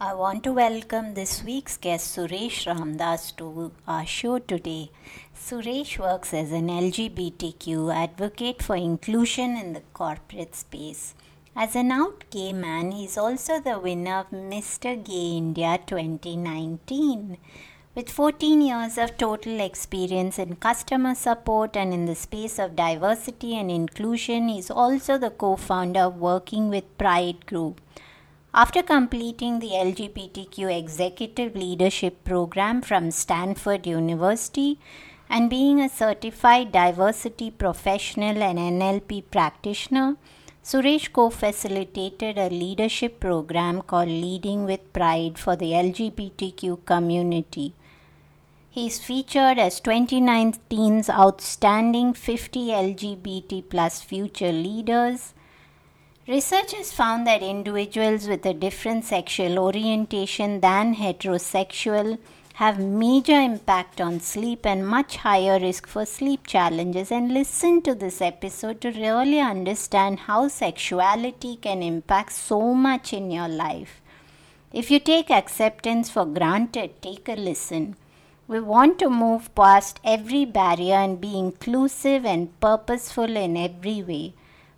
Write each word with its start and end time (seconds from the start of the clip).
I 0.00 0.12
want 0.12 0.42
to 0.42 0.52
welcome 0.52 1.14
this 1.14 1.44
week's 1.44 1.76
guest 1.76 2.16
Suresh 2.16 2.66
Ramdas 2.66 3.36
to 3.36 3.70
our 3.86 4.04
show 4.04 4.40
today. 4.40 4.90
Suresh 5.36 6.00
works 6.00 6.34
as 6.34 6.50
an 6.50 6.66
LGBTQ 6.66 7.94
advocate 7.94 8.60
for 8.60 8.74
inclusion 8.74 9.56
in 9.56 9.72
the 9.72 9.82
corporate 9.92 10.56
space. 10.56 11.14
As 11.54 11.76
an 11.76 11.92
out 11.92 12.24
gay 12.30 12.52
man, 12.52 12.90
he 12.90 13.04
is 13.04 13.16
also 13.16 13.60
the 13.60 13.78
winner 13.78 14.18
of 14.18 14.30
Mr. 14.30 15.02
Gay 15.02 15.36
India 15.36 15.78
2019. 15.86 17.38
With 17.94 18.10
14 18.10 18.62
years 18.62 18.98
of 18.98 19.16
total 19.16 19.60
experience 19.60 20.40
in 20.40 20.56
customer 20.56 21.14
support 21.14 21.76
and 21.76 21.94
in 21.94 22.06
the 22.06 22.16
space 22.16 22.58
of 22.58 22.74
diversity 22.74 23.56
and 23.56 23.70
inclusion, 23.70 24.48
he 24.48 24.58
is 24.58 24.72
also 24.72 25.18
the 25.18 25.30
co 25.30 25.54
founder 25.54 26.00
of 26.00 26.16
Working 26.16 26.68
with 26.68 26.98
Pride 26.98 27.46
Group. 27.46 27.80
After 28.56 28.84
completing 28.84 29.58
the 29.58 29.70
LGBTQ 29.70 30.78
Executive 30.78 31.56
Leadership 31.56 32.22
Program 32.22 32.82
from 32.82 33.10
Stanford 33.10 33.84
University 33.84 34.78
and 35.28 35.50
being 35.50 35.80
a 35.80 35.88
certified 35.88 36.70
diversity 36.70 37.50
professional 37.50 38.40
and 38.44 38.56
NLP 38.56 39.24
practitioner, 39.32 40.16
Suresh 40.62 41.12
co 41.12 41.30
facilitated 41.30 42.38
a 42.38 42.48
leadership 42.48 43.18
program 43.18 43.82
called 43.82 44.06
Leading 44.08 44.66
with 44.66 44.92
Pride 44.92 45.36
for 45.36 45.56
the 45.56 45.72
LGBTQ 45.72 46.84
community. 46.84 47.74
He 48.70 48.86
is 48.86 49.00
featured 49.00 49.58
as 49.58 49.80
2019's 49.80 51.10
Outstanding 51.10 52.14
50 52.14 52.68
LGBT 52.68 53.68
plus 53.68 54.00
Future 54.00 54.52
Leaders. 54.52 55.34
Research 56.26 56.72
has 56.72 56.90
found 56.90 57.26
that 57.26 57.42
individuals 57.42 58.26
with 58.26 58.46
a 58.46 58.54
different 58.54 59.04
sexual 59.04 59.58
orientation 59.58 60.60
than 60.60 60.94
heterosexual 60.94 62.16
have 62.54 62.78
major 62.78 63.38
impact 63.38 64.00
on 64.00 64.20
sleep 64.20 64.64
and 64.64 64.88
much 64.88 65.16
higher 65.16 65.58
risk 65.60 65.86
for 65.86 66.06
sleep 66.06 66.46
challenges 66.46 67.12
and 67.12 67.34
listen 67.34 67.82
to 67.82 67.94
this 67.94 68.22
episode 68.22 68.80
to 68.80 68.90
really 68.92 69.38
understand 69.38 70.20
how 70.20 70.48
sexuality 70.48 71.56
can 71.56 71.82
impact 71.82 72.32
so 72.32 72.72
much 72.72 73.12
in 73.12 73.30
your 73.30 73.48
life. 73.48 74.00
If 74.72 74.90
you 74.90 75.00
take 75.00 75.30
acceptance 75.30 76.08
for 76.08 76.24
granted, 76.24 77.02
take 77.02 77.28
a 77.28 77.34
listen. 77.34 77.96
We 78.48 78.60
want 78.60 78.98
to 79.00 79.10
move 79.10 79.54
past 79.54 80.00
every 80.02 80.46
barrier 80.46 80.94
and 80.94 81.20
be 81.20 81.38
inclusive 81.38 82.24
and 82.24 82.58
purposeful 82.60 83.36
in 83.36 83.58
every 83.58 84.02
way. 84.02 84.32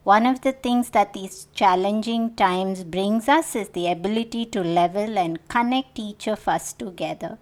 One 0.06 0.24
of 0.24 0.42
the 0.42 0.52
things 0.52 0.90
that 0.90 1.14
these 1.14 1.48
challenging 1.52 2.36
times 2.36 2.84
brings 2.84 3.28
us 3.28 3.56
is 3.56 3.70
the 3.70 3.90
ability 3.90 4.46
to 4.54 4.60
level 4.62 5.18
and 5.18 5.48
connect 5.48 5.98
each 5.98 6.28
of 6.28 6.46
us 6.46 6.72
together. 6.72 7.38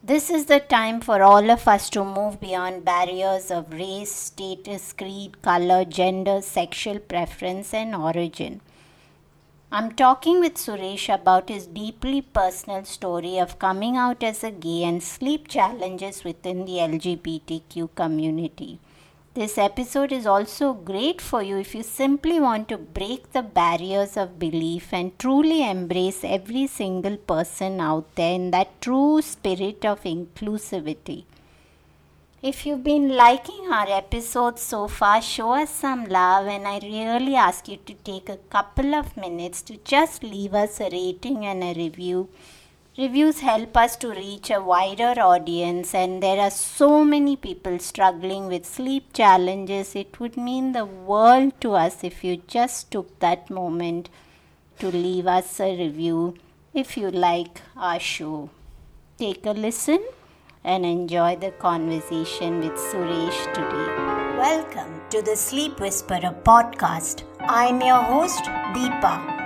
This 0.00 0.30
is 0.30 0.44
the 0.44 0.60
time 0.60 1.00
for 1.00 1.20
all 1.20 1.50
of 1.50 1.66
us 1.66 1.90
to 1.90 2.04
move 2.04 2.40
beyond 2.40 2.84
barriers 2.84 3.50
of 3.50 3.72
race, 3.72 4.14
status, 4.14 4.92
creed, 4.92 5.42
color, 5.42 5.84
gender, 5.84 6.40
sexual 6.42 7.00
preference, 7.00 7.74
and 7.74 7.96
origin. 7.96 8.60
I'm 9.72 9.90
talking 9.90 10.38
with 10.38 10.54
Suresh 10.54 11.12
about 11.12 11.48
his 11.48 11.66
deeply 11.66 12.22
personal 12.22 12.84
story 12.84 13.36
of 13.38 13.58
coming 13.58 13.96
out 13.96 14.22
as 14.22 14.44
a 14.44 14.52
gay 14.52 14.84
and 14.84 15.02
sleep 15.02 15.48
challenges 15.48 16.22
within 16.22 16.66
the 16.66 16.78
LGBTQ 16.92 17.96
community. 17.96 18.78
This 19.32 19.58
episode 19.58 20.10
is 20.10 20.26
also 20.26 20.72
great 20.72 21.20
for 21.20 21.40
you 21.40 21.56
if 21.58 21.72
you 21.72 21.84
simply 21.84 22.40
want 22.40 22.68
to 22.68 22.76
break 22.76 23.30
the 23.30 23.42
barriers 23.42 24.16
of 24.16 24.40
belief 24.40 24.92
and 24.92 25.16
truly 25.20 25.62
embrace 25.70 26.24
every 26.24 26.66
single 26.66 27.16
person 27.16 27.80
out 27.80 28.12
there 28.16 28.34
in 28.34 28.50
that 28.50 28.80
true 28.80 29.22
spirit 29.22 29.84
of 29.84 30.02
inclusivity. 30.02 31.26
If 32.42 32.66
you've 32.66 32.82
been 32.82 33.10
liking 33.10 33.72
our 33.72 33.88
episodes 33.88 34.62
so 34.62 34.88
far, 34.88 35.22
show 35.22 35.52
us 35.52 35.70
some 35.70 36.06
love, 36.06 36.48
and 36.48 36.66
I 36.66 36.80
really 36.82 37.36
ask 37.36 37.68
you 37.68 37.76
to 37.86 37.94
take 37.94 38.28
a 38.28 38.38
couple 38.56 38.96
of 38.96 39.16
minutes 39.16 39.62
to 39.62 39.76
just 39.84 40.24
leave 40.24 40.54
us 40.54 40.80
a 40.80 40.90
rating 40.90 41.46
and 41.46 41.62
a 41.62 41.72
review. 41.74 42.30
Reviews 42.98 43.38
help 43.38 43.76
us 43.76 43.94
to 43.96 44.10
reach 44.10 44.50
a 44.50 44.60
wider 44.60 45.14
audience, 45.20 45.94
and 45.94 46.20
there 46.20 46.40
are 46.40 46.50
so 46.50 47.04
many 47.04 47.36
people 47.36 47.78
struggling 47.78 48.48
with 48.48 48.66
sleep 48.66 49.12
challenges. 49.12 49.94
It 49.94 50.18
would 50.18 50.36
mean 50.36 50.72
the 50.72 50.84
world 50.84 51.52
to 51.60 51.74
us 51.74 52.02
if 52.02 52.24
you 52.24 52.38
just 52.48 52.90
took 52.90 53.16
that 53.20 53.48
moment 53.48 54.08
to 54.80 54.90
leave 54.90 55.28
us 55.28 55.60
a 55.60 55.78
review 55.78 56.34
if 56.74 56.96
you 56.96 57.12
like 57.12 57.62
our 57.76 58.00
show. 58.00 58.50
Take 59.18 59.46
a 59.46 59.52
listen 59.52 60.04
and 60.64 60.84
enjoy 60.84 61.36
the 61.36 61.52
conversation 61.52 62.58
with 62.58 62.72
Suresh 62.72 63.54
today. 63.54 64.36
Welcome 64.36 65.00
to 65.10 65.22
the 65.22 65.36
Sleep 65.36 65.78
Whisperer 65.78 66.34
podcast. 66.42 67.22
I'm 67.38 67.80
your 67.80 68.02
host, 68.02 68.42
Deepa. 68.74 69.39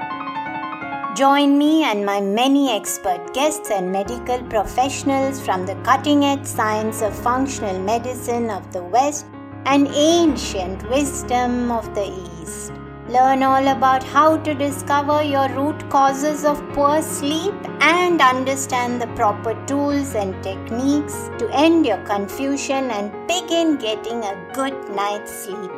Join 1.14 1.56
me 1.56 1.84
and 1.84 2.04
my 2.04 2.20
many 2.20 2.72
expert 2.72 3.32
guests 3.34 3.70
and 3.70 3.92
medical 3.92 4.42
professionals 4.48 5.41
from 5.41 5.64
the 5.64 5.76
cutting 5.84 6.25
edge 6.25 6.44
science 6.44 7.02
of 7.02 7.16
functional 7.16 7.78
medicine 7.78 8.50
of 8.50 8.72
the 8.72 8.82
West 8.82 9.25
and 9.64 9.86
ancient 9.94 10.82
wisdom 10.91 11.70
of 11.70 11.94
the 11.94 12.06
East. 12.42 12.72
Learn 13.08 13.44
all 13.44 13.69
about 13.69 14.02
how 14.02 14.38
to 14.38 14.54
discover 14.54 15.22
your 15.22 15.48
root 15.50 15.88
causes 15.88 16.44
of 16.44 16.60
poor 16.72 17.00
sleep 17.00 17.54
and 17.81 18.20
understand 18.20 19.00
the 19.00 19.06
proper 19.14 19.54
tools 19.66 20.16
and 20.16 20.42
techniques 20.42 21.31
to 21.38 21.48
end 21.52 21.86
your 21.86 22.04
confusion 22.06 22.91
and 22.91 23.12
begin 23.28 23.76
getting 23.76 24.25
a 24.25 24.50
good 24.52 24.75
night's 24.91 25.44
sleep. 25.44 25.70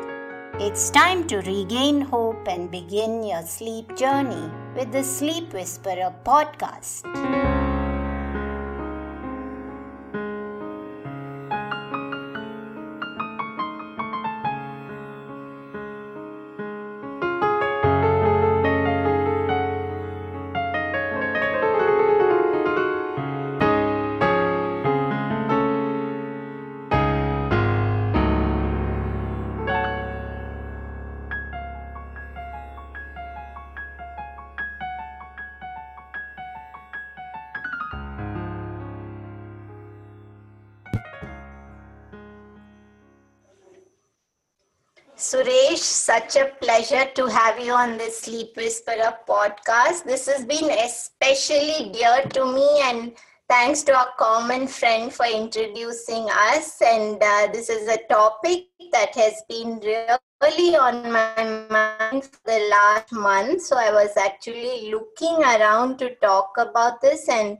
It's 0.58 0.88
time 0.88 1.26
to 1.26 1.42
regain 1.42 2.00
hope 2.00 2.48
and 2.48 2.70
begin 2.70 3.22
your 3.22 3.42
sleep 3.42 3.94
journey 3.96 4.50
with 4.76 4.92
the 4.92 5.02
Sleep 5.02 5.54
Whisperer 5.54 6.12
podcast. 6.22 7.55
Such 46.26 46.42
a 46.42 46.54
pleasure 46.56 47.04
to 47.14 47.26
have 47.26 47.58
you 47.60 47.72
on 47.72 47.96
this 47.96 48.20
Sleep 48.20 48.56
Whisperer 48.56 49.16
podcast. 49.28 50.04
This 50.04 50.26
has 50.26 50.44
been 50.44 50.70
especially 50.70 51.90
dear 51.92 52.22
to 52.30 52.52
me, 52.52 52.68
and 52.82 53.12
thanks 53.48 53.82
to 53.82 53.96
our 53.96 54.08
common 54.18 54.66
friend 54.66 55.12
for 55.12 55.26
introducing 55.26 56.26
us. 56.30 56.80
And 56.82 57.22
uh, 57.22 57.48
this 57.52 57.68
is 57.68 57.88
a 57.88 57.98
topic 58.08 58.66
that 58.92 59.14
has 59.14 59.42
been 59.48 59.78
really 59.78 60.76
on 60.76 61.12
my 61.12 61.66
mind 61.70 62.24
for 62.24 62.40
the 62.44 62.68
last 62.70 63.12
month. 63.12 63.62
So 63.62 63.76
I 63.76 63.92
was 63.92 64.16
actually 64.16 64.90
looking 64.90 65.44
around 65.44 65.98
to 65.98 66.14
talk 66.16 66.54
about 66.58 67.00
this, 67.00 67.28
and 67.28 67.58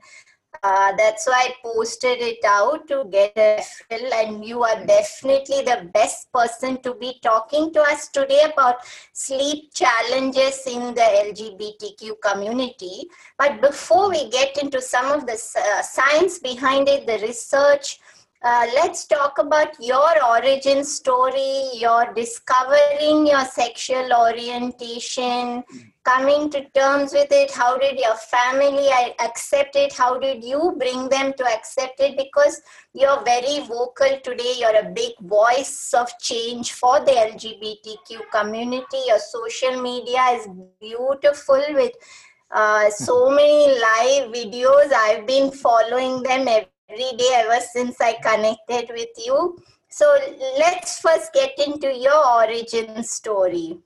uh, 0.67 0.93
that's 0.97 1.27
why 1.27 1.49
I 1.49 1.55
posted 1.63 2.19
it 2.21 2.45
out 2.45 2.89
to 2.89 3.05
get 3.11 3.33
a 3.37 3.63
fill, 3.63 4.13
and 4.15 4.45
you 4.45 4.65
are 4.65 4.85
definitely 4.85 5.63
the 5.63 5.89
best 5.95 6.33
person 6.33 6.83
to 6.83 6.95
be 6.95 7.21
talking 7.23 7.73
to 7.75 7.81
us 7.83 8.09
today 8.09 8.43
about 8.53 8.77
sleep 9.13 9.73
challenges 9.73 10.67
in 10.67 10.95
the 10.95 11.07
LGBTQ 11.27 12.15
community. 12.21 13.07
But 13.39 13.61
before 13.61 14.11
we 14.11 14.29
get 14.31 14.59
into 14.59 14.81
some 14.81 15.13
of 15.13 15.27
the 15.27 15.35
uh, 15.35 15.83
science 15.83 16.41
behind 16.41 16.89
it, 16.89 17.07
the 17.07 17.19
research, 17.25 18.01
uh, 18.47 18.65
let's 18.75 19.07
talk 19.07 19.39
about 19.39 19.71
your 19.81 20.25
origin 20.25 20.85
story, 20.85 21.63
your 21.75 22.15
discovering 22.15 23.27
your 23.27 23.45
sexual 23.45 24.13
orientation, 24.13 25.65
coming 26.05 26.49
to 26.51 26.61
terms 26.71 27.13
with 27.13 27.33
it. 27.33 27.51
How 27.51 27.77
did 27.77 27.99
your 27.99 28.15
family 28.15 28.87
accept 29.19 29.75
it? 29.75 29.93
How 29.93 30.21
did 30.21 30.45
you 30.45 30.77
bring 30.79 31.09
them 31.09 31.33
to 31.33 31.45
accept 31.45 31.99
it? 31.99 32.17
Because 32.17 32.61
you're 32.95 33.21
very 33.25 33.67
vocal 33.67 34.21
today. 34.23 34.55
You're 34.61 34.81
a 34.81 34.93
big 34.95 35.15
voice 35.23 35.93
of 35.93 36.09
change 36.21 36.71
for 36.73 37.01
the 37.01 37.17
lgbtq 37.33 38.31
community. 38.31 39.01
Your 39.09 39.19
social 39.19 39.83
media 39.83 40.23
is 40.35 40.47
beautiful 40.81 41.65
with 41.71 41.95
uh, 42.53 42.91
so 42.91 43.29
many 43.29 43.81
live 43.81 44.33
videos. 44.33 44.93
I've 44.93 45.27
been 45.27 45.51
following 45.51 46.23
them 46.23 46.47
every 46.47 46.76
day 46.89 47.29
ever 47.35 47.61
since 47.73 48.01
I 48.01 48.15
connected 48.15 48.93
with 48.93 49.09
you. 49.19 49.59
So 49.89 50.17
let's 50.59 51.01
first 51.01 51.33
get 51.33 51.59
into 51.59 51.93
your 51.95 52.25
origin 52.27 53.03
story. 53.03 53.79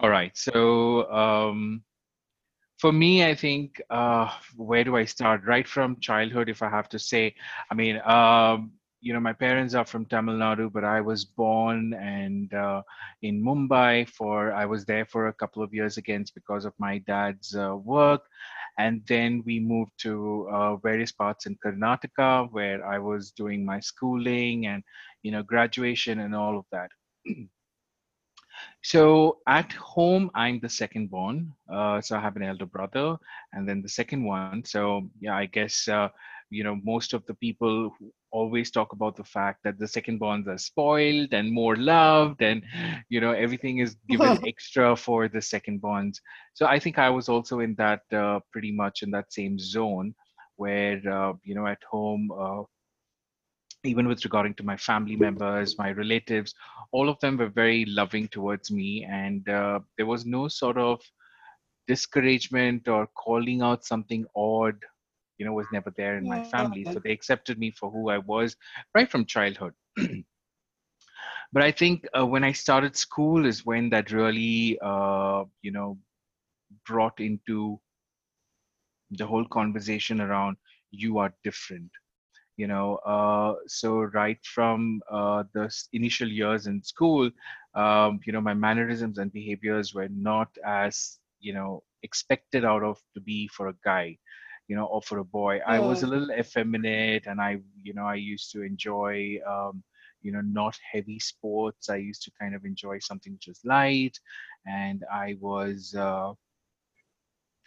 All 0.00 0.10
right. 0.10 0.36
So 0.36 1.10
um, 1.10 1.82
for 2.78 2.92
me, 2.92 3.24
I 3.24 3.34
think 3.34 3.80
uh, 3.90 4.30
where 4.56 4.84
do 4.84 4.96
I 4.96 5.04
start? 5.04 5.42
Right 5.44 5.66
from 5.66 6.00
childhood, 6.00 6.48
if 6.48 6.62
I 6.62 6.68
have 6.68 6.88
to 6.90 6.98
say. 6.98 7.34
I 7.70 7.74
mean, 7.74 8.00
um, 8.04 8.72
you 9.00 9.12
know, 9.12 9.20
my 9.20 9.34
parents 9.34 9.74
are 9.74 9.84
from 9.84 10.06
Tamil 10.06 10.36
Nadu, 10.36 10.72
but 10.72 10.82
I 10.82 11.00
was 11.00 11.26
born 11.26 11.92
and 11.94 12.52
uh, 12.54 12.82
in 13.20 13.42
Mumbai 13.42 14.08
for 14.08 14.52
I 14.52 14.64
was 14.64 14.86
there 14.86 15.04
for 15.04 15.28
a 15.28 15.32
couple 15.32 15.62
of 15.62 15.74
years 15.74 15.98
again 15.98 16.24
because 16.34 16.64
of 16.64 16.72
my 16.78 16.98
dad's 16.98 17.54
uh, 17.54 17.76
work, 17.76 18.22
and 18.78 19.02
then 19.06 19.42
we 19.46 19.60
moved 19.60 19.92
to 19.98 20.48
uh, 20.50 20.76
various 20.76 21.12
parts 21.12 21.46
in 21.46 21.56
Karnataka 21.64 22.50
where 22.52 22.86
I 22.86 22.98
was 22.98 23.30
doing 23.30 23.64
my 23.64 23.80
schooling 23.80 24.66
and 24.66 24.82
you 25.22 25.32
know 25.32 25.42
graduation 25.42 26.20
and 26.20 26.34
all 26.34 26.58
of 26.58 26.66
that. 26.72 26.90
so 28.82 29.38
at 29.48 29.72
home 29.72 30.30
i'm 30.34 30.60
the 30.60 30.68
second 30.68 31.10
born 31.10 31.52
uh, 31.72 32.00
so 32.00 32.16
i 32.16 32.20
have 32.20 32.36
an 32.36 32.42
elder 32.42 32.66
brother 32.66 33.16
and 33.52 33.68
then 33.68 33.82
the 33.82 33.88
second 33.88 34.22
one 34.24 34.64
so 34.64 35.08
yeah 35.20 35.36
i 35.36 35.46
guess 35.46 35.88
uh, 35.88 36.08
you 36.50 36.62
know 36.62 36.78
most 36.84 37.14
of 37.14 37.24
the 37.26 37.34
people 37.34 37.90
always 38.40 38.70
talk 38.70 38.92
about 38.92 39.14
the 39.16 39.28
fact 39.36 39.58
that 39.64 39.78
the 39.78 39.86
second 39.86 40.18
bonds 40.18 40.48
are 40.48 40.58
spoiled 40.58 41.32
and 41.32 41.52
more 41.60 41.76
loved 41.76 42.42
and 42.42 42.62
you 43.08 43.20
know 43.20 43.32
everything 43.32 43.78
is 43.78 43.96
given 44.08 44.38
extra 44.52 44.96
for 44.96 45.28
the 45.28 45.40
second 45.40 45.80
bonds. 45.80 46.20
So 46.54 46.66
i 46.66 46.78
think 46.78 46.98
i 46.98 47.10
was 47.18 47.28
also 47.28 47.60
in 47.66 47.74
that 47.84 48.02
uh, 48.22 48.40
pretty 48.52 48.72
much 48.82 49.02
in 49.02 49.10
that 49.16 49.32
same 49.32 49.58
zone 49.58 50.14
where 50.56 51.00
uh, 51.18 51.32
you 51.42 51.54
know 51.54 51.66
at 51.66 51.82
home 51.90 52.30
uh, 52.44 52.62
even 53.84 54.08
with 54.08 54.24
regarding 54.24 54.54
to 54.54 54.64
my 54.70 54.76
family 54.76 55.16
members 55.16 55.76
my 55.78 55.90
relatives 56.02 56.54
all 56.92 57.08
of 57.08 57.18
them 57.20 57.36
were 57.36 57.48
very 57.48 57.84
loving 58.00 58.28
towards 58.28 58.70
me 58.70 58.90
and 59.22 59.48
uh, 59.48 59.78
there 59.96 60.06
was 60.06 60.24
no 60.24 60.48
sort 60.48 60.78
of 60.78 61.00
discouragement 61.86 62.88
or 62.88 63.06
calling 63.24 63.60
out 63.62 63.84
something 63.84 64.24
odd 64.34 64.76
you 65.38 65.44
know 65.46 65.52
was 65.52 65.70
never 65.70 65.90
there 65.96 66.16
in 66.16 66.26
my 66.28 66.40
family 66.40 66.84
so 66.84 67.00
they 67.00 67.12
accepted 67.12 67.58
me 67.58 67.70
for 67.70 67.90
who 67.90 68.08
i 68.10 68.18
was 68.18 68.56
right 68.94 69.10
from 69.10 69.24
childhood. 69.26 69.74
But 71.52 71.62
i 71.62 71.70
think 71.72 72.06
uh, 72.18 72.26
when 72.26 72.44
i 72.44 72.52
started 72.52 72.96
school 72.96 73.46
is 73.46 73.64
when 73.64 73.90
that 73.90 74.10
really 74.12 74.78
uh, 74.82 75.44
you 75.62 75.72
know 75.72 75.98
brought 76.86 77.20
into 77.20 77.80
the 79.10 79.26
whole 79.26 79.44
conversation 79.46 80.20
around 80.20 80.56
you 80.90 81.18
are 81.18 81.32
different 81.44 81.90
you 82.56 82.66
know 82.66 82.96
uh, 83.14 83.54
so 83.66 84.00
right 84.20 84.38
from 84.44 85.00
uh, 85.10 85.42
the 85.54 85.70
initial 85.92 86.28
years 86.28 86.66
in 86.66 86.82
school 86.82 87.30
um, 87.74 88.20
you 88.24 88.32
know 88.32 88.40
my 88.40 88.54
mannerisms 88.54 89.18
and 89.18 89.32
behaviors 89.32 89.94
were 89.94 90.08
not 90.10 90.48
as 90.66 91.18
you 91.40 91.52
know 91.52 91.82
expected 92.02 92.64
out 92.64 92.82
of 92.82 92.98
to 93.14 93.20
be 93.20 93.48
for 93.48 93.68
a 93.68 93.74
guy 93.84 94.16
you 94.68 94.76
know, 94.76 94.86
or 94.86 95.02
for 95.02 95.18
a 95.18 95.24
boy. 95.24 95.60
I 95.66 95.78
was 95.78 96.02
a 96.02 96.06
little 96.06 96.30
effeminate, 96.30 97.26
and 97.26 97.40
I, 97.40 97.58
you 97.82 97.94
know, 97.94 98.04
I 98.06 98.14
used 98.14 98.50
to 98.52 98.62
enjoy, 98.62 99.38
um, 99.46 99.82
you 100.22 100.32
know, 100.32 100.40
not 100.40 100.78
heavy 100.90 101.18
sports. 101.18 101.90
I 101.90 101.96
used 101.96 102.22
to 102.24 102.30
kind 102.40 102.54
of 102.54 102.64
enjoy 102.64 102.98
something 103.00 103.32
which 103.34 103.46
was 103.48 103.60
light, 103.64 104.18
and 104.66 105.04
I 105.12 105.36
was, 105.40 105.94
uh, 105.96 106.32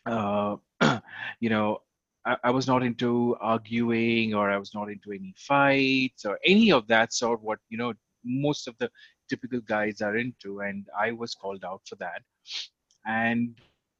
uh, 0.06 0.56
you 1.40 1.50
know, 1.50 1.82
I, 2.26 2.38
I, 2.46 2.52
was 2.52 2.68
not 2.68 2.84
into 2.84 3.36
arguing, 3.42 4.34
or 4.34 4.50
I 4.50 4.58
was 4.58 4.74
not 4.74 4.90
into 4.90 5.12
any 5.12 5.36
fights, 5.38 6.26
or 6.26 6.40
any 6.44 6.72
of 6.72 6.88
that 6.88 7.14
sort. 7.14 7.42
What 7.44 7.60
you 7.70 7.78
know, 7.78 7.94
most 8.26 8.68
of 8.68 8.76
the 8.80 8.90
typical 9.30 9.62
guys 9.62 10.02
are 10.02 10.18
into, 10.18 10.62
and 10.62 10.88
I 11.00 11.12
was 11.12 11.36
called 11.36 11.64
out 11.64 11.82
for 11.88 11.96
that. 11.98 12.22
And 13.06 13.56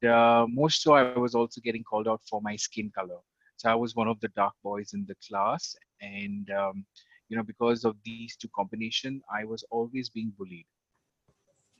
uh, 0.06 0.46
most 0.50 0.82
so 0.84 0.94
I 0.94 1.04
was 1.04 1.24
also 1.24 1.48
getting 1.50 1.72
called 1.74 1.96
out 1.96 2.10
for 2.16 2.30
my 2.32 2.44
skin 2.44 2.80
color. 2.84 3.10
So 3.58 3.70
I 3.70 3.76
was 3.76 3.96
one 3.96 4.08
of 4.08 4.20
the 4.20 4.28
dark 4.30 4.54
boys 4.64 4.94
in 4.94 5.06
the 5.08 5.16
class, 5.28 5.76
and 6.02 6.50
um, 6.52 6.86
you 7.30 7.38
know 7.38 7.44
because 7.44 7.84
of 7.86 7.96
these 8.04 8.36
two 8.36 8.50
combination, 8.56 9.22
I 9.34 9.46
was 9.46 9.64
always 9.72 10.10
being 10.10 10.34
bullied. 10.38 10.66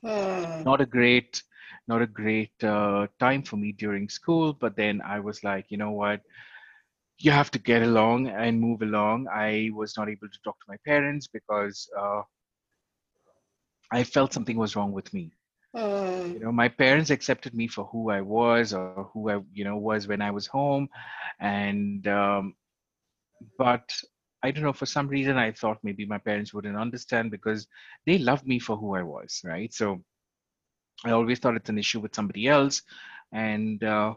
Hmm. 0.02 0.62
Not 0.64 0.80
a 0.80 0.86
great, 0.86 1.42
not 1.88 2.02
a 2.02 2.06
great 2.06 2.52
uh, 2.64 3.06
time 3.18 3.42
for 3.42 3.56
me 3.56 3.72
during 3.72 4.08
school. 4.08 4.52
But 4.52 4.76
then 4.76 5.00
I 5.02 5.20
was 5.20 5.42
like, 5.44 5.66
you 5.70 5.76
know 5.78 5.92
what? 5.92 6.20
You 7.18 7.30
have 7.32 7.50
to 7.52 7.58
get 7.58 7.82
along 7.82 8.28
and 8.28 8.60
move 8.60 8.82
along. 8.82 9.26
I 9.32 9.70
was 9.74 9.96
not 9.96 10.08
able 10.08 10.28
to 10.28 10.38
talk 10.44 10.58
to 10.60 10.66
my 10.68 10.76
parents 10.86 11.26
because 11.28 11.88
uh, 11.98 12.22
I 13.92 14.04
felt 14.04 14.32
something 14.32 14.58
was 14.58 14.76
wrong 14.76 14.92
with 14.92 15.12
me 15.14 15.37
Mm. 15.78 16.34
You 16.34 16.40
know, 16.40 16.52
my 16.52 16.68
parents 16.68 17.10
accepted 17.10 17.54
me 17.54 17.68
for 17.68 17.84
who 17.86 18.10
I 18.10 18.20
was 18.22 18.74
or 18.74 19.10
who 19.12 19.30
I, 19.30 19.40
you 19.52 19.64
know, 19.64 19.76
was 19.76 20.08
when 20.08 20.20
I 20.22 20.30
was 20.30 20.46
home, 20.46 20.88
and 21.40 22.06
um, 22.08 22.54
but 23.58 23.92
I 24.42 24.50
don't 24.50 24.64
know. 24.64 24.72
For 24.72 24.86
some 24.86 25.08
reason, 25.08 25.36
I 25.36 25.52
thought 25.52 25.78
maybe 25.84 26.06
my 26.06 26.18
parents 26.18 26.52
wouldn't 26.54 26.76
understand 26.76 27.30
because 27.30 27.66
they 28.06 28.18
loved 28.18 28.46
me 28.46 28.58
for 28.58 28.76
who 28.76 28.94
I 28.94 29.02
was, 29.02 29.40
right? 29.44 29.72
So 29.72 30.02
I 31.04 31.10
always 31.12 31.38
thought 31.38 31.56
it's 31.56 31.70
an 31.70 31.78
issue 31.78 32.00
with 32.00 32.14
somebody 32.14 32.48
else, 32.48 32.82
and 33.32 33.82
uh, 33.84 34.14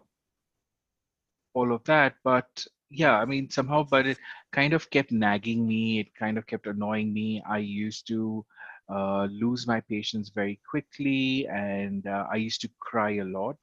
all 1.54 1.74
of 1.74 1.84
that. 1.86 2.16
But 2.24 2.66
yeah, 2.90 3.18
I 3.18 3.26
mean, 3.26 3.50
somehow, 3.50 3.84
but 3.90 4.08
it 4.08 4.18
kind 4.52 4.74
of 4.74 4.90
kept 4.90 5.12
nagging 5.12 5.68
me. 5.68 6.00
It 6.00 6.16
kind 6.16 6.38
of 6.38 6.48
kept 6.48 6.68
annoying 6.68 7.14
me. 7.14 7.42
I 7.48 7.60
used 7.60 8.08
to 8.08 8.46
uh, 8.90 9.28
lose 9.32 9.68
my 9.68 9.82
patience 9.82 10.30
very 10.30 10.60
quickly, 10.70 11.48
and 11.48 12.06
uh, 12.08 12.26
I 12.32 12.36
used 12.38 12.62
to 12.62 12.70
cry 12.80 13.18
a 13.18 13.26
lot. 13.26 13.58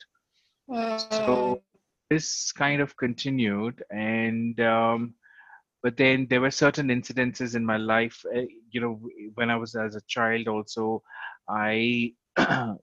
So 1.10 1.62
this 2.10 2.52
kind 2.52 2.80
of 2.80 2.96
continued, 2.96 3.82
and 3.90 4.58
um, 4.60 5.14
but 5.82 5.96
then 5.96 6.26
there 6.28 6.40
were 6.40 6.50
certain 6.50 6.88
incidences 6.88 7.54
in 7.54 7.64
my 7.64 7.76
life. 7.76 8.22
Uh, 8.34 8.42
you 8.70 8.80
know, 8.80 9.00
when 9.34 9.50
I 9.50 9.56
was 9.56 9.74
as 9.74 9.94
a 9.94 10.02
child, 10.06 10.48
also, 10.48 11.02
I 11.48 12.12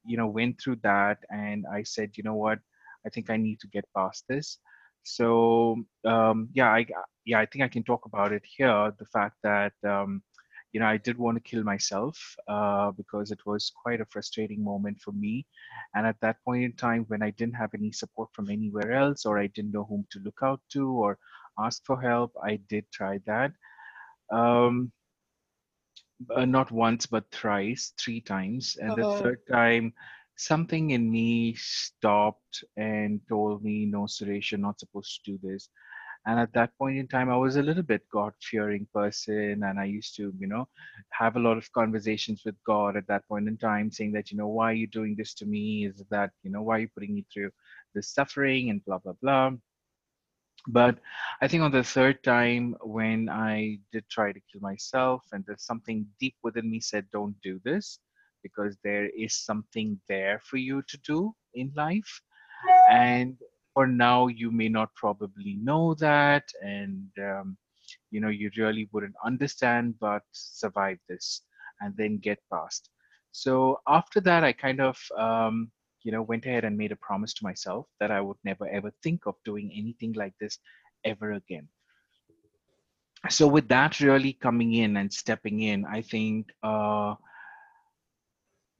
you 0.06 0.18
know 0.18 0.28
went 0.28 0.62
through 0.62 0.78
that, 0.84 1.20
and 1.30 1.66
I 1.72 1.84
said, 1.84 2.12
you 2.18 2.24
know 2.24 2.36
what, 2.36 2.60
I 3.06 3.10
think 3.10 3.30
I 3.30 3.38
need 3.38 3.60
to 3.62 3.68
get 3.68 3.86
past 3.96 4.26
this. 4.28 4.60
So 5.04 5.78
um, 6.06 6.50
yeah, 6.54 6.70
I 6.72 6.86
yeah 7.26 7.40
I 7.40 7.46
think 7.46 7.64
I 7.64 7.68
can 7.68 7.84
talk 7.84 8.06
about 8.06 8.32
it 8.32 8.44
here. 8.46 8.92
The 8.98 9.06
fact 9.06 9.38
that 9.44 9.74
um, 9.88 10.24
you 10.76 10.82
know, 10.82 10.88
I 10.88 10.98
did 10.98 11.18
want 11.18 11.38
to 11.38 11.50
kill 11.50 11.64
myself 11.64 12.36
uh, 12.50 12.92
because 12.92 13.32
it 13.32 13.40
was 13.46 13.72
quite 13.82 14.02
a 14.02 14.06
frustrating 14.08 14.62
moment 14.62 15.00
for 15.00 15.14
me. 15.14 15.46
And 15.94 16.06
at 16.06 16.20
that 16.20 16.44
point 16.44 16.66
in 16.66 16.74
time, 16.74 17.06
when 17.08 17.24
I 17.24 17.30
didn't 17.30 17.56
have 17.56 17.74
any 17.74 17.94
support 17.94 18.28
from 18.34 18.50
anywhere 18.50 18.92
else, 18.92 19.26
or 19.26 19.40
I 19.40 19.48
didn't 19.48 19.72
know 19.72 19.86
whom 19.86 20.06
to 20.12 20.20
look 20.20 20.40
out 20.44 20.60
to 20.74 20.92
or 20.92 21.18
ask 21.58 21.82
for 21.86 22.02
help, 22.02 22.34
I 22.44 22.58
did 22.68 22.92
try 22.92 23.22
that. 23.26 23.54
Um, 24.34 24.92
uh, 26.36 26.44
not 26.44 26.74
once, 26.74 27.06
but 27.06 27.32
thrice, 27.32 27.94
three 27.98 28.20
times. 28.20 28.76
And 28.76 28.92
uh-huh. 28.92 29.14
the 29.14 29.22
third 29.22 29.40
time, 29.50 29.94
something 30.36 30.90
in 30.90 31.10
me 31.10 31.56
stopped 31.56 32.66
and 32.76 33.22
told 33.30 33.64
me, 33.64 33.86
no, 33.86 34.08
Suresh, 34.08 34.52
you're 34.52 34.60
not 34.60 34.82
supposed 34.82 35.24
to 35.24 35.32
do 35.32 35.40
this 35.42 35.70
and 36.26 36.40
at 36.40 36.54
that 36.54 36.72
point 36.78 36.98
in 36.98 37.08
time 37.08 37.30
i 37.30 37.38
was 37.38 37.56
a 37.56 37.62
little 37.62 37.84
bit 37.84 38.02
god 38.12 38.34
fearing 38.42 38.88
person 38.94 39.64
and 39.64 39.80
i 39.80 39.86
used 39.86 40.16
to 40.16 40.34
you 40.40 40.48
know 40.48 40.68
have 41.12 41.36
a 41.36 41.40
lot 41.40 41.58
of 41.58 41.72
conversations 41.74 42.42
with 42.46 42.56
god 42.66 42.98
at 42.98 43.08
that 43.08 43.28
point 43.28 43.48
in 43.48 43.58
time 43.58 43.92
saying 43.92 44.12
that 44.12 44.32
you 44.32 44.38
know 44.38 44.48
why 44.48 44.72
are 44.72 44.82
you 44.82 44.88
doing 44.88 45.16
this 45.18 45.34
to 45.34 45.46
me? 45.46 45.86
Is 45.86 46.04
that 46.10 46.32
you 46.44 46.52
know 46.52 46.62
why 46.62 46.78
are 46.78 46.80
you 46.80 46.90
putting 46.94 47.14
me 47.14 47.26
through 47.32 47.52
this 47.94 48.10
suffering? 48.10 48.70
and 48.70 48.84
blah 48.86 49.00
blah 49.00 49.14
blah. 49.22 49.52
But 50.68 50.98
i 51.42 51.48
think 51.48 51.62
on 51.64 51.72
the 51.72 51.84
third 51.84 52.24
time 52.24 52.76
when 52.82 53.30
i 53.30 53.78
did 53.92 54.06
try 54.10 54.32
to 54.32 54.40
kill 54.52 54.62
myself 54.62 55.24
and 55.32 55.44
there's 55.46 55.66
something 55.66 56.08
deep 56.20 56.36
within 56.44 56.70
me 56.70 56.80
said 56.80 57.06
don't 57.12 57.36
do 57.44 57.60
this 57.64 58.00
because 58.42 58.78
there 58.84 59.10
is 59.18 59.36
something 59.36 60.00
there 60.08 60.40
for 60.44 60.58
you 60.58 60.84
to 60.88 60.98
do 61.00 61.34
in 61.56 61.72
life. 61.76 62.22
And 62.92 63.38
for 63.76 63.86
now 63.86 64.28
you 64.28 64.50
may 64.52 64.70
not 64.70 64.96
probably 64.96 65.58
know 65.62 65.94
that 65.96 66.46
and 66.64 67.10
um, 67.20 67.58
you 68.10 68.22
know 68.22 68.30
you 68.30 68.50
really 68.58 68.90
wouldn't 68.94 69.16
understand 69.24 69.94
but 70.00 70.24
survive 70.32 70.98
this 71.10 71.42
and 71.82 71.94
then 71.98 72.18
get 72.18 72.40
past. 72.52 72.90
So 73.34 73.80
after 73.88 74.22
that 74.22 74.44
i 74.46 74.54
kind 74.54 74.80
of 74.80 74.98
um, 75.18 75.70
you 76.04 76.12
know 76.14 76.22
went 76.22 76.46
ahead 76.46 76.64
and 76.64 76.78
made 76.78 76.94
a 76.94 77.04
promise 77.08 77.34
to 77.34 77.44
myself 77.44 77.86
that 78.00 78.12
i 78.12 78.22
would 78.22 78.38
never 78.46 78.68
ever 78.70 78.92
think 79.04 79.26
of 79.28 79.36
doing 79.44 79.70
anything 79.76 80.14
like 80.14 80.34
this 80.40 80.58
ever 81.04 81.34
again. 81.34 81.68
So 83.30 83.48
with 83.48 83.68
that 83.70 84.00
really 84.00 84.34
coming 84.34 84.74
in 84.76 84.98
and 84.98 85.12
stepping 85.12 85.62
in 85.62 85.86
i 85.86 86.02
think 86.02 86.48
uh, 86.64 87.16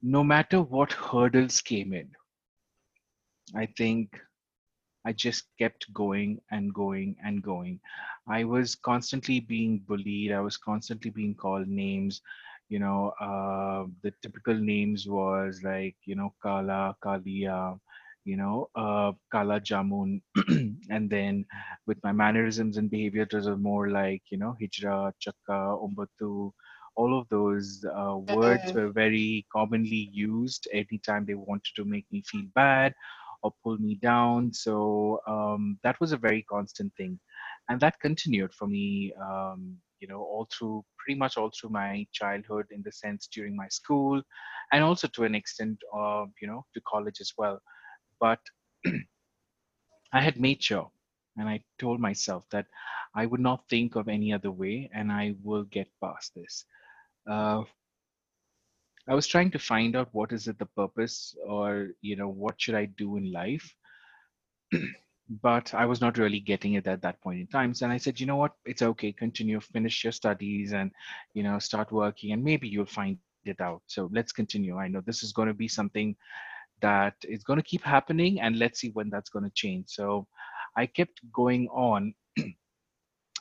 no 0.02 0.24
matter 0.24 0.62
what 0.62 0.94
hurdles 0.94 1.62
came 1.62 1.94
in 1.94 2.10
i 3.56 3.66
think 3.66 4.20
I 5.06 5.14
just 5.14 5.46
kept 5.60 5.92
going 5.94 6.40
and 6.52 6.74
going 6.74 7.16
and 7.24 7.42
going. 7.44 7.80
I 8.28 8.44
was 8.46 8.76
constantly 8.76 9.40
being 9.40 9.80
bullied. 9.88 10.32
I 10.32 10.42
was 10.42 10.58
constantly 10.58 11.12
being 11.12 11.36
called 11.36 11.68
names. 11.68 12.22
You 12.70 12.80
know, 12.80 13.14
uh, 13.20 13.86
the 14.04 14.12
typical 14.22 14.56
names 14.56 15.08
was 15.08 15.62
like, 15.64 15.96
you 16.06 16.16
know, 16.16 16.34
Kala, 16.42 16.96
Kalia, 17.04 17.80
you 18.26 18.38
know, 18.38 18.70
uh, 18.76 19.12
Kala 19.32 19.60
Jamun. 19.62 20.22
and 20.90 21.10
then 21.10 21.46
with 21.86 21.98
my 22.04 22.12
mannerisms 22.12 22.78
and 22.78 22.90
behavior, 22.90 23.24
it 23.24 23.34
was 23.34 23.48
more 23.50 23.90
like, 23.90 24.24
you 24.30 24.38
know, 24.38 24.56
Hijra, 24.62 25.12
Chakka, 25.22 25.80
Umbatu. 25.84 26.52
All 26.96 27.18
of 27.20 27.28
those 27.30 27.86
uh, 27.96 28.18
words 28.18 28.74
were 28.74 28.90
very 28.92 29.46
commonly 29.52 30.10
used 30.12 30.68
anytime 30.74 31.26
they 31.26 31.36
wanted 31.36 31.74
to 31.76 31.86
make 31.86 32.06
me 32.12 32.24
feel 32.26 32.46
bad 32.56 32.94
or 33.46 33.54
pull 33.64 33.78
me 33.78 33.96
down. 34.02 34.52
So 34.52 35.20
um, 35.28 35.78
that 35.84 36.00
was 36.02 36.12
a 36.12 36.18
very 36.18 36.42
constant 36.50 36.92
thing. 36.98 37.20
And 37.70 37.80
that 37.82 38.00
continued 38.02 38.54
for 38.54 38.68
me, 38.68 39.14
um, 39.22 39.78
you 40.00 40.08
know, 40.08 40.22
all 40.22 40.48
through 40.52 40.84
pretty 40.98 41.20
much 41.20 41.38
all 41.38 41.52
through 41.52 41.70
my 41.70 42.08
childhood, 42.12 42.66
in 42.72 42.82
the 42.84 42.92
sense 42.92 43.28
during 43.28 43.56
my 43.56 43.68
school, 43.70 44.22
and 44.72 44.84
also 44.84 45.08
to 45.10 45.24
an 45.26 45.36
extent, 45.36 45.78
uh, 45.96 46.26
you 46.42 46.48
know, 46.48 46.66
to 46.74 46.82
college 46.88 47.22
as 47.22 47.34
well. 47.38 47.60
But 48.20 48.40
I 50.14 50.22
had 50.22 50.40
made 50.40 50.64
sure 50.64 50.92
and 51.38 51.48
I 51.50 51.64
told 51.80 52.00
myself 52.00 52.46
that 52.52 52.66
I 53.16 53.26
would 53.28 53.42
not 53.42 53.70
think 53.70 53.96
of 53.96 54.08
any 54.08 54.34
other 54.34 54.52
way 54.52 54.90
and 54.94 55.12
I 55.12 55.36
will 55.44 55.64
get 55.66 55.88
past 56.02 56.34
this. 56.36 56.66
Uh, 57.30 57.64
I 59.08 59.14
was 59.14 59.28
trying 59.28 59.52
to 59.52 59.60
find 59.60 59.96
out 59.96 60.10
what 60.14 60.32
is 60.32 60.48
it 60.48 60.58
the 60.58 60.66
purpose 60.66 61.36
or 61.46 61.90
you 62.02 62.16
know 62.16 62.30
what 62.30 62.60
should 62.62 62.76
I 62.76 62.86
do 62.86 63.18
in 63.18 63.32
life 63.32 63.76
but 65.42 65.74
I 65.74 65.86
was 65.86 66.02
not 66.02 66.18
really 66.18 66.40
getting 66.40 66.74
it 66.74 66.88
at 66.88 67.02
that 67.02 67.22
point 67.22 67.40
in 67.40 67.48
time. 67.48 67.74
So 67.74 67.86
and 67.86 67.94
I 67.94 67.98
said, 67.98 68.20
you 68.20 68.26
know 68.26 68.36
what, 68.36 68.54
it's 68.66 68.82
okay, 68.82 69.12
continue, 69.12 69.60
finish 69.60 70.04
your 70.04 70.14
studies 70.14 70.74
and 70.74 70.92
you 71.34 71.44
know, 71.44 71.60
start 71.60 71.92
working 71.92 72.32
and 72.32 72.44
maybe 72.44 72.68
you'll 72.68 72.86
find 72.86 73.18
it 73.46 73.60
out. 73.62 73.82
So 73.88 74.10
let's 74.12 74.32
continue. 74.32 74.78
I 74.78 74.88
know 74.88 75.02
this 75.02 75.24
is 75.24 75.34
going 75.34 75.48
to 75.48 75.54
be 75.54 75.68
something 75.68 76.16
that 76.82 77.16
is 77.24 77.44
going 77.44 77.58
to 77.58 77.64
keep 77.64 77.84
happening 77.84 78.40
and 78.42 78.60
let's 78.60 78.80
see 78.80 78.90
when 78.92 79.10
that's 79.10 79.30
going 79.30 79.46
to 79.46 79.52
change. 79.56 79.86
So 79.90 80.28
I 80.78 80.86
kept 80.86 81.22
going 81.34 81.68
on 81.70 82.14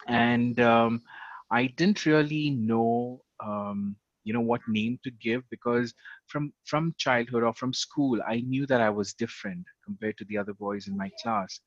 and 0.09 0.59
um, 0.61 1.02
I 1.50 1.66
didn't 1.66 2.06
really 2.06 2.50
know 2.50 3.23
um, 3.44 3.97
you 4.25 4.33
know 4.33 4.40
what 4.40 4.61
name 4.69 4.99
to 5.04 5.11
give 5.11 5.43
because 5.50 5.95
from 6.26 6.52
from 6.64 6.95
childhood 6.99 7.43
or 7.43 7.54
from 7.54 7.73
school 7.73 8.21
i 8.26 8.40
knew 8.40 8.66
that 8.66 8.81
i 8.81 8.90
was 8.90 9.14
different 9.14 9.64
compared 9.85 10.16
to 10.19 10.25
the 10.26 10.38
other 10.38 10.54
boys 10.54 10.88
in 10.88 10.97
my 10.97 11.07
mm-hmm. 11.07 11.28
class 11.28 11.61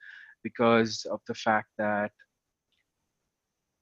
because 0.44 1.06
of 1.12 1.22
the 1.28 1.36
fact 1.36 1.70
that 1.78 2.12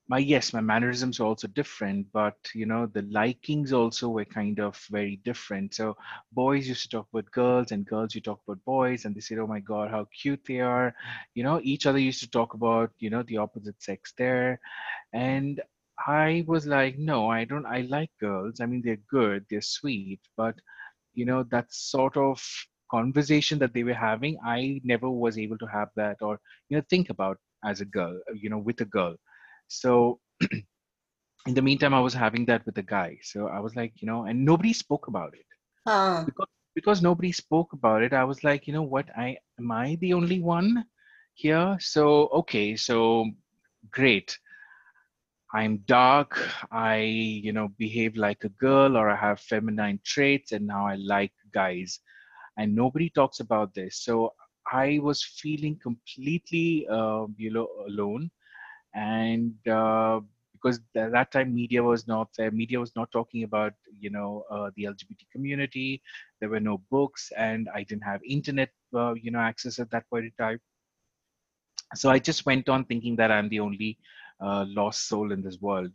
my 0.08 0.20
yes 0.20 0.54
my 0.54 0.62
mannerisms 0.62 1.20
were 1.20 1.26
also 1.26 1.48
different 1.48 2.06
but 2.14 2.38
you 2.54 2.66
know 2.66 2.86
the 2.86 3.02
likings 3.04 3.74
also 3.74 4.10
were 4.10 4.26
kind 4.26 4.60
of 4.60 4.78
very 4.92 5.20
different. 5.26 5.74
So 5.74 5.98
boys 6.32 6.68
used 6.68 6.84
to 6.84 6.90
talk 6.90 7.08
about 7.12 7.32
girls 7.32 7.72
and 7.72 7.86
girls 7.86 8.14
you 8.14 8.22
talk 8.22 8.42
about 8.48 8.64
boys 8.66 9.06
and 9.06 9.16
they 9.16 9.22
said 9.22 9.40
oh 9.40 9.48
my 9.48 9.60
god 9.60 9.90
how 9.90 10.08
cute 10.22 10.42
they 10.48 10.60
are. 10.60 10.94
You 11.34 11.44
know 11.44 11.60
each 11.64 11.88
other 11.88 11.98
used 11.98 12.20
to 12.20 12.30
talk 12.30 12.54
about 12.54 12.92
you 13.00 13.10
know 13.10 13.24
the 13.24 13.38
opposite 13.38 13.82
sex 13.82 14.14
there. 14.18 14.60
And 15.14 15.60
I 16.08 16.44
was 16.48 16.66
like, 16.68 16.98
no, 16.98 17.30
I 17.30 17.46
don't. 17.46 17.66
I 17.66 17.82
like 17.82 18.12
girls. 18.20 18.60
I 18.62 18.66
mean, 18.66 18.82
they're 18.84 19.04
good, 19.10 19.46
they're 19.50 19.62
sweet, 19.62 20.20
but 20.38 20.56
you 21.14 21.26
know, 21.26 21.44
that 21.52 21.72
sort 21.74 22.18
of 22.18 22.42
conversation 22.92 23.60
that 23.60 23.74
they 23.74 23.84
were 23.84 23.94
having, 23.94 24.38
I 24.46 24.82
never 24.84 25.10
was 25.10 25.38
able 25.38 25.58
to 25.60 25.66
have 25.68 25.90
that 25.96 26.18
or 26.22 26.40
you 26.70 26.78
know 26.78 26.84
think 26.90 27.10
about 27.10 27.38
as 27.64 27.82
a 27.82 27.86
girl, 27.86 28.20
you 28.36 28.50
know, 28.50 28.60
with 28.60 28.80
a 28.82 28.86
girl. 28.86 29.16
So 29.68 30.20
in 31.48 31.54
the 31.54 31.62
meantime, 31.62 31.94
I 31.94 32.00
was 32.00 32.14
having 32.14 32.46
that 32.46 32.66
with 32.66 32.78
a 32.78 32.84
guy. 32.84 33.18
So 33.22 33.48
I 33.48 33.60
was 33.60 33.76
like, 33.76 34.02
you 34.02 34.08
know, 34.08 34.26
and 34.26 34.46
nobody 34.46 34.74
spoke 34.74 35.08
about 35.08 35.34
it 35.34 35.46
Huh. 35.86 36.26
because 36.26 36.48
because 36.76 37.02
nobody 37.02 37.32
spoke 37.32 37.74
about 37.74 38.04
it. 38.04 38.14
I 38.14 38.24
was 38.24 38.44
like, 38.44 38.68
you 38.68 38.74
know 38.74 38.84
what? 38.84 39.10
I 39.18 39.38
am 39.60 39.72
I 39.72 39.96
the 40.02 40.14
only 40.14 40.40
one 40.42 40.86
here? 41.34 41.78
So 41.80 42.28
okay, 42.42 42.76
so 42.76 43.26
great 43.92 44.38
I'm 45.56 45.78
dark, 45.88 46.38
I, 46.72 46.98
you 46.98 47.54
know, 47.54 47.70
behave 47.78 48.18
like 48.18 48.44
a 48.44 48.50
girl 48.50 48.98
or 48.98 49.10
I 49.10 49.16
have 49.16 49.40
feminine 49.40 50.00
traits 50.06 50.52
and 50.52 50.68
now 50.68 50.86
I 50.88 50.96
like 50.96 51.32
guys. 51.54 52.00
And 52.58 52.76
nobody 52.76 53.10
talks 53.10 53.40
about 53.40 53.74
this. 53.74 53.98
So 54.04 54.34
I 54.72 55.00
was 55.02 55.24
feeling 55.24 55.78
completely, 55.82 56.88
uh, 56.92 57.28
you 57.38 57.52
know, 57.52 57.70
alone. 57.88 58.32
And 58.96 59.54
uh, 59.68 60.22
because 60.54 60.80
at 60.96 61.12
that 61.14 61.32
time 61.32 61.54
media 61.56 61.84
was 61.84 62.08
not 62.08 62.30
there, 62.38 62.52
media 62.52 62.80
was 62.80 62.96
not 62.96 63.12
talking 63.12 63.44
about, 63.44 63.74
you 64.00 64.10
know, 64.10 64.44
uh, 64.52 64.72
the 64.76 64.86
LGBT 64.88 65.28
community. 65.32 66.02
There 66.42 66.50
were 66.50 66.60
no 66.60 66.82
books 66.92 67.32
and 67.38 67.70
I 67.74 67.84
didn't 67.84 68.04
have 68.04 68.22
internet, 68.28 68.70
uh, 68.96 69.14
you 69.14 69.32
know, 69.32 69.40
access 69.40 69.80
at 69.80 69.92
that 69.92 70.10
point 70.10 70.26
in 70.26 70.32
time. 70.38 70.60
So 71.96 72.10
I 72.10 72.20
just 72.20 72.46
went 72.46 72.68
on 72.70 72.86
thinking 72.86 73.16
that 73.18 73.32
I'm 73.32 73.50
the 73.50 73.60
only 73.62 73.98
uh, 74.42 74.66
lost 74.68 75.08
soul 75.08 75.32
in 75.32 75.42
this 75.42 75.60
world. 75.62 75.92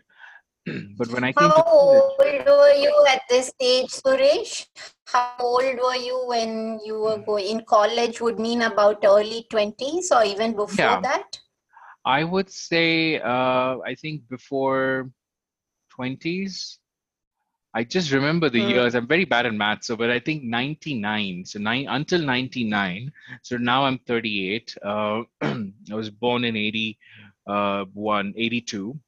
but 0.99 1.09
when 1.11 1.25
I 1.25 1.33
came 1.33 1.53
How 1.53 1.55
to 1.55 1.63
college, 1.63 2.05
old 2.19 2.47
were 2.47 2.75
you 2.75 3.07
at 3.09 3.23
this 3.29 3.49
stage, 3.49 3.91
Suresh? 3.91 4.67
How 5.07 5.35
old 5.41 5.79
were 5.83 5.97
you 5.97 6.25
when 6.27 6.79
you 6.85 7.01
were 7.01 7.19
going 7.19 7.47
in 7.47 7.65
college? 7.65 8.21
Would 8.21 8.39
mean 8.39 8.63
about 8.63 9.05
early 9.05 9.47
20s 9.51 10.11
or 10.13 10.25
even 10.25 10.55
before 10.55 10.79
Yeah. 10.79 11.01
that? 11.03 11.39
I 12.05 12.25
would 12.25 12.51
say 12.51 13.21
uh, 13.21 13.79
I 13.85 13.95
think 14.01 14.29
before 14.29 15.11
20s. 15.91 16.79
I 17.75 17.85
just 17.85 18.13
remember 18.13 18.49
the 18.51 18.61
Hmm. 18.61 18.71
years. 18.71 18.95
I'm 18.95 19.07
very 19.07 19.25
bad 19.25 19.47
at 19.47 19.55
math, 19.55 19.85
so 19.85 19.97
but 19.97 20.11
I 20.11 20.19
think 20.19 20.43
99. 20.45 21.45
So 21.47 21.59
nine 21.61 21.87
until 21.89 22.23
99. 22.23 23.13
So 23.43 23.57
now 23.57 23.85
I'm 23.85 23.99
38. 23.99 24.77
Uh, 24.83 25.23
I 25.43 25.95
was 25.95 26.11
born 26.11 26.45
in 26.45 26.57
81, 27.51 28.35
82. 28.37 28.99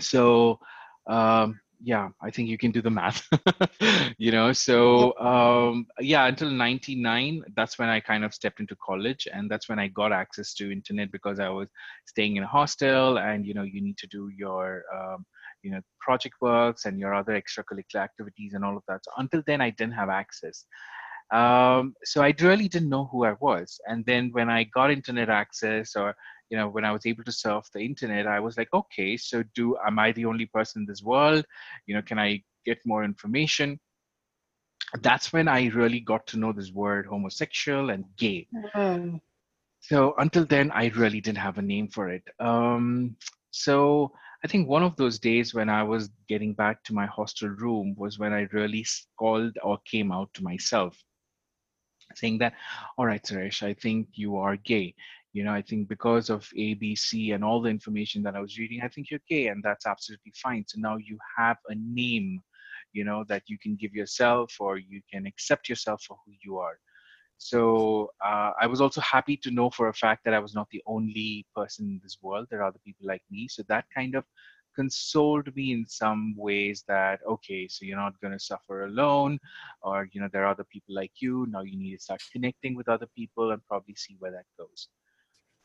So 0.00 0.58
um, 1.06 1.60
yeah, 1.84 2.08
I 2.22 2.30
think 2.30 2.48
you 2.48 2.56
can 2.56 2.70
do 2.70 2.80
the 2.80 2.90
math. 2.90 3.28
you 4.18 4.32
know, 4.32 4.52
so 4.52 5.16
um, 5.18 5.86
yeah, 6.00 6.26
until 6.26 6.50
99, 6.50 7.42
that's 7.54 7.78
when 7.78 7.90
I 7.90 8.00
kind 8.00 8.24
of 8.24 8.32
stepped 8.32 8.60
into 8.60 8.74
college, 8.76 9.28
and 9.30 9.50
that's 9.50 9.68
when 9.68 9.78
I 9.78 9.88
got 9.88 10.10
access 10.10 10.54
to 10.54 10.72
internet 10.72 11.12
because 11.12 11.40
I 11.40 11.50
was 11.50 11.68
staying 12.06 12.36
in 12.36 12.42
a 12.42 12.46
hostel, 12.46 13.18
and 13.18 13.46
you 13.46 13.52
know, 13.52 13.64
you 13.64 13.82
need 13.82 13.98
to 13.98 14.06
do 14.06 14.30
your 14.34 14.84
um, 14.94 15.26
you 15.62 15.70
know 15.70 15.80
project 16.00 16.36
works 16.40 16.86
and 16.86 16.98
your 16.98 17.14
other 17.14 17.38
extracurricular 17.40 18.02
activities 18.02 18.54
and 18.54 18.64
all 18.64 18.76
of 18.76 18.82
that. 18.88 19.04
So 19.04 19.10
until 19.18 19.42
then, 19.46 19.60
I 19.60 19.70
didn't 19.70 19.94
have 19.94 20.08
access. 20.08 20.64
Um, 21.32 21.94
so 22.04 22.22
I 22.22 22.34
really 22.40 22.68
didn't 22.68 22.90
know 22.90 23.08
who 23.12 23.24
I 23.24 23.34
was, 23.40 23.78
and 23.86 24.06
then 24.06 24.30
when 24.32 24.48
I 24.48 24.64
got 24.64 24.90
internet 24.90 25.28
access 25.28 25.96
or 25.96 26.14
you 26.50 26.56
know 26.56 26.68
when 26.68 26.84
i 26.84 26.92
was 26.92 27.06
able 27.06 27.24
to 27.24 27.32
surf 27.32 27.68
the 27.72 27.80
internet 27.80 28.26
i 28.26 28.40
was 28.40 28.56
like 28.56 28.68
okay 28.72 29.16
so 29.16 29.42
do 29.54 29.76
am 29.86 29.98
i 29.98 30.12
the 30.12 30.24
only 30.24 30.46
person 30.46 30.82
in 30.82 30.86
this 30.86 31.02
world? 31.02 31.44
You 31.86 31.94
know 31.94 32.02
can 32.02 32.18
i 32.18 32.42
get 32.64 32.78
more 32.84 33.04
information? 33.04 33.78
That's 35.00 35.32
when 35.32 35.48
i 35.48 35.66
really 35.68 36.00
got 36.00 36.26
to 36.28 36.38
know 36.38 36.52
this 36.52 36.70
word 36.72 37.06
homosexual 37.06 37.90
and 37.90 38.04
gay. 38.16 38.46
Hmm. 38.74 39.16
so 39.80 40.14
until 40.18 40.44
then 40.46 40.70
i 40.72 40.88
really 40.96 41.20
didn't 41.20 41.44
have 41.46 41.58
a 41.58 41.62
name 41.62 41.88
for 41.88 42.08
it. 42.10 42.24
Um, 42.40 43.16
so 43.50 44.12
i 44.44 44.48
think 44.48 44.68
one 44.68 44.82
of 44.82 44.96
those 44.96 45.18
days 45.18 45.54
when 45.54 45.68
i 45.68 45.82
was 45.82 46.10
getting 46.28 46.54
back 46.54 46.82
to 46.84 46.92
my 46.92 47.06
hostel 47.06 47.48
room 47.48 47.94
was 47.96 48.18
when 48.18 48.32
i 48.32 48.48
really 48.52 48.84
called 49.18 49.56
or 49.62 49.78
came 49.84 50.10
out 50.10 50.28
to 50.34 50.42
myself 50.42 50.96
saying 52.16 52.38
that 52.38 52.54
all 52.98 53.06
right 53.06 53.22
suresh 53.24 53.62
i 53.62 53.72
think 53.72 54.08
you 54.14 54.36
are 54.36 54.56
gay 54.56 54.94
you 55.34 55.42
know 55.44 55.52
i 55.52 55.60
think 55.60 55.88
because 55.88 56.30
of 56.30 56.48
abc 56.56 57.34
and 57.34 57.44
all 57.44 57.60
the 57.60 57.68
information 57.68 58.22
that 58.22 58.36
i 58.36 58.40
was 58.40 58.56
reading 58.56 58.80
i 58.82 58.88
think 58.88 59.10
you're 59.10 59.28
gay 59.28 59.48
and 59.48 59.62
that's 59.62 59.86
absolutely 59.86 60.32
fine. 60.42 60.64
So 60.66 60.80
now 60.80 60.96
you 60.96 61.18
have 61.36 61.58
a 61.68 61.74
name 61.74 62.42
you 62.92 63.04
know 63.04 63.24
that 63.28 63.42
you 63.48 63.58
can 63.58 63.76
give 63.76 63.92
yourself 63.92 64.54
or 64.60 64.78
you 64.78 65.02
can 65.12 65.26
accept 65.26 65.68
yourself 65.68 66.02
for 66.02 66.16
who 66.24 66.32
you 66.42 66.58
are. 66.58 66.78
So 67.36 68.10
uh, 68.24 68.52
i 68.62 68.66
was 68.66 68.80
also 68.80 69.00
happy 69.00 69.36
to 69.38 69.50
know 69.50 69.68
for 69.68 69.88
a 69.88 69.94
fact 70.04 70.20
that 70.24 70.34
i 70.34 70.38
was 70.46 70.54
not 70.54 70.68
the 70.70 70.82
only 70.86 71.44
person 71.54 71.86
in 71.92 72.00
this 72.02 72.18
world. 72.22 72.46
There 72.48 72.60
are 72.62 72.68
other 72.68 72.84
people 72.86 73.06
like 73.06 73.24
me. 73.30 73.48
So 73.48 73.62
that 73.68 73.84
kind 73.98 74.14
of 74.14 74.24
consoled 74.76 75.54
me 75.56 75.72
in 75.72 75.86
some 75.86 76.34
ways 76.36 76.84
that 76.88 77.20
okay 77.34 77.68
so 77.68 77.84
you're 77.84 78.04
not 78.06 78.20
going 78.20 78.36
to 78.36 78.44
suffer 78.52 78.76
alone 78.86 79.38
or 79.82 80.08
you 80.12 80.20
know 80.20 80.28
there 80.32 80.44
are 80.44 80.54
other 80.54 80.68
people 80.74 80.94
like 80.94 81.14
you. 81.24 81.46
Now 81.50 81.62
you 81.62 81.76
need 81.76 81.96
to 81.96 82.02
start 82.02 82.22
connecting 82.32 82.74
with 82.76 82.88
other 82.88 83.08
people 83.16 83.52
and 83.52 83.66
probably 83.66 83.96
see 83.96 84.16
where 84.20 84.32
that 84.32 84.46
goes 84.58 84.88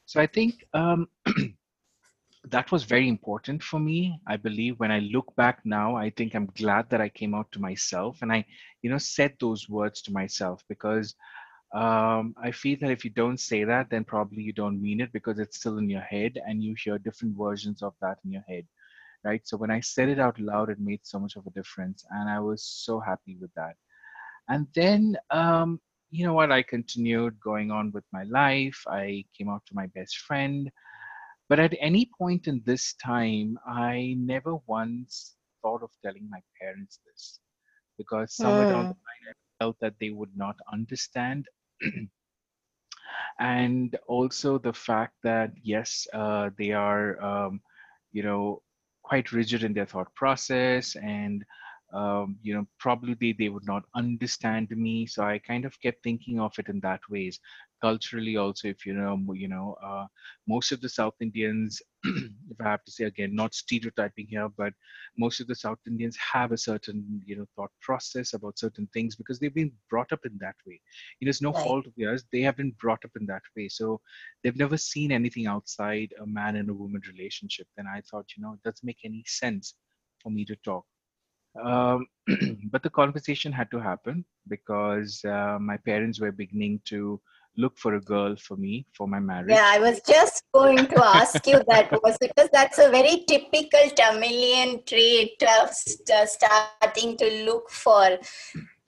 so 0.10 0.20
i 0.20 0.28
think 0.28 0.66
um, 0.74 1.08
that 2.56 2.72
was 2.72 2.84
very 2.84 3.08
important 3.08 3.62
for 3.62 3.80
me 3.80 4.20
i 4.28 4.36
believe 4.36 4.80
when 4.80 4.92
i 4.92 5.00
look 5.00 5.36
back 5.36 5.60
now 5.66 5.96
i 5.96 6.10
think 6.10 6.34
i'm 6.34 6.50
glad 6.58 6.90
that 6.90 7.02
i 7.02 7.10
came 7.10 7.36
out 7.36 7.52
to 7.52 7.60
myself 7.62 8.22
and 8.22 8.32
i 8.32 8.44
you 8.82 8.90
know 8.90 8.98
said 8.98 9.34
those 9.40 9.70
words 9.70 10.02
to 10.02 10.12
myself 10.12 10.64
because 10.68 11.16
um, 11.74 12.34
I 12.42 12.52
feel 12.52 12.78
that 12.82 12.90
if 12.90 13.06
you 13.06 13.12
don't 13.12 13.40
say 13.40 13.64
that, 13.64 13.90
then 13.92 14.04
probably 14.04 14.42
you 14.42 14.54
don't 14.54 14.82
mean 14.82 15.02
it 15.02 15.14
because 15.14 15.40
it's 15.40 15.58
still 15.58 15.78
in 15.78 15.90
your 15.90 16.02
head 16.02 16.40
and 16.48 16.64
you 16.64 16.74
hear 16.84 16.98
different 16.98 17.38
versions 17.38 17.84
of 17.84 17.94
that 18.02 18.18
in 18.26 18.32
your 18.32 18.44
head, 18.48 18.66
right? 19.24 19.42
So 19.48 19.56
when 19.58 19.70
I 19.70 19.80
said 19.80 20.10
it 20.10 20.20
out 20.20 20.40
loud, 20.40 20.72
it 20.72 20.80
made 20.80 21.02
so 21.04 21.20
much 21.20 21.36
of 21.36 21.46
a 21.46 21.52
difference, 21.52 22.04
and 22.10 22.28
I 22.28 22.40
was 22.40 22.64
so 22.64 23.00
happy 23.00 23.38
with 23.40 23.54
that. 23.56 23.76
And 24.48 24.66
then, 24.74 25.16
um, 25.30 25.80
you 26.12 26.26
know 26.26 26.34
what? 26.34 26.52
I 26.52 26.62
continued 26.64 27.40
going 27.42 27.72
on 27.72 27.92
with 27.92 28.06
my 28.12 28.24
life. 28.24 28.82
I 28.88 29.26
came 29.38 29.50
out 29.50 29.64
to 29.68 29.76
my 29.76 29.88
best 29.88 30.18
friend, 30.20 30.70
but 31.50 31.60
at 31.60 31.76
any 31.80 32.10
point 32.18 32.48
in 32.48 32.62
this 32.66 32.94
time, 32.96 33.58
I 33.68 34.16
never 34.18 34.56
once 34.68 35.36
thought 35.62 35.84
of 35.84 35.92
telling 36.04 36.28
my 36.30 36.42
parents 36.62 37.00
this 37.06 37.40
because 37.98 38.34
somewhere 38.34 38.66
down 38.66 38.88
the 38.88 38.94
Mm. 38.94 39.00
line, 39.08 39.34
I 39.34 39.64
felt 39.64 39.78
that 39.82 39.96
they 40.00 40.10
would 40.10 40.36
not 40.36 40.56
understand 40.72 41.46
and 43.40 43.98
also 44.08 44.58
the 44.58 44.74
fact 44.74 45.14
that 45.24 45.52
yes 45.64 46.08
uh, 46.14 46.50
they 46.58 46.72
are 46.72 47.22
um, 47.24 47.62
you 48.12 48.24
know 48.24 48.62
quite 49.04 49.32
rigid 49.32 49.64
in 49.64 49.74
their 49.74 49.86
thought 49.86 50.14
process 50.16 50.96
and 50.96 51.44
um, 51.94 52.38
you 52.42 52.54
know 52.54 52.66
probably 52.80 53.34
they, 53.38 53.50
would 53.50 53.66
not 53.66 53.84
understand 53.96 54.70
me 54.72 55.06
so 55.06 55.24
i 55.24 55.40
kind 55.40 55.66
of 55.66 55.80
kept 55.82 56.04
thinking 56.04 56.40
of 56.40 56.54
it 56.60 56.68
in 56.70 56.80
that 56.82 57.00
ways 57.10 57.40
culturally 57.82 58.36
also 58.38 58.68
if 58.68 58.86
you 58.86 58.94
know 58.94 59.18
you 59.34 59.48
know 59.48 59.76
uh, 59.84 60.06
most 60.48 60.72
of 60.72 60.82
the 60.82 60.90
south 60.90 61.14
indians 61.22 61.82
if 62.04 62.60
i 62.62 62.64
have 62.66 62.84
to 62.84 62.92
say 62.92 63.06
again 63.06 63.34
not 63.36 63.54
stereotyping 63.54 64.28
here 64.30 64.50
but 64.58 64.74
most 65.18 65.40
of 65.40 65.48
the 65.48 65.56
south 65.56 65.80
indians 65.88 66.18
have 66.18 66.52
a 66.52 66.58
certain 66.58 67.22
you 67.26 67.36
know 67.36 67.46
thought 67.56 67.72
process 67.82 68.34
about 68.34 68.58
certain 68.60 68.88
things 68.94 69.16
because 69.16 69.40
they've 69.40 69.56
been 69.56 69.72
brought 69.90 70.12
up 70.12 70.20
in 70.26 70.38
that 70.40 70.56
way 70.68 70.80
you 71.20 71.26
know, 71.26 71.30
it's 71.30 71.42
no 71.42 71.54
Right. 71.54 71.64
fault 71.64 71.86
of 71.88 71.94
theirs. 71.98 72.24
They 72.32 72.42
have 72.42 72.58
been 72.58 72.72
brought 72.80 73.04
up 73.06 73.12
in 73.20 73.26
that 73.28 73.44
way. 73.56 73.68
So 73.70 74.02
they've 74.44 74.56
never 74.56 74.78
seen 74.78 75.12
anything 75.12 75.48
outside 75.48 76.14
a 76.22 76.26
man 76.26 76.56
and 76.56 76.70
a 76.70 76.74
woman 76.74 77.02
relationship. 77.12 77.68
Then 77.76 77.86
I 77.88 78.02
thought, 78.02 78.28
you 78.36 78.44
know, 78.44 78.54
it 78.54 78.64
doesn't 78.64 78.86
make 78.86 79.00
any 79.04 79.24
sense 79.28 79.76
for 80.22 80.32
me 80.32 80.46
to 80.46 80.56
talk. 80.58 80.86
Um, 81.56 82.08
but 82.72 82.84
the 82.84 82.90
conversation 82.90 83.52
had 83.52 83.72
to 83.72 83.80
happen 83.80 84.26
because 84.48 85.24
uh, 85.26 85.58
my 85.60 85.78
parents 85.78 86.20
were 86.20 86.32
beginning 86.32 86.82
to 86.86 87.20
look 87.58 87.78
for 87.78 87.96
a 87.96 88.02
girl 88.02 88.36
for 88.36 88.56
me 88.58 88.86
for 88.94 89.08
my 89.08 89.20
marriage. 89.20 89.50
Yeah, 89.50 89.66
I 89.66 89.80
was 89.80 90.02
just 90.08 90.44
going 90.54 90.88
to 90.88 91.04
ask 91.04 91.46
you 91.48 91.62
that 91.68 91.92
was 92.04 92.18
because 92.20 92.50
that's 92.54 92.78
a 92.80 92.90
very 92.90 93.24
typical 93.28 93.90
Tamilian 93.96 94.84
trait 94.86 95.42
of 95.62 95.70
st- 95.72 96.30
starting 96.30 96.92
to 97.18 97.44
look 97.46 97.70
for 97.70 98.18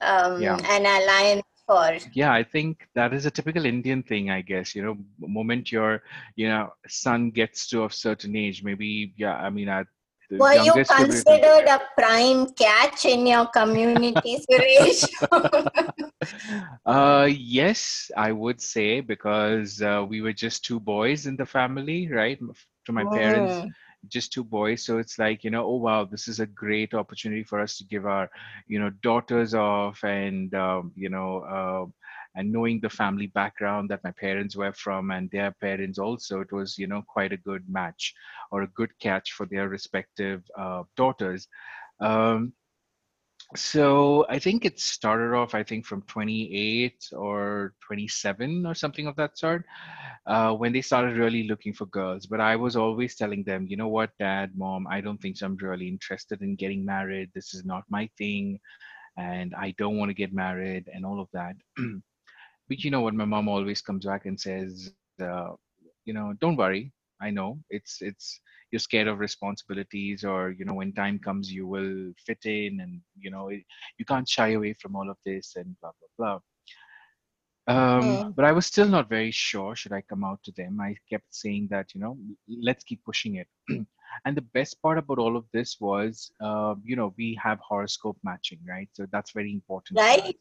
um, 0.00 0.40
Yeah. 0.40 0.56
an 0.68 0.86
alliance 0.86 1.42
for. 1.66 1.96
yeah 2.12 2.32
i 2.32 2.42
think 2.42 2.88
that 2.94 3.12
is 3.12 3.24
a 3.26 3.30
typical 3.30 3.64
indian 3.64 4.02
thing 4.02 4.30
i 4.30 4.40
guess 4.40 4.74
you 4.74 4.82
know 4.82 4.96
moment 5.20 5.70
your 5.70 6.02
you 6.36 6.48
know 6.48 6.68
son 6.88 7.30
gets 7.30 7.68
to 7.68 7.84
a 7.84 7.90
certain 7.90 8.34
age 8.36 8.62
maybe 8.62 9.12
yeah 9.16 9.36
i 9.36 9.48
mean 9.50 9.68
at 9.68 9.86
Were 10.38 10.54
you 10.54 10.78
considered 10.86 11.66
a 11.68 11.80
prime 11.96 12.48
catch 12.52 13.04
in 13.06 13.26
your 13.26 13.46
community, 13.46 14.38
Suresh? 14.50 15.08
uh 16.86 17.28
yes 17.30 18.10
i 18.16 18.30
would 18.32 18.60
say 18.60 19.00
because 19.00 19.82
uh, 19.82 20.04
we 20.08 20.20
were 20.22 20.32
just 20.32 20.64
two 20.64 20.80
boys 20.80 21.26
in 21.26 21.36
the 21.36 21.46
family 21.46 22.08
right 22.10 22.38
to 22.84 22.92
my 22.92 23.04
parents 23.04 23.64
Mm. 23.64 23.74
just 24.08 24.32
two 24.32 24.44
boys 24.44 24.84
so 24.84 24.98
it's 24.98 25.18
like 25.18 25.44
you 25.44 25.50
know 25.50 25.64
oh 25.64 25.76
wow 25.76 26.04
this 26.04 26.26
is 26.28 26.40
a 26.40 26.46
great 26.46 26.94
opportunity 26.94 27.44
for 27.44 27.60
us 27.60 27.76
to 27.76 27.84
give 27.84 28.06
our 28.06 28.28
you 28.66 28.78
know 28.78 28.90
daughters 29.02 29.54
off 29.54 30.02
and 30.04 30.54
um, 30.54 30.92
you 30.96 31.08
know 31.08 31.38
uh, 31.56 31.84
and 32.34 32.50
knowing 32.50 32.80
the 32.80 32.88
family 32.90 33.26
background 33.28 33.88
that 33.90 34.02
my 34.04 34.12
parents 34.12 34.56
were 34.56 34.72
from 34.72 35.10
and 35.10 35.30
their 35.30 35.52
parents 35.60 35.98
also 35.98 36.40
it 36.40 36.52
was 36.52 36.78
you 36.78 36.86
know 36.86 37.02
quite 37.06 37.32
a 37.32 37.36
good 37.36 37.64
match 37.68 38.14
or 38.50 38.62
a 38.62 38.68
good 38.68 38.90
catch 38.98 39.32
for 39.32 39.46
their 39.46 39.68
respective 39.68 40.42
uh, 40.58 40.82
daughters 40.96 41.48
um, 42.00 42.52
so 43.54 44.24
I 44.28 44.38
think 44.38 44.64
it 44.64 44.80
started 44.80 45.34
off, 45.36 45.54
I 45.54 45.62
think, 45.62 45.84
from 45.84 46.02
28 46.02 47.10
or 47.12 47.74
27 47.86 48.64
or 48.64 48.74
something 48.74 49.06
of 49.06 49.16
that 49.16 49.36
sort, 49.36 49.64
uh, 50.26 50.52
when 50.54 50.72
they 50.72 50.80
started 50.80 51.18
really 51.18 51.46
looking 51.46 51.74
for 51.74 51.86
girls. 51.86 52.26
But 52.26 52.40
I 52.40 52.56
was 52.56 52.76
always 52.76 53.16
telling 53.16 53.44
them, 53.44 53.66
you 53.68 53.76
know 53.76 53.88
what, 53.88 54.10
dad, 54.18 54.52
mom, 54.56 54.86
I 54.86 55.00
don't 55.00 55.20
think 55.20 55.36
so. 55.36 55.46
I'm 55.46 55.56
really 55.56 55.88
interested 55.88 56.40
in 56.40 56.56
getting 56.56 56.84
married. 56.84 57.30
This 57.34 57.52
is 57.52 57.64
not 57.64 57.84
my 57.90 58.08
thing. 58.16 58.58
And 59.18 59.54
I 59.54 59.74
don't 59.76 59.98
want 59.98 60.08
to 60.08 60.14
get 60.14 60.32
married 60.32 60.88
and 60.92 61.04
all 61.04 61.20
of 61.20 61.28
that. 61.32 61.54
but 62.68 62.84
you 62.84 62.90
know 62.90 63.00
what, 63.00 63.14
my 63.14 63.24
mom 63.24 63.48
always 63.48 63.82
comes 63.82 64.06
back 64.06 64.26
and 64.26 64.38
says, 64.40 64.92
uh, 65.20 65.52
you 66.04 66.12
know, 66.14 66.34
don't 66.40 66.56
worry. 66.56 66.92
I 67.22 67.30
know 67.30 67.58
it's 67.70 67.98
it's 68.00 68.40
you're 68.72 68.80
scared 68.80 69.06
of 69.06 69.20
responsibilities 69.20 70.24
or 70.24 70.50
you 70.50 70.64
know 70.64 70.74
when 70.74 70.92
time 70.92 71.18
comes 71.18 71.52
you 71.52 71.66
will 71.66 72.12
fit 72.26 72.44
in 72.44 72.80
and 72.80 73.00
you 73.16 73.30
know 73.30 73.48
it, 73.48 73.62
you 73.98 74.04
can't 74.04 74.28
shy 74.28 74.50
away 74.52 74.72
from 74.74 74.96
all 74.96 75.08
of 75.08 75.16
this 75.24 75.54
and 75.56 75.76
blah 75.80 75.92
blah 75.98 76.40
blah 77.68 77.74
um, 77.74 78.32
but 78.34 78.44
i 78.44 78.50
was 78.50 78.66
still 78.66 78.88
not 78.88 79.08
very 79.08 79.30
sure 79.30 79.76
should 79.76 79.92
i 79.92 80.00
come 80.00 80.24
out 80.24 80.42
to 80.42 80.52
them 80.52 80.80
i 80.80 80.96
kept 81.08 81.26
saying 81.30 81.68
that 81.70 81.94
you 81.94 82.00
know 82.00 82.18
let's 82.60 82.82
keep 82.82 83.04
pushing 83.04 83.36
it 83.36 83.46
and 84.24 84.36
the 84.36 84.48
best 84.54 84.82
part 84.82 84.98
about 84.98 85.18
all 85.18 85.36
of 85.36 85.44
this 85.52 85.76
was 85.80 86.32
uh, 86.40 86.74
you 86.84 86.96
know 86.96 87.14
we 87.16 87.38
have 87.40 87.58
horoscope 87.60 88.18
matching 88.24 88.58
right 88.68 88.88
so 88.92 89.06
that's 89.12 89.30
very 89.30 89.52
important. 89.52 89.98
Right? 89.98 90.36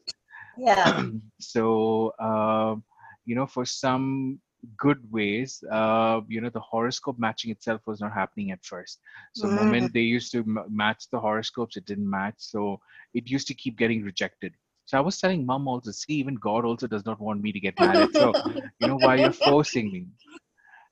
Yeah. 0.58 1.04
so 1.40 2.14
um, 2.20 2.84
you 3.26 3.36
know 3.36 3.46
for 3.46 3.66
some 3.66 4.40
good 4.78 5.00
ways 5.12 5.64
uh, 5.72 6.22
you 6.28 6.42
know 6.42 6.50
the 6.50 6.60
horoscope 6.60 7.18
matching 7.20 7.52
itself 7.52 7.82
was 7.88 8.02
not 8.02 8.14
happening 8.14 8.52
at 8.52 8.64
first. 8.64 9.00
So 9.34 9.48
Mm. 9.48 9.50
moment 9.50 9.94
they 9.94 10.02
used 10.02 10.32
to 10.34 10.40
m- 10.40 10.66
match 10.70 11.10
the 11.12 11.20
horoscopes 11.20 11.78
it 11.78 11.86
didn't 11.86 12.10
match. 12.10 12.36
So 12.38 12.80
it 13.14 13.30
used 13.30 13.48
to 13.48 13.54
keep 13.54 13.78
getting 13.78 14.04
rejected. 14.04 14.54
So 14.86 14.98
i 14.98 15.02
was 15.02 15.20
telling 15.20 15.46
mom 15.46 15.68
also 15.68 15.92
see 15.92 16.14
even 16.16 16.36
god 16.36 16.66
also 16.66 16.88
does 16.88 17.06
not 17.06 17.20
want 17.20 17.42
me 17.42 17.52
to 17.52 17.60
get 17.60 17.80
married. 17.80 18.14
So 18.14 18.36
you 18.80 18.88
know 18.88 18.98
why 18.98 19.16
you're 19.16 19.32
forcing 19.48 19.92
me 19.92 20.06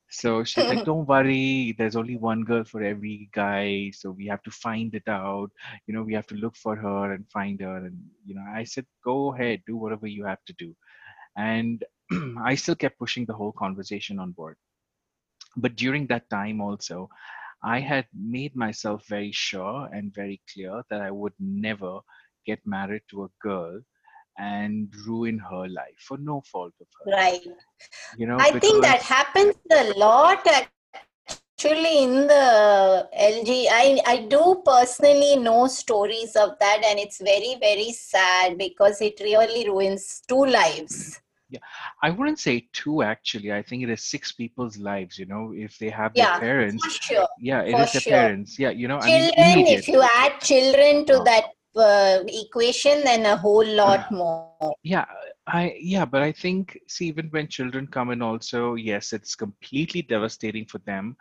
so 0.10 0.44
she's 0.44 0.68
like 0.68 0.84
don't 0.86 1.08
worry 1.08 1.76
there's 1.78 1.96
only 1.96 2.18
one 2.18 2.44
girl 2.44 2.64
for 2.64 2.82
every 2.84 3.30
guy 3.34 3.90
so 3.94 4.12
we 4.12 4.26
have 4.28 4.42
to 4.44 4.52
find 4.52 4.94
it 4.96 5.08
out. 5.08 5.50
You 5.88 5.94
know 5.94 6.04
we 6.04 6.14
have 6.14 6.28
to 6.28 6.36
look 6.36 6.56
for 6.56 6.76
her 6.76 7.14
and 7.14 7.30
find 7.30 7.62
her. 7.62 7.78
And 7.78 7.98
you 8.26 8.36
know 8.36 8.46
i 8.56 8.64
said 8.64 8.86
go 9.04 9.34
ahead 9.34 9.62
do 9.68 9.78
whatever 9.78 10.08
you 10.08 10.26
have 10.26 10.44
to 10.46 10.54
do. 10.58 10.76
And 11.38 11.84
i 12.44 12.56
still 12.56 12.76
kept 12.76 13.00
pushing 13.00 13.26
the 13.26 13.34
whole 13.34 13.54
conversation 13.54 14.20
on 14.20 14.32
board. 14.32 14.58
But 15.58 15.76
during 15.76 16.08
that 16.08 16.30
time 16.30 16.62
also 16.62 17.10
i 17.64 17.80
had 17.80 18.06
made 18.14 18.56
myself 18.56 19.06
very 19.08 19.32
sure 19.32 19.90
and 19.94 20.14
very 20.14 20.42
clear 20.52 20.82
that 20.90 21.02
i 21.02 21.12
would 21.12 21.34
never 21.40 22.00
get 22.46 22.60
married 22.66 23.02
to 23.10 23.24
a 23.26 23.30
girl 23.42 23.82
and 24.40 24.94
ruin 25.08 25.38
her 25.40 25.68
life 25.70 26.00
for 26.08 26.18
no 26.18 26.42
fault 26.52 26.74
of 26.82 26.88
her 27.00 27.10
Right. 27.12 27.42
you 28.18 28.28
know 28.28 28.40
I 28.40 28.52
think 28.52 28.84
that 28.84 29.02
happens 29.02 29.56
a 29.72 29.94
lot 29.98 30.48
actually 30.48 32.04
in 32.04 32.28
the 32.28 33.08
LG. 33.14 33.68
I, 33.70 34.00
I 34.06 34.18
do 34.30 34.62
personally 34.66 35.36
know 35.38 35.68
stories 35.68 36.36
of 36.36 36.58
that, 36.60 36.84
and 36.86 37.00
it's 37.00 37.20
very, 37.22 37.58
very 37.60 37.92
sad 37.92 38.58
because 38.58 39.02
it 39.02 39.20
really 39.22 39.70
ruins 39.70 40.22
two 40.28 40.46
lives. 40.46 41.20
Yeah, 41.52 41.60
I 42.04 42.12
wouldn't 42.12 42.40
say 42.40 42.70
two 42.74 43.02
actually. 43.02 43.52
I 43.52 43.64
think 43.64 43.84
it 43.84 43.90
is 43.90 44.04
six 44.04 44.32
people's 44.32 44.78
lives, 44.78 45.18
you 45.18 45.26
know, 45.26 45.52
if 45.56 45.78
they 45.80 45.90
have 45.90 46.16
their 46.16 46.28
Yeah, 46.28 46.40
parents. 46.40 46.84
For 46.84 46.90
sure. 47.04 47.28
Yeah, 47.40 47.62
it 47.64 47.72
for 47.72 47.80
is 47.80 47.92
their 47.92 48.02
sure. 48.02 48.14
parents. 48.14 48.60
Yeah, 48.60 48.70
you 48.70 48.88
know, 48.88 49.00
I 49.00 49.10
mean, 49.10 49.30
Children, 49.32 49.66
if 49.68 49.88
you 49.88 50.02
add 50.04 50.40
children 50.42 51.06
to 51.08 51.20
Oh. 51.20 51.24
that 51.26 51.46
uh, 51.76 52.20
equation, 52.28 53.04
then 53.04 53.26
a 53.26 53.36
whole 53.38 53.66
lot 53.66 54.12
more. 54.12 54.76
yeah, 54.84 55.06
I 55.48 55.76
yeah, 55.80 56.06
but 56.06 56.22
I 56.22 56.32
think 56.32 56.78
see, 56.88 57.08
even 57.08 57.28
when 57.30 57.48
children 57.48 57.88
come 57.88 58.12
in, 58.12 58.22
also 58.22 58.76
yes, 58.76 59.14
it's 59.14 59.36
completely 59.36 60.02
devastating 60.02 60.66
for 60.66 60.80
them. 60.80 61.16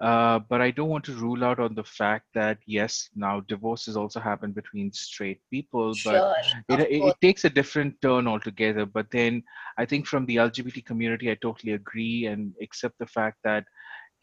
Uh, 0.00 0.40
but 0.48 0.60
I 0.60 0.70
don't 0.72 0.88
want 0.88 1.04
to 1.04 1.12
rule 1.14 1.44
out 1.44 1.60
on 1.60 1.74
the 1.74 1.84
fact 1.84 2.26
that 2.34 2.58
yes, 2.66 3.08
now 3.14 3.40
divorces 3.40 3.96
also 3.96 4.20
happen 4.20 4.52
between 4.52 4.92
straight 4.92 5.40
people, 5.50 5.94
but 6.04 6.22
Sure. 6.22 6.34
it, 6.68 6.80
of 6.80 6.88
it, 6.88 6.98
course. 6.98 7.14
it 7.14 7.26
takes 7.26 7.44
a 7.44 7.50
different 7.50 8.00
turn 8.02 8.26
altogether 8.26 8.84
but 8.86 9.10
then 9.10 9.42
i 9.78 9.84
think 9.84 10.06
from 10.06 10.26
the 10.26 10.36
lgbt 10.36 10.84
community 10.84 11.30
i 11.30 11.34
totally 11.36 11.72
agree 11.72 12.26
and 12.26 12.52
accept 12.62 12.98
the 12.98 13.06
fact 13.06 13.36
that 13.44 13.64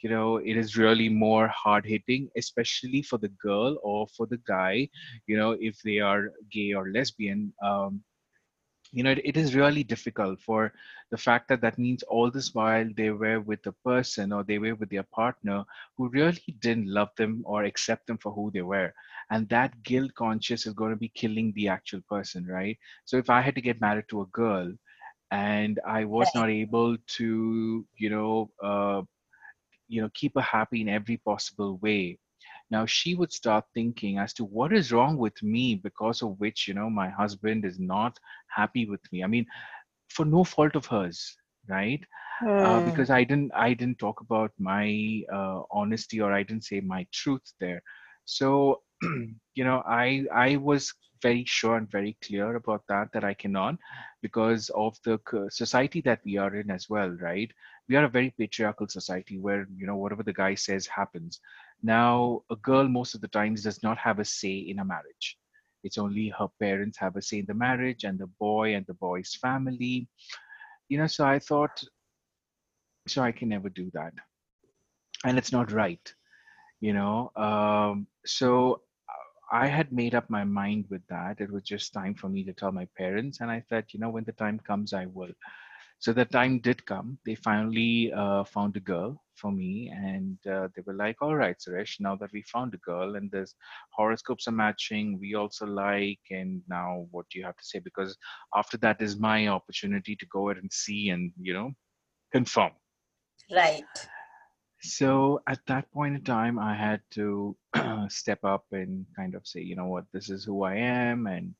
you 0.01 0.09
know 0.09 0.37
it 0.37 0.57
is 0.57 0.77
really 0.77 1.09
more 1.09 1.47
hard 1.47 1.85
hitting 1.85 2.29
especially 2.37 3.01
for 3.01 3.17
the 3.17 3.29
girl 3.41 3.77
or 3.83 4.07
for 4.15 4.25
the 4.27 4.39
guy 4.47 4.87
you 5.27 5.37
know 5.37 5.55
if 5.59 5.81
they 5.83 5.99
are 5.99 6.31
gay 6.51 6.73
or 6.73 6.89
lesbian 6.91 7.51
um, 7.63 8.01
you 8.91 9.03
know 9.03 9.11
it, 9.11 9.21
it 9.23 9.37
is 9.37 9.55
really 9.55 9.83
difficult 9.83 10.39
for 10.41 10.71
the 11.11 11.17
fact 11.17 11.47
that 11.49 11.61
that 11.61 11.77
means 11.77 12.03
all 12.03 12.29
this 12.31 12.53
while 12.53 12.87
they 12.97 13.09
were 13.11 13.39
with 13.39 13.65
a 13.67 13.71
person 13.83 14.31
or 14.31 14.43
they 14.43 14.57
were 14.57 14.75
with 14.75 14.89
their 14.89 15.05
partner 15.13 15.63
who 15.97 16.09
really 16.09 16.55
didn't 16.61 16.87
love 16.87 17.09
them 17.17 17.41
or 17.45 17.63
accept 17.63 18.07
them 18.07 18.17
for 18.17 18.31
who 18.31 18.51
they 18.51 18.61
were. 18.61 18.93
And 19.29 19.47
that 19.49 19.83
guilt 19.83 20.11
conscious 20.15 20.65
is 20.65 20.73
going 20.73 20.91
to 20.91 20.97
be 20.97 21.09
killing 21.15 21.51
the 21.55 21.67
actual 21.69 22.01
person 22.09 22.45
right? 22.47 22.77
So 23.05 23.17
if 23.17 23.29
i 23.29 23.41
had 23.41 23.55
to 23.55 23.61
get 23.61 23.81
married 23.81 24.05
to 24.09 24.21
a 24.21 24.25
girl 24.27 24.71
and 25.31 25.79
I 25.85 26.05
was 26.05 26.33
not 26.35 26.49
able 26.49 26.97
to, 27.17 27.85
you 27.97 28.09
know, 28.09 28.49
uh, 28.63 29.01
you 29.89 30.01
know, 30.01 30.09
keep 30.13 30.33
her 30.35 30.41
happy 30.41 30.81
in 30.81 30.89
every 30.89 31.17
possible 31.17 31.77
way. 31.81 32.19
Now 32.71 32.85
she 32.85 33.15
would 33.15 33.33
start 33.33 33.65
thinking 33.73 34.19
as 34.19 34.33
to 34.35 34.45
what 34.45 34.73
is 34.73 34.91
wrong 34.93 35.17
with 35.17 35.41
me 35.43 35.75
because 35.75 36.21
of 36.23 36.39
which, 36.39 36.67
you 36.67 36.75
know, 36.75 36.89
my 36.89 37.09
husband 37.09 37.65
is 37.65 37.79
not 37.79 38.17
happy 38.55 38.85
with 38.87 39.01
me. 39.11 39.23
I 39.23 39.27
mean, 39.27 39.45
for 40.09 40.25
no 40.25 40.43
fault 40.43 40.75
of 40.75 40.85
hers, 40.87 41.37
right? 41.69 42.01
uh, 42.63 42.79
Hmm. 42.79 42.81
because 42.81 43.09
I 43.09 43.23
didn't 43.23 43.51
I 43.55 43.73
didn't 43.73 43.99
talk 43.99 44.21
about 44.21 44.51
my 44.59 45.21
uh, 45.33 45.61
honesty 45.71 46.21
or 46.21 46.31
I 46.33 46.43
didn't 46.43 46.65
say 46.65 46.81
my 46.81 47.05
truth 47.13 47.53
there. 47.59 47.81
So 48.25 48.81
you 49.55 49.63
know 49.63 49.83
I 49.87 50.25
I 50.33 50.57
was 50.57 50.93
very 51.21 51.43
sure 51.45 51.77
and 51.77 51.89
very 51.91 52.17
clear 52.25 52.55
about 52.55 52.83
that 52.89 53.09
that 53.13 53.23
I 53.23 53.33
cannot 53.33 53.75
because 54.21 54.69
of 54.75 54.97
the 55.05 55.19
society 55.49 56.01
that 56.01 56.21
we 56.25 56.37
are 56.37 56.55
in 56.55 56.69
as 56.71 56.87
well, 56.89 57.09
right? 57.21 57.51
We 57.89 57.95
are 57.97 58.05
a 58.05 58.09
very 58.09 58.31
patriarchal 58.37 58.87
society 58.87 59.39
where 59.39 59.67
you 59.75 59.87
know 59.87 59.95
whatever 59.97 60.23
the 60.23 60.33
guy 60.33 60.55
says 60.55 60.85
happens. 60.87 61.41
Now 61.81 62.43
a 62.51 62.55
girl 62.57 62.87
most 62.87 63.15
of 63.15 63.21
the 63.21 63.27
times 63.27 63.63
does 63.63 63.81
not 63.83 63.97
have 63.97 64.19
a 64.19 64.25
say 64.25 64.57
in 64.57 64.79
a 64.79 64.85
marriage. 64.85 65.37
It's 65.83 65.97
only 65.97 66.29
her 66.37 66.47
parents 66.59 66.97
have 66.99 67.15
a 67.15 67.21
say 67.21 67.39
in 67.39 67.45
the 67.47 67.53
marriage 67.53 68.03
and 68.03 68.19
the 68.19 68.27
boy 68.39 68.75
and 68.75 68.85
the 68.85 68.93
boy's 68.95 69.35
family. 69.35 70.07
You 70.89 70.97
know 70.99 71.07
so 71.07 71.25
i 71.25 71.39
thought 71.39 71.83
so 73.07 73.21
i 73.23 73.31
can 73.31 73.49
never 73.49 73.69
do 73.69 73.89
that. 73.93 74.13
And 75.25 75.37
it's 75.37 75.51
not 75.51 75.71
right 75.71 76.13
you 76.81 76.93
know 76.93 77.31
um, 77.35 78.07
so 78.25 78.81
uh, 79.09 79.57
i 79.63 79.67
had 79.67 79.91
made 79.91 80.15
up 80.15 80.29
my 80.29 80.43
mind 80.43 80.85
with 80.89 81.05
that. 81.09 81.41
It 81.41 81.51
was 81.51 81.63
just 81.63 81.93
time 81.93 82.15
for 82.15 82.29
me 82.29 82.43
to 82.45 82.53
tell 82.53 82.71
my 82.71 82.87
parents. 82.97 83.41
And 83.41 83.51
i 83.51 83.61
thought 83.69 83.93
you 83.93 83.99
know 83.99 84.09
when 84.09 84.25
the 84.25 84.33
time 84.33 84.59
comes 84.59 84.93
i 84.93 85.05
will 85.07 85.33
so 85.99 86.13
the 86.13 86.25
time 86.25 86.59
did 86.59 86.85
come. 86.85 87.17
They 87.25 87.35
finally 87.35 88.11
uh, 88.13 88.45
found 88.45 88.77
a 88.77 88.79
girl 88.79 89.21
for 89.35 89.51
me 89.51 89.91
and 89.93 90.37
uh, 90.47 90.69
they 90.75 90.81
were 90.85 90.93
like 90.93 91.21
all 91.21 91.35
right 91.35 91.55
suresh 91.57 91.99
now 91.99 92.15
that 92.17 92.31
we 92.33 92.41
found 92.43 92.73
a 92.73 92.77
girl 92.77 93.15
and 93.15 93.31
there's 93.31 93.55
horoscopes 93.91 94.47
are 94.47 94.51
matching 94.51 95.17
we 95.19 95.35
also 95.35 95.65
like 95.65 96.19
and 96.29 96.61
now 96.67 97.05
what 97.11 97.25
do 97.29 97.39
you 97.39 97.45
have 97.45 97.55
to 97.55 97.65
say? 97.65 97.79
Because 97.79 98.17
after 98.55 98.77
that 98.77 99.01
is 99.01 99.17
my 99.17 99.47
opportunity 99.47 100.15
to 100.15 100.25
go 100.27 100.49
ahead 100.49 100.61
and 100.61 100.71
see 100.71 101.09
and 101.09 101.31
you 101.39 101.53
know 101.53 101.71
confirm. 102.31 102.71
Right. 103.51 103.83
so 104.81 105.41
at 105.47 105.59
that 105.67 105.91
point 105.91 106.15
in 106.15 106.23
time, 106.23 106.59
I 106.59 106.75
had 106.75 107.01
to 107.11 107.57
step 108.07 108.43
up 108.43 108.65
and 108.71 109.05
kind 109.15 109.35
of 109.35 109.45
say, 109.45 109.61
you 109.61 109.75
know 109.75 109.87
what, 109.87 110.05
this 110.13 110.29
is 110.29 110.45
who 110.45 110.63
I 110.63 110.75
am, 110.75 111.27
and 111.27 111.53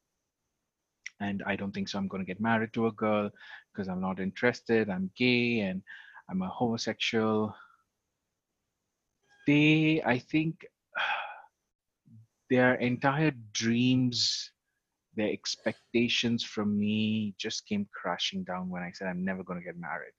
and 1.20 1.44
I 1.46 1.56
don't 1.56 1.72
think 1.74 1.90
so. 1.90 1.98
I'm 1.98 2.08
going 2.08 2.24
to 2.24 2.28
get 2.28 2.42
married 2.42 2.74
to 2.74 2.88
a 2.88 2.92
girl 2.94 3.30
because 3.74 3.88
I'm 3.90 4.02
not 4.02 4.20
interested. 4.20 4.90
I'm 4.90 5.12
gay 5.18 5.60
and 5.62 5.82
I'm 6.30 6.42
a 6.42 6.48
homosexual. 6.48 7.56
They, 9.48 10.02
I 10.06 10.20
think, 10.20 10.66
their 12.50 12.76
entire 12.76 13.32
dreams, 13.54 14.52
their 15.16 15.30
expectations 15.32 16.44
from 16.44 16.78
me 16.80 17.36
just 17.38 17.66
came 17.68 17.88
crashing 17.94 18.44
down 18.44 18.70
when 18.70 18.84
I 18.84 18.92
said 18.92 19.08
I'm 19.08 19.26
never 19.26 19.44
going 19.44 19.60
to 19.60 19.66
get 19.66 19.78
married. 19.80 20.14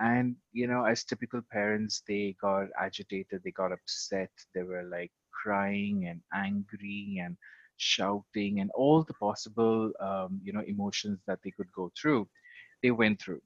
and 0.00 0.36
you 0.52 0.66
know 0.66 0.84
as 0.84 1.04
typical 1.04 1.40
parents 1.50 2.02
they 2.08 2.36
got 2.40 2.66
agitated 2.80 3.40
they 3.44 3.50
got 3.52 3.72
upset 3.72 4.30
they 4.54 4.62
were 4.62 4.82
like 4.84 5.12
crying 5.42 6.06
and 6.08 6.20
angry 6.34 7.20
and 7.24 7.36
shouting 7.76 8.60
and 8.60 8.70
all 8.74 9.02
the 9.04 9.14
possible 9.14 9.92
um, 10.00 10.40
you 10.42 10.52
know 10.52 10.62
emotions 10.66 11.18
that 11.26 11.38
they 11.44 11.50
could 11.50 11.70
go 11.74 11.90
through 12.00 12.28
they 12.82 12.90
went 12.90 13.20
through 13.20 13.40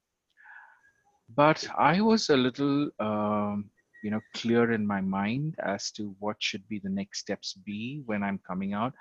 but 1.35 1.67
i 1.79 2.01
was 2.01 2.29
a 2.31 2.37
little 2.37 2.91
um, 3.01 3.71
you 4.03 4.11
know 4.11 4.21
clear 4.35 4.73
in 4.73 4.87
my 4.87 5.01
mind 5.01 5.55
as 5.65 5.91
to 5.91 6.15
what 6.19 6.37
should 6.39 6.67
be 6.69 6.79
the 6.79 6.89
next 6.89 7.21
steps 7.21 7.55
be 7.65 8.03
when 8.07 8.23
i'm 8.23 8.41
coming 8.47 8.73
out 8.73 8.93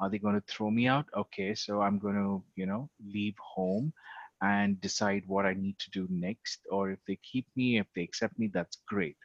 are 0.00 0.08
they 0.08 0.18
going 0.18 0.34
to 0.34 0.52
throw 0.52 0.70
me 0.70 0.86
out 0.86 1.06
okay 1.16 1.54
so 1.54 1.82
i'm 1.82 1.98
going 1.98 2.14
to 2.14 2.42
you 2.56 2.66
know 2.66 2.88
leave 3.04 3.34
home 3.38 3.92
and 4.44 4.80
decide 4.80 5.22
what 5.26 5.46
I 5.46 5.54
need 5.54 5.78
to 5.78 5.90
do 5.90 6.06
next. 6.10 6.60
Or 6.70 6.90
if 6.90 6.98
they 7.06 7.18
keep 7.22 7.46
me, 7.56 7.78
if 7.78 7.86
they 7.94 8.02
accept 8.02 8.38
me, 8.38 8.50
that's 8.52 8.78
great. 8.86 9.16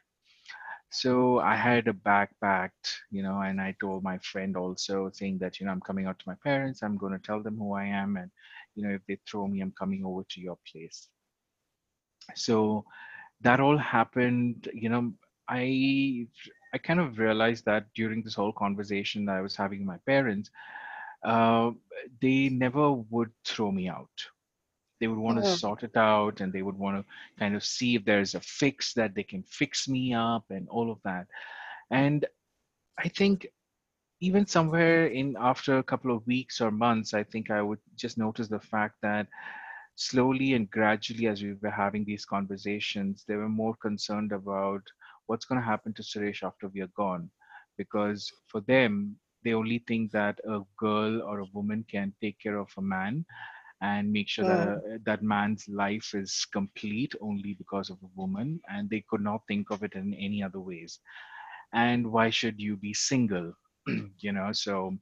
So 0.90 1.40
I 1.40 1.56
had 1.56 1.88
a 1.88 1.92
backpacked 1.94 2.98
you 3.10 3.22
know, 3.22 3.40
and 3.40 3.60
I 3.60 3.74
told 3.80 4.02
my 4.04 4.18
friend 4.18 4.56
also 4.56 5.10
saying 5.12 5.38
that, 5.38 5.58
you 5.60 5.66
know, 5.66 5.72
I'm 5.72 5.80
coming 5.80 6.06
out 6.06 6.18
to 6.20 6.28
my 6.28 6.36
parents, 6.42 6.82
I'm 6.82 6.96
going 6.98 7.12
to 7.12 7.18
tell 7.18 7.42
them 7.42 7.56
who 7.58 7.74
I 7.74 7.84
am. 7.86 8.16
And, 8.16 8.30
you 8.74 8.84
know, 8.84 8.90
if 8.94 9.04
they 9.06 9.18
throw 9.28 9.46
me, 9.48 9.60
I'm 9.60 9.72
coming 9.78 10.04
over 10.04 10.24
to 10.30 10.40
your 10.40 10.58
place. 10.70 11.08
So 12.34 12.84
that 13.40 13.60
all 13.60 13.78
happened, 13.78 14.68
you 14.74 14.88
know, 14.88 15.12
I 15.48 16.26
I 16.74 16.78
kind 16.78 17.00
of 17.00 17.18
realized 17.18 17.64
that 17.66 17.86
during 17.94 18.22
this 18.22 18.34
whole 18.34 18.52
conversation 18.52 19.24
that 19.26 19.36
I 19.36 19.40
was 19.42 19.56
having 19.56 19.80
with 19.80 19.88
my 19.88 19.98
parents, 20.06 20.50
uh, 21.24 21.70
they 22.20 22.48
never 22.48 22.92
would 22.92 23.30
throw 23.44 23.70
me 23.72 23.88
out 23.88 24.10
they 25.00 25.08
would 25.08 25.18
want 25.18 25.38
to 25.38 25.44
Hmm. 25.44 25.58
sort 25.58 25.82
it 25.82 25.96
out 25.96 26.40
and 26.40 26.52
they 26.52 26.62
would 26.62 26.78
want 26.78 26.96
to 26.98 27.04
kind 27.38 27.54
of 27.56 27.64
see 27.64 27.96
if 27.96 28.04
there's 28.04 28.34
a 28.34 28.40
fix 28.40 28.94
that 28.94 29.14
they 29.14 29.24
can 29.24 29.42
fix 29.44 29.88
me 29.88 30.14
up 30.14 30.44
and 30.50 30.68
all 30.68 30.90
of 30.90 30.98
that. 31.04 31.26
And 31.90 32.24
i 32.98 33.08
think 33.08 33.46
even 34.20 34.46
somewhere 34.46 35.06
in 35.06 35.36
after 35.40 35.78
a 35.78 35.82
couple 35.82 36.14
of 36.14 36.26
weeks 36.26 36.60
or 36.60 36.70
months 36.70 37.14
i 37.14 37.22
think 37.22 37.50
i 37.50 37.60
would 37.62 37.78
just 37.96 38.18
notice 38.18 38.48
the 38.48 38.60
fact 38.60 38.94
that 39.02 39.26
slowly 39.96 40.52
and 40.54 40.70
gradually 40.70 41.26
as 41.26 41.42
we 41.42 41.54
were 41.62 41.70
having 41.70 42.04
these 42.04 42.24
conversations 42.24 43.24
they 43.26 43.36
were 43.36 43.48
more 43.48 43.74
concerned 43.82 44.32
about 44.32 44.82
what's 45.26 45.44
going 45.44 45.60
to 45.60 45.66
happen 45.66 45.92
to 45.94 46.02
suresh 46.02 46.42
after 46.42 46.68
we 46.68 46.80
are 46.80 46.94
gone. 46.96 47.30
Because 47.76 48.32
for 48.48 48.60
them 48.62 49.16
they 49.44 49.52
only 49.54 49.78
think 49.86 50.10
that 50.12 50.38
a 50.48 50.60
girl 50.78 51.22
or 51.22 51.40
a 51.40 51.46
woman 51.52 51.84
can 51.90 52.12
take 52.20 52.38
care 52.40 52.58
of 52.58 52.68
a 52.76 52.82
man 52.82 53.24
and 53.80 54.12
make 54.12 54.28
sure 54.28 54.44
that 54.44 54.60
Hmm. 54.60 54.68
uh, 54.68 54.98
that 55.04 55.22
man's 55.22 55.68
life 55.68 56.14
is 56.14 56.46
complete 56.52 57.14
only 57.20 57.54
because 57.54 57.90
of 57.90 57.98
a 58.02 58.10
woman 58.16 58.60
and 58.68 58.88
they 58.90 59.04
could 59.08 59.20
not 59.22 59.42
think 59.48 59.70
of 59.70 59.82
it 59.82 59.94
in 59.94 60.14
any 60.14 60.42
other 60.42 60.60
ways. 60.60 61.00
And 61.72 62.12
why 62.12 62.30
should 62.30 62.60
you 62.60 62.76
be 62.76 62.94
single? 62.94 63.52
You 64.20 64.32
know 64.32 64.52
so 64.52 64.96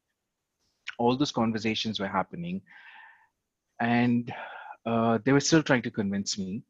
all 0.99 1.17
those 1.17 1.33
conversations 1.33 1.99
were 2.01 2.09
happening 2.09 2.63
and 3.81 4.33
uh, 4.87 5.19
they 5.25 5.33
were 5.33 5.41
still 5.41 5.63
trying 5.63 5.83
to 5.83 5.91
convince 5.91 6.39
me. 6.39 6.63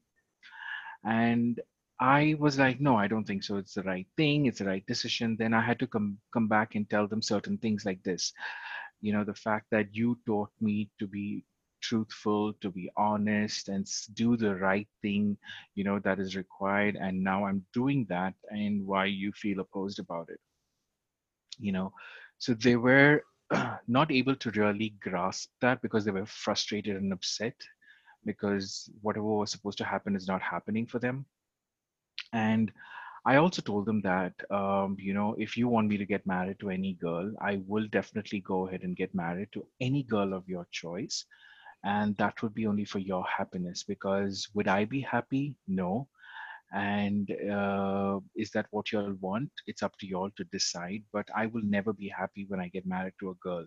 And 1.04 1.60
i 2.00 2.34
was 2.38 2.58
like 2.58 2.80
no 2.80 2.96
i 2.96 3.06
don't 3.08 3.24
think 3.24 3.42
so. 3.44 3.56
It's 3.56 3.74
the 3.74 3.82
right 3.82 4.06
thing. 4.16 4.46
It's 4.46 4.58
the 4.58 4.64
right 4.66 4.84
decision. 4.86 5.36
Then 5.38 5.52
i 5.54 5.60
had 5.60 5.78
to 5.80 5.86
come 5.86 6.18
come 6.32 6.48
back 6.48 6.74
and 6.74 6.88
tell 6.88 7.06
them 7.08 7.22
certain 7.22 7.58
things 7.58 7.84
like 7.84 8.02
this. 8.02 8.32
You 9.00 9.12
know 9.12 9.24
the 9.24 9.34
fact 9.34 9.66
that 9.70 9.94
you 9.94 10.18
taught 10.26 10.50
me 10.60 10.90
to 10.98 11.06
be 11.06 11.44
truthful 11.80 12.52
to 12.60 12.70
be 12.70 12.90
honest 12.96 13.68
and 13.68 13.86
do 14.14 14.36
the 14.36 14.54
right 14.56 14.88
thing 15.02 15.36
you 15.74 15.84
know 15.84 15.98
that 16.00 16.18
is 16.18 16.36
required 16.36 16.96
and 16.96 17.22
now 17.22 17.44
i'm 17.44 17.64
doing 17.72 18.06
that 18.08 18.34
and 18.50 18.86
why 18.86 19.04
you 19.04 19.32
feel 19.32 19.60
opposed 19.60 19.98
about 19.98 20.28
it 20.30 20.40
you 21.58 21.72
know 21.72 21.92
so 22.38 22.54
they 22.54 22.76
were 22.76 23.22
not 23.88 24.10
able 24.12 24.36
to 24.36 24.50
really 24.52 24.94
grasp 25.00 25.50
that 25.60 25.80
because 25.82 26.04
they 26.04 26.10
were 26.10 26.26
frustrated 26.26 26.96
and 26.96 27.12
upset 27.12 27.54
because 28.24 28.90
whatever 29.02 29.26
was 29.26 29.50
supposed 29.50 29.78
to 29.78 29.84
happen 29.84 30.14
is 30.16 30.28
not 30.28 30.42
happening 30.42 30.86
for 30.86 30.98
them 30.98 31.24
and 32.32 32.72
I 33.26 33.36
also 33.36 33.62
told 33.62 33.86
them 33.86 34.00
that, 34.02 34.32
um, 34.50 34.96
you 34.98 35.12
know, 35.12 35.34
if 35.38 35.56
you 35.56 35.68
want 35.68 35.88
me 35.88 35.98
to 35.98 36.06
get 36.06 36.26
married 36.26 36.60
to 36.60 36.70
any 36.70 36.94
girl, 36.94 37.32
I 37.40 37.60
will 37.66 37.86
definitely 37.88 38.40
go 38.40 38.66
ahead 38.68 38.82
and 38.82 38.96
get 38.96 39.14
married 39.14 39.48
to 39.52 39.66
any 39.80 40.02
girl 40.02 40.32
of 40.32 40.48
your 40.48 40.66
choice. 40.70 41.24
And 41.84 42.16
that 42.18 42.42
would 42.42 42.54
be 42.54 42.66
only 42.66 42.84
for 42.84 42.98
your 42.98 43.24
happiness 43.26 43.84
because 43.84 44.48
would 44.54 44.68
I 44.68 44.84
be 44.84 45.00
happy? 45.00 45.56
No. 45.68 46.08
And 46.72 47.30
uh, 47.50 48.20
is 48.36 48.50
that 48.52 48.66
what 48.70 48.92
you 48.92 49.00
all 49.00 49.14
want? 49.20 49.50
It's 49.66 49.82
up 49.82 49.96
to 49.98 50.06
you 50.06 50.16
all 50.18 50.30
to 50.36 50.44
decide. 50.44 51.02
But 51.12 51.28
I 51.34 51.46
will 51.46 51.62
never 51.64 51.92
be 51.92 52.08
happy 52.08 52.46
when 52.48 52.60
I 52.60 52.68
get 52.68 52.86
married 52.86 53.14
to 53.20 53.30
a 53.30 53.34
girl. 53.34 53.66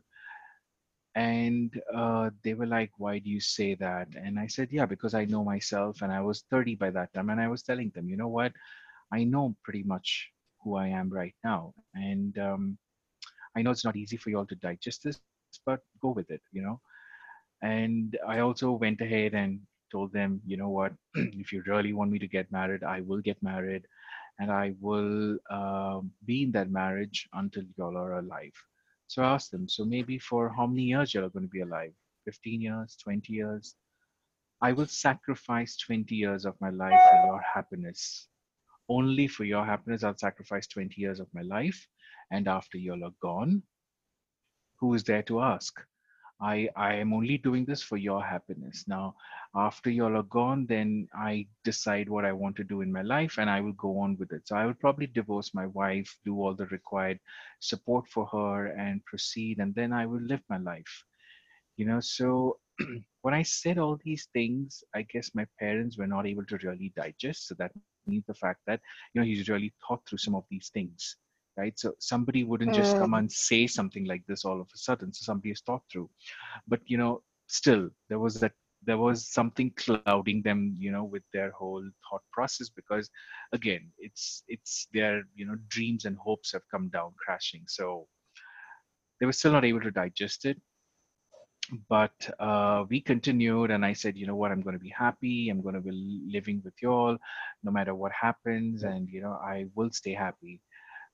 And 1.15 1.73
uh, 1.93 2.29
they 2.43 2.53
were 2.53 2.65
like, 2.67 2.91
Why 2.97 3.19
do 3.19 3.29
you 3.29 3.39
say 3.41 3.75
that? 3.75 4.07
And 4.15 4.39
I 4.39 4.47
said, 4.47 4.69
Yeah, 4.71 4.85
because 4.85 5.13
I 5.13 5.25
know 5.25 5.43
myself. 5.43 6.01
And 6.01 6.11
I 6.11 6.21
was 6.21 6.43
30 6.49 6.75
by 6.75 6.89
that 6.91 7.13
time. 7.13 7.29
And 7.29 7.39
I 7.41 7.47
was 7.47 7.63
telling 7.63 7.91
them, 7.95 8.09
You 8.09 8.17
know 8.17 8.27
what? 8.29 8.53
I 9.11 9.23
know 9.23 9.55
pretty 9.63 9.83
much 9.83 10.31
who 10.63 10.75
I 10.75 10.87
am 10.87 11.09
right 11.09 11.35
now. 11.43 11.73
And 11.95 12.37
um, 12.39 12.77
I 13.55 13.61
know 13.63 13.71
it's 13.71 13.85
not 13.85 13.97
easy 13.97 14.17
for 14.17 14.29
you 14.29 14.37
all 14.37 14.47
to 14.47 14.55
digest 14.55 15.03
this, 15.03 15.19
but 15.65 15.81
go 16.01 16.11
with 16.11 16.29
it, 16.31 16.41
you 16.51 16.61
know. 16.61 16.81
And 17.61 18.17
I 18.27 18.39
also 18.39 18.71
went 18.71 19.01
ahead 19.01 19.33
and 19.33 19.59
told 19.91 20.13
them, 20.13 20.41
you 20.45 20.57
know 20.57 20.69
what, 20.69 20.93
if 21.15 21.51
you 21.51 21.63
really 21.67 21.93
want 21.93 22.11
me 22.11 22.19
to 22.19 22.27
get 22.27 22.51
married, 22.51 22.83
I 22.83 23.01
will 23.01 23.21
get 23.21 23.41
married 23.43 23.85
and 24.39 24.51
I 24.51 24.73
will 24.79 25.37
um, 25.51 26.11
be 26.25 26.43
in 26.43 26.51
that 26.53 26.71
marriage 26.71 27.27
until 27.33 27.63
y'all 27.77 27.97
are 27.97 28.19
alive. 28.19 28.53
So 29.07 29.21
I 29.21 29.33
asked 29.33 29.51
them, 29.51 29.67
so 29.67 29.83
maybe 29.85 30.17
for 30.17 30.53
how 30.55 30.65
many 30.65 30.83
years 30.83 31.13
y'all 31.13 31.25
are 31.25 31.29
going 31.29 31.45
to 31.45 31.49
be 31.49 31.61
alive? 31.61 31.91
15 32.25 32.61
years, 32.61 32.97
20 33.03 33.33
years? 33.33 33.75
I 34.61 34.71
will 34.71 34.87
sacrifice 34.87 35.77
20 35.77 36.15
years 36.15 36.45
of 36.45 36.55
my 36.61 36.69
life 36.69 36.99
for 37.09 37.25
your 37.25 37.41
happiness. 37.41 38.27
Only 38.89 39.27
for 39.27 39.43
your 39.43 39.65
happiness, 39.65 40.03
I'll 40.03 40.17
sacrifice 40.17 40.67
20 40.67 40.99
years 41.01 41.19
of 41.19 41.27
my 41.33 41.41
life. 41.41 41.87
And 42.31 42.47
after 42.47 42.77
y'all 42.77 43.03
are 43.03 43.13
gone, 43.21 43.63
who 44.79 44.93
is 44.93 45.03
there 45.03 45.23
to 45.23 45.41
ask? 45.41 45.79
I, 46.41 46.69
I 46.75 46.95
am 46.95 47.13
only 47.13 47.37
doing 47.37 47.65
this 47.65 47.83
for 47.83 47.97
your 47.97 48.23
happiness. 48.23 48.85
Now, 48.87 49.15
after 49.55 49.89
you 49.91 50.05
all 50.05 50.17
are 50.17 50.23
gone, 50.23 50.65
then 50.65 51.07
I 51.13 51.47
decide 51.63 52.09
what 52.09 52.25
I 52.25 52.31
want 52.31 52.55
to 52.55 52.63
do 52.63 52.81
in 52.81 52.91
my 52.91 53.03
life 53.03 53.37
and 53.37 53.49
I 53.49 53.61
will 53.61 53.73
go 53.73 53.99
on 53.99 54.17
with 54.17 54.31
it. 54.31 54.47
So 54.47 54.55
I 54.55 54.65
will 54.65 54.73
probably 54.73 55.07
divorce 55.07 55.53
my 55.53 55.67
wife, 55.67 56.17
do 56.25 56.35
all 56.41 56.55
the 56.55 56.65
required 56.67 57.19
support 57.59 58.07
for 58.07 58.25
her 58.27 58.67
and 58.67 59.05
proceed, 59.05 59.59
and 59.59 59.75
then 59.75 59.93
I 59.93 60.07
will 60.07 60.21
live 60.21 60.41
my 60.49 60.57
life. 60.57 61.03
You 61.77 61.85
know, 61.85 61.99
so 61.99 62.57
when 63.21 63.33
I 63.33 63.43
said 63.43 63.77
all 63.77 63.99
these 64.03 64.27
things, 64.33 64.83
I 64.95 65.03
guess 65.03 65.35
my 65.35 65.45
parents 65.59 65.97
were 65.97 66.07
not 66.07 66.25
able 66.25 66.45
to 66.45 66.57
really 66.63 66.91
digest. 66.95 67.47
So 67.47 67.55
that 67.59 67.71
means 68.07 68.25
the 68.27 68.33
fact 68.33 68.61
that, 68.65 68.79
you 69.13 69.21
know, 69.21 69.27
he's 69.27 69.47
really 69.47 69.73
thought 69.87 70.01
through 70.07 70.17
some 70.17 70.35
of 70.35 70.45
these 70.49 70.69
things 70.73 71.17
right? 71.61 71.77
So 71.79 71.93
somebody 71.99 72.43
wouldn't 72.43 72.73
just 72.73 72.97
come 72.97 73.11
mm. 73.11 73.19
and 73.19 73.31
say 73.31 73.67
something 73.67 74.05
like 74.05 74.23
this 74.27 74.45
all 74.45 74.59
of 74.61 74.69
a 74.73 74.77
sudden. 74.87 75.13
So 75.13 75.23
somebody 75.29 75.49
has 75.49 75.61
thought 75.61 75.83
through. 75.91 76.09
But 76.67 76.81
you 76.85 76.97
know 77.01 77.13
still 77.59 77.83
there 78.09 78.21
was 78.25 78.35
that 78.43 78.53
there 78.89 78.97
was 78.97 79.27
something 79.39 79.69
clouding 79.83 80.41
them 80.47 80.59
you 80.85 80.91
know 80.95 81.03
with 81.03 81.25
their 81.33 81.51
whole 81.51 81.85
thought 82.03 82.23
process 82.37 82.69
because 82.79 83.09
again 83.57 83.83
it's 83.99 84.43
it's 84.47 84.87
their 84.95 85.15
you 85.35 85.45
know 85.47 85.57
dreams 85.75 86.05
and 86.05 86.17
hopes 86.17 86.51
have 86.53 86.71
come 86.73 86.89
down 86.97 87.11
crashing. 87.23 87.63
So 87.77 88.07
they 89.19 89.27
were 89.27 89.39
still 89.39 89.55
not 89.57 89.65
able 89.71 89.81
to 89.81 89.97
digest 90.03 90.45
it. 90.51 90.57
But 91.87 92.17
uh, 92.47 92.83
we 92.89 92.99
continued 93.13 93.69
and 93.73 93.85
i 93.89 93.93
said 94.01 94.17
you 94.17 94.25
know 94.29 94.39
what? 94.41 94.51
I'm 94.51 94.63
going 94.67 94.79
to 94.79 94.87
be 94.89 94.95
happy. 95.05 95.37
I'm 95.49 95.61
going 95.65 95.79
to 95.79 95.87
be 95.89 95.93
living 96.37 96.59
with 96.65 96.73
you 96.81 96.91
all 96.91 97.17
no 97.63 97.71
matter 97.77 97.93
what 98.01 98.21
happens 98.27 98.83
and 98.91 99.07
you 99.15 99.21
know 99.25 99.35
i 99.53 99.57
will 99.75 99.91
stay 100.01 100.15
happy 100.27 100.55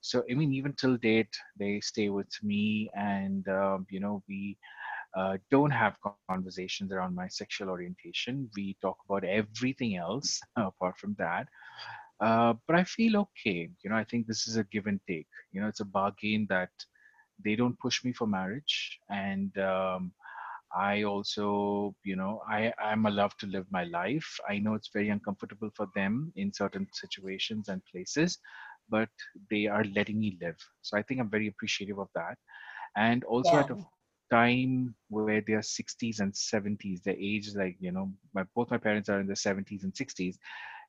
so 0.00 0.22
i 0.30 0.34
mean 0.34 0.52
even 0.52 0.72
till 0.74 0.96
date 0.96 1.34
they 1.58 1.80
stay 1.80 2.08
with 2.08 2.32
me 2.42 2.90
and 2.96 3.46
um, 3.48 3.86
you 3.90 4.00
know 4.00 4.22
we 4.28 4.56
uh, 5.16 5.36
don't 5.50 5.70
have 5.70 5.96
conversations 6.02 6.72
around 6.72 6.96
my 6.96 7.08
sexual 7.08 7.48
orientation. 7.48 8.32
We 8.38 8.60
talk 8.64 8.82
about 8.94 9.10
everything 9.12 9.96
else 9.96 10.40
apart 10.56 10.96
from 10.96 11.14
that. 11.18 11.46
Uh, 12.20 12.54
but 12.66 12.76
i 12.76 12.84
feel 12.84 13.16
okay. 13.16 13.68
You 13.82 13.90
know 13.90 13.96
i 13.96 14.04
think 14.04 14.26
this 14.26 14.46
is 14.48 14.56
a 14.56 14.64
give 14.64 14.86
and 14.86 15.00
take. 15.08 15.26
You 15.52 15.60
know 15.60 15.68
it's 15.68 15.80
a 15.80 15.84
bargain 15.84 16.46
that 16.50 16.70
they 17.44 17.56
don't 17.56 17.78
push 17.78 18.04
me 18.04 18.12
for 18.12 18.26
marriage. 18.26 18.98
And 19.10 19.56
um, 19.58 20.12
i 20.76 21.02
also 21.04 21.94
you 22.04 22.16
know 22.16 22.40
i 22.48 22.72
i'm 22.82 23.06
allowed 23.06 23.32
to 23.38 23.46
live 23.46 23.66
my 23.70 23.84
life. 23.84 24.28
I 24.48 24.58
know 24.58 24.74
it's 24.74 24.90
very 24.92 25.08
uncomfortable 25.10 25.70
for 25.76 25.86
them 25.94 26.32
in 26.36 26.52
certain 26.52 26.86
situations 26.92 27.68
and 27.68 27.82
places 27.92 28.38
but 28.88 29.08
they 29.50 29.66
are 29.66 29.84
letting 29.94 30.18
me 30.20 30.38
live. 30.40 30.56
So 30.82 30.96
I 30.96 31.02
think 31.02 31.20
I'm 31.20 31.30
very 31.30 31.48
appreciative 31.48 31.98
of 31.98 32.08
that. 32.14 32.36
And 32.96 33.24
also 33.24 33.54
yeah. 33.54 33.60
at 33.60 33.70
a 33.70 33.76
time 34.30 34.94
where 35.08 35.40
they 35.40 35.54
are 35.54 35.62
60s 35.62 36.20
and 36.20 36.34
70s, 36.34 37.02
their 37.02 37.16
age 37.18 37.54
like, 37.54 37.76
you 37.80 37.92
know, 37.92 38.12
my, 38.34 38.44
both 38.54 38.70
my 38.70 38.78
parents 38.78 39.08
are 39.08 39.20
in 39.20 39.26
their 39.26 39.36
70s 39.36 39.84
and 39.84 39.94
60s, 39.94 40.38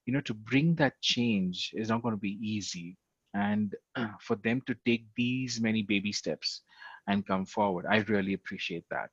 you 0.05 0.13
know, 0.13 0.21
to 0.21 0.33
bring 0.33 0.75
that 0.75 0.99
change 1.01 1.71
is 1.75 1.89
not 1.89 2.01
going 2.01 2.15
to 2.15 2.19
be 2.19 2.39
easy. 2.41 2.97
And 3.33 3.75
for 4.21 4.35
them 4.37 4.61
to 4.67 4.75
take 4.85 5.05
these 5.15 5.59
many 5.61 5.83
baby 5.83 6.11
steps 6.11 6.61
and 7.07 7.25
come 7.25 7.45
forward, 7.45 7.85
I 7.89 7.97
really 8.07 8.33
appreciate 8.33 8.85
that 8.91 9.09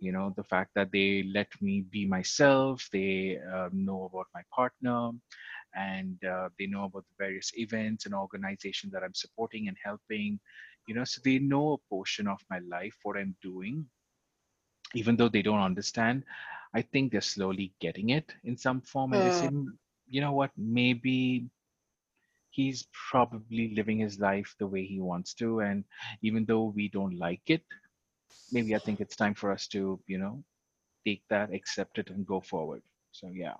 you 0.00 0.12
know 0.12 0.32
the 0.36 0.44
fact 0.44 0.70
that 0.74 0.90
they 0.92 1.24
let 1.32 1.48
me 1.60 1.84
be 1.90 2.06
myself 2.06 2.88
they 2.92 3.38
uh, 3.54 3.68
know 3.72 4.10
about 4.12 4.26
my 4.34 4.42
partner 4.54 5.10
and 5.74 6.22
uh, 6.24 6.48
they 6.58 6.66
know 6.66 6.84
about 6.84 7.04
the 7.08 7.24
various 7.24 7.52
events 7.56 8.06
and 8.06 8.14
organizations 8.14 8.92
that 8.92 9.02
I'm 9.02 9.14
supporting 9.14 9.68
and 9.68 9.76
helping. 9.82 10.38
You 10.86 10.94
know, 10.94 11.04
so 11.04 11.20
they 11.24 11.38
know 11.38 11.72
a 11.72 11.88
portion 11.88 12.26
of 12.28 12.38
my 12.50 12.60
life, 12.68 12.94
what 13.02 13.16
I'm 13.16 13.34
doing, 13.42 13.86
even 14.94 15.16
though 15.16 15.28
they 15.28 15.42
don't 15.42 15.60
understand. 15.60 16.24
I 16.74 16.82
think 16.82 17.12
they're 17.12 17.20
slowly 17.20 17.72
getting 17.80 18.10
it 18.10 18.34
in 18.44 18.56
some 18.56 18.80
form, 18.80 19.12
and 19.12 19.22
mm. 19.22 19.26
they 19.26 19.40
say, 19.40 19.46
hmm. 19.46 19.68
you 20.08 20.20
know 20.20 20.32
what, 20.32 20.50
maybe 20.56 21.46
he's 22.50 22.86
probably 23.10 23.74
living 23.74 23.98
his 23.98 24.18
life 24.18 24.54
the 24.58 24.66
way 24.66 24.84
he 24.84 25.00
wants 25.00 25.34
to, 25.34 25.60
and 25.60 25.84
even 26.22 26.44
though 26.44 26.64
we 26.64 26.88
don't 26.88 27.16
like 27.18 27.42
it, 27.46 27.62
maybe 28.52 28.74
I 28.74 28.78
think 28.78 29.00
it's 29.00 29.16
time 29.16 29.34
for 29.34 29.52
us 29.52 29.68
to, 29.68 30.00
you 30.06 30.18
know, 30.18 30.42
take 31.06 31.22
that, 31.30 31.52
accept 31.52 31.98
it, 31.98 32.10
and 32.10 32.26
go 32.26 32.40
forward. 32.40 32.82
So 33.12 33.30
yeah. 33.32 33.54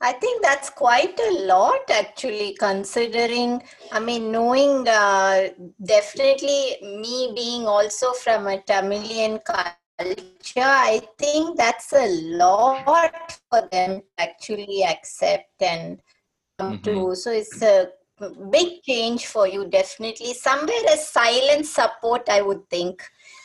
I 0.00 0.12
think 0.12 0.42
that's 0.42 0.70
quite 0.70 1.18
a 1.18 1.44
lot 1.46 1.90
actually, 1.90 2.56
considering, 2.58 3.62
I 3.92 4.00
mean, 4.00 4.30
knowing 4.30 4.86
uh, 4.86 5.48
definitely 5.82 6.76
me 6.82 7.32
being 7.34 7.66
also 7.66 8.12
from 8.12 8.46
a 8.46 8.60
Tamilian 8.60 9.38
culture, 9.38 10.58
I 10.58 11.00
think 11.18 11.56
that's 11.56 11.92
a 11.92 12.06
lot 12.36 13.38
for 13.50 13.68
them 13.72 14.00
to 14.00 14.04
actually 14.18 14.84
accept 14.84 15.62
and 15.62 16.02
come 16.58 16.78
mm-hmm. 16.78 17.08
to. 17.08 17.14
So 17.14 17.30
it's 17.30 17.62
a 17.62 17.88
big 18.50 18.82
change 18.82 19.26
for 19.26 19.46
you, 19.46 19.66
definitely. 19.68 20.34
Somewhere 20.34 20.84
a 20.92 20.96
silent 20.96 21.66
support, 21.66 22.28
I 22.28 22.42
would 22.42 22.68
think 22.68 23.02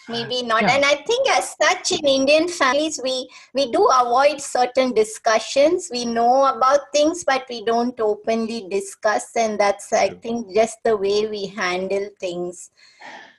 maybe 0.09 0.43
not. 0.43 0.63
Yeah. 0.63 0.75
and 0.75 0.85
i 0.85 0.95
think 0.95 1.29
as 1.29 1.55
such 1.61 1.91
in 1.91 2.05
indian 2.05 2.47
families 2.47 2.99
we 3.03 3.29
we 3.53 3.71
do 3.71 3.85
avoid 3.85 4.41
certain 4.41 4.93
discussions. 4.93 5.89
We 5.91 6.05
know 6.05 6.45
about 6.45 6.91
things 6.93 7.23
but 7.23 7.45
we 7.49 7.63
don't 7.65 7.99
openly 7.99 8.67
discuss. 8.69 9.35
And 9.35 9.59
that's 9.59 9.93
i 9.93 10.09
think 10.09 10.53
just 10.53 10.77
the 10.83 10.95
way 10.97 11.27
we 11.27 11.47
handle 11.47 12.09
things. 12.19 12.71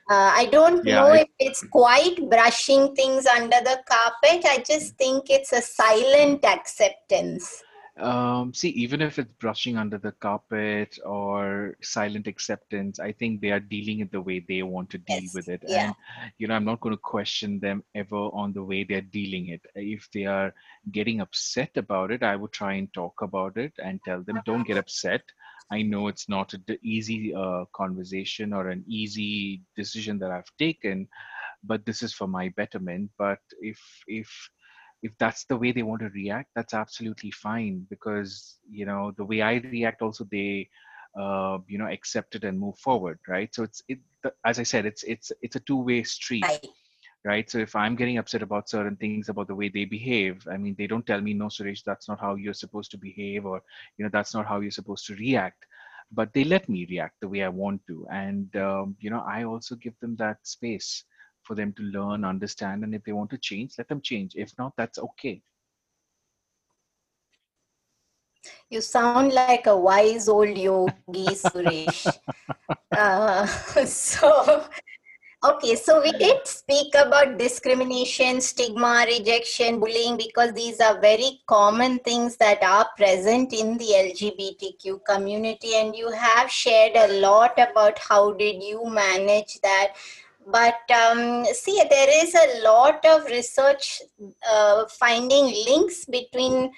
Uh, 0.09 0.31
i 0.35 0.45
don't 0.51 0.85
yeah, 0.85 0.95
know 0.95 1.11
I, 1.13 1.21
if 1.21 1.27
it's 1.39 1.63
quite 1.67 2.17
brushing 2.29 2.95
things 2.95 3.25
under 3.25 3.59
the 3.63 3.79
carpet. 3.87 4.45
I 4.45 4.63
just 4.65 4.97
think 4.97 5.29
it's 5.29 5.53
a 5.53 5.61
silent 5.61 6.43
acceptance 6.43 7.63
um, 7.99 8.53
see, 8.53 8.69
even 8.69 9.01
if 9.01 9.19
it's 9.19 9.33
brushing 9.33 9.77
under 9.77 9.97
the 9.97 10.13
carpet 10.13 10.97
or 11.05 11.75
silent 11.81 12.27
acceptance, 12.27 12.99
I 12.99 13.11
think 13.11 13.41
they 13.41 13.51
are 13.51 13.59
dealing 13.59 13.99
it 13.99 14.11
the 14.11 14.21
way 14.21 14.39
they 14.39 14.63
want 14.63 14.89
to 14.91 14.97
deal 14.97 15.23
yes. 15.23 15.33
with 15.33 15.49
it. 15.49 15.63
Yeah. 15.67 15.87
And, 15.87 15.95
you 16.37 16.47
know, 16.47 16.55
I'm 16.55 16.65
not 16.65 16.79
going 16.79 16.95
to 16.95 17.01
question 17.01 17.59
them 17.59 17.83
ever 17.93 18.15
on 18.15 18.53
the 18.53 18.63
way 18.63 18.83
they're 18.83 19.01
dealing 19.01 19.49
it. 19.49 19.61
If 19.75 20.09
they 20.13 20.25
are 20.25 20.53
getting 20.91 21.21
upset 21.21 21.75
about 21.75 22.11
it, 22.11 22.23
I 22.23 22.35
would 22.35 22.53
try 22.53 22.73
and 22.73 22.91
talk 22.93 23.21
about 23.21 23.57
it 23.57 23.73
and 23.83 23.99
tell 24.05 24.21
them, 24.23 24.41
don't 24.45 24.65
get 24.65 24.77
upset. 24.77 25.21
I 25.69 25.81
know 25.81 26.07
it's 26.07 26.27
not 26.27 26.53
an 26.53 26.63
easy 26.83 27.33
uh, 27.35 27.65
conversation 27.73 28.53
or 28.53 28.69
an 28.69 28.83
easy 28.87 29.63
decision 29.75 30.17
that 30.19 30.31
I've 30.31 30.51
taken, 30.57 31.07
but 31.63 31.85
this 31.85 32.03
is 32.03 32.13
for 32.13 32.27
my 32.27 32.49
betterment. 32.55 33.11
But 33.17 33.39
if, 33.59 33.79
if, 34.07 34.49
if 35.01 35.11
that's 35.17 35.45
the 35.45 35.57
way 35.57 35.71
they 35.71 35.83
want 35.83 36.01
to 36.01 36.09
react 36.09 36.49
that's 36.55 36.73
absolutely 36.73 37.31
fine 37.31 37.85
because 37.89 38.57
you 38.69 38.85
know 38.85 39.11
the 39.17 39.25
way 39.25 39.41
i 39.41 39.55
react 39.55 40.01
also 40.01 40.25
they 40.31 40.67
uh, 41.19 41.57
you 41.67 41.77
know 41.77 41.87
accept 41.87 42.35
it 42.35 42.43
and 42.43 42.57
move 42.59 42.77
forward 42.77 43.19
right? 43.27 43.53
So 43.53 43.63
it's 43.63 43.83
it 43.89 43.99
as 44.45 44.59
i 44.59 44.63
said 44.63 44.85
it's 44.85 45.03
it's 45.03 45.31
it's 45.41 45.55
a 45.55 45.59
two-way 45.61 46.03
street 46.03 46.43
right. 46.43 46.67
right? 47.25 47.51
So 47.51 47.57
if 47.57 47.75
i'm 47.75 47.95
getting 47.95 48.17
upset 48.17 48.41
about 48.41 48.69
certain 48.69 48.95
things 48.95 49.27
about 49.27 49.47
the 49.47 49.55
way 49.55 49.67
they 49.69 49.85
behave 49.85 50.47
i 50.49 50.57
mean 50.57 50.75
they 50.77 50.87
don't 50.87 51.05
tell 51.05 51.19
me 51.21 51.33
no 51.33 51.47
suresh 51.47 51.83
that's 51.83 52.07
not 52.07 52.19
how 52.19 52.35
you're 52.35 52.53
supposed 52.53 52.91
to 52.91 52.97
behave 52.97 53.45
or 53.45 53.61
you 53.97 54.05
know 54.05 54.09
that's 54.13 54.33
not 54.33 54.45
how 54.45 54.59
you're 54.59 54.71
supposed 54.71 55.05
to 55.07 55.15
react. 55.15 55.65
But 56.13 56.33
they 56.33 56.43
let 56.43 56.67
me 56.67 56.85
react 56.89 57.21
the 57.21 57.29
way 57.29 57.41
i 57.43 57.47
want 57.47 57.81
to 57.87 58.05
and 58.11 58.53
um, 58.57 58.95
you 58.99 59.09
know 59.09 59.23
i 59.27 59.43
also 59.43 59.75
give 59.75 59.97
them 59.99 60.15
that 60.17 60.37
space 60.43 61.05
for 61.51 61.55
them 61.55 61.73
to 61.73 61.83
learn, 61.83 62.23
understand, 62.23 62.85
and 62.85 62.95
if 62.95 63.03
they 63.03 63.11
want 63.11 63.29
to 63.29 63.37
change, 63.37 63.73
let 63.77 63.89
them 63.89 63.99
change. 63.99 64.35
If 64.37 64.57
not, 64.57 64.71
that's 64.77 64.97
okay. 64.99 65.41
You 68.69 68.79
sound 68.79 69.33
like 69.33 69.67
a 69.67 69.75
wise 69.77 70.29
old 70.29 70.57
yogi, 70.57 71.35
Suresh. 71.35 72.19
uh, 72.97 73.45
so, 73.85 74.63
okay, 75.43 75.75
so 75.75 76.01
we 76.01 76.13
did 76.13 76.47
speak 76.47 76.95
about 76.95 77.37
discrimination, 77.37 78.39
stigma, 78.39 79.03
rejection, 79.05 79.81
bullying, 79.81 80.15
because 80.15 80.53
these 80.53 80.79
are 80.79 81.01
very 81.01 81.41
common 81.47 81.99
things 81.99 82.37
that 82.37 82.63
are 82.63 82.87
present 82.95 83.51
in 83.51 83.77
the 83.77 83.91
LGBTQ 84.07 85.03
community. 85.03 85.75
And 85.75 85.93
you 85.93 86.11
have 86.11 86.49
shared 86.49 86.95
a 86.95 87.19
lot 87.19 87.59
about 87.59 87.99
how 87.99 88.31
did 88.31 88.63
you 88.63 88.85
manage 88.85 89.59
that 89.59 89.95
but 90.47 90.79
um, 90.91 91.45
see, 91.45 91.81
there 91.89 92.23
is 92.23 92.35
a 92.35 92.63
lot 92.63 93.05
of 93.05 93.25
research 93.25 94.01
uh, 94.49 94.85
finding 94.87 95.45
links 95.45 96.05
between 96.05 96.71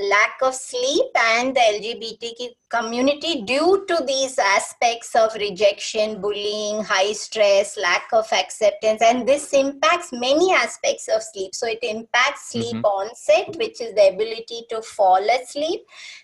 lack 0.00 0.38
of 0.42 0.54
sleep 0.54 1.06
and 1.14 1.54
the 1.54 1.60
LGBTQ 1.60 2.48
community 2.70 3.42
due 3.42 3.84
to 3.86 4.02
these 4.06 4.38
aspects 4.38 5.14
of 5.14 5.34
rejection, 5.34 6.20
bullying, 6.20 6.82
high 6.82 7.12
stress, 7.12 7.76
lack 7.76 8.08
of 8.12 8.26
acceptance, 8.32 9.02
and 9.02 9.28
this 9.28 9.52
impacts 9.52 10.10
many 10.12 10.52
aspects 10.54 11.08
of 11.08 11.22
sleep. 11.22 11.54
So 11.54 11.66
it 11.66 11.80
impacts 11.82 12.50
sleep 12.50 12.76
mm-hmm. 12.76 12.84
onset, 12.84 13.56
which 13.56 13.80
is 13.80 13.94
the 13.94 14.08
ability 14.14 14.62
to 14.70 14.80
fall 14.80 15.22
asleep. 15.28 15.82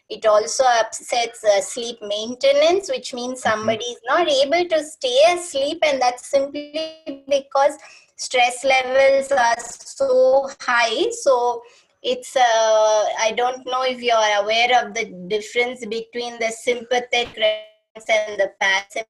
It 0.09 0.25
also 0.25 0.65
upsets 0.65 1.45
uh, 1.45 1.61
sleep 1.61 1.99
maintenance, 2.01 2.89
which 2.89 3.13
means 3.13 3.43
mm-hmm. 3.43 3.59
somebody 3.59 3.85
is 3.85 4.01
not 4.07 4.29
able 4.29 4.69
to 4.69 4.83
stay 4.83 5.19
asleep, 5.29 5.79
and 5.85 6.01
that's 6.01 6.27
simply 6.31 7.25
because 7.29 7.77
stress 8.17 8.65
levels 8.65 9.31
are 9.31 9.57
so 9.61 10.49
high. 10.61 11.11
So 11.23 11.63
it's 12.03 12.37
uh, 12.37 13.05
i 13.21 13.33
don't 13.37 13.65
know 13.67 13.83
if 13.83 14.01
you 14.03 14.13
are 14.13 14.43
aware 14.43 14.71
of 14.83 14.95
the 14.95 15.07
difference 15.29 15.85
between 15.87 16.39
the 16.39 16.51
sympathetic 16.51 17.29
response 17.29 18.09
and 18.09 18.41
the 18.41 18.53
parasympathetic 18.63 19.07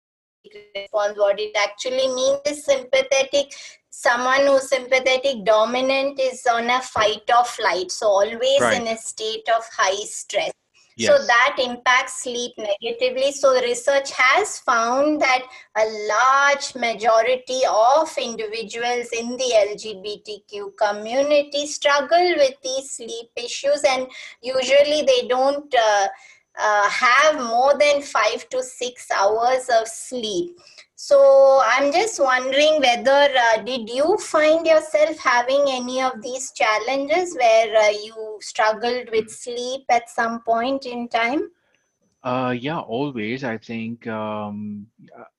response. 0.74 1.18
What 1.18 1.38
it 1.38 1.57
actually 1.57 2.09
means 2.14 2.40
is 2.46 2.64
sympathetic 2.64 3.53
someone 3.90 4.46
who's 4.46 4.68
sympathetic 4.68 5.44
dominant 5.44 6.20
is 6.20 6.46
on 6.51 6.70
a 6.70 6.81
fight 6.81 7.29
or 7.37 7.44
flight. 7.44 7.90
So 7.90 8.07
always 8.07 8.61
right. 8.61 8.81
in 8.81 8.88
a 8.88 8.96
state 8.96 9.48
of 9.57 9.64
high 9.77 10.05
stress 10.05 10.53
Yes. 10.98 11.16
So 11.16 11.26
that 11.26 11.56
impacts 11.62 12.24
sleep 12.24 12.52
negatively. 12.58 13.30
So 13.30 13.61
research 13.61 14.11
has 14.11 14.58
found 14.58 15.20
that 15.20 15.44
a 15.76 15.84
large 16.08 16.74
majority 16.74 17.61
of 17.70 18.11
individuals 18.18 19.06
in 19.16 19.37
the 19.37 19.52
LGBTQ 19.70 20.76
community 20.76 21.68
struggle 21.68 22.34
with 22.37 22.54
these 22.64 22.90
sleep 22.90 23.30
issues, 23.37 23.84
and 23.88 24.08
usually 24.42 25.02
they 25.02 25.28
don't. 25.28 25.72
Uh, 25.72 26.08
uh, 26.59 26.88
have 26.90 27.37
more 27.37 27.77
than 27.79 28.03
five 28.03 28.49
to 28.51 28.62
six 28.62 29.11
hours 29.11 29.68
of 29.81 29.87
sleep. 29.87 30.57
So 30.97 31.62
I'm 31.64 31.92
just 31.92 32.18
wondering 32.18 32.81
whether 32.81 33.29
uh, 33.38 33.62
did 33.62 33.88
you 33.88 34.16
find 34.18 34.66
yourself 34.66 35.16
having 35.18 35.64
any 35.68 36.03
of 36.03 36.21
these 36.23 36.51
challenges 36.53 37.37
where 37.37 37.77
uh, 37.77 37.90
you 37.90 38.38
struggled 38.40 39.11
with 39.12 39.31
sleep 39.31 39.83
at 39.90 40.11
some 40.11 40.40
point 40.42 40.87
in 40.87 41.09
time? 41.09 41.51
Uh, 42.25 42.55
yeah, 42.59 42.81
always. 42.81 43.44
I 43.44 43.59
think 43.59 44.07
um, 44.09 44.87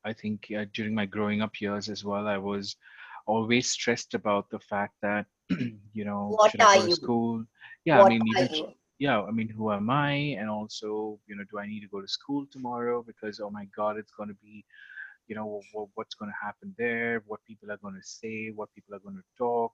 I 0.06 0.14
think 0.14 0.48
uh, 0.58 0.66
during 0.74 0.96
my 0.96 1.06
growing 1.06 1.42
up 1.42 1.60
years 1.60 1.90
as 1.90 2.06
well, 2.06 2.26
I 2.26 2.38
was 2.38 2.78
always 3.26 3.70
stressed 3.70 4.14
about 4.14 4.50
the 4.50 4.60
fact 4.60 4.96
that 5.02 5.26
you 5.94 6.06
know 6.06 6.36
what 6.38 6.52
should 6.52 6.62
I 6.62 6.78
go 6.78 6.88
you? 6.88 6.96
school? 6.96 7.46
Yeah, 7.84 8.00
what 8.00 8.08
I 8.08 8.10
mean, 8.10 8.24
even, 8.28 8.74
yeah, 9.00 9.22
I 9.22 9.32
mean, 9.32 9.50
who 9.50 9.72
am 9.72 9.90
I? 9.90 10.12
And 10.40 10.50
also, 10.50 11.20
you 11.28 11.36
know, 11.36 11.44
do 11.50 11.58
I 11.58 11.66
need 11.66 11.82
to 11.82 11.88
go 11.88 12.02
to 12.02 12.08
school 12.08 12.46
tomorrow? 12.52 13.04
Because 13.06 13.40
oh 13.40 13.50
my 13.50 13.66
God, 13.76 13.98
it's 13.98 14.12
going 14.12 14.30
to 14.30 14.36
be 14.36 14.66
you 15.30 15.36
know 15.36 15.62
what's 15.94 16.16
going 16.16 16.32
to 16.32 16.46
happen 16.46 16.74
there 16.78 17.24
what 17.28 17.40
people 17.46 17.72
are 17.72 17.78
going 17.78 17.94
to 17.94 18.06
say 18.06 18.52
what 18.56 18.74
people 18.74 18.96
are 18.96 19.00
going 19.00 19.16
to 19.16 19.38
talk 19.38 19.72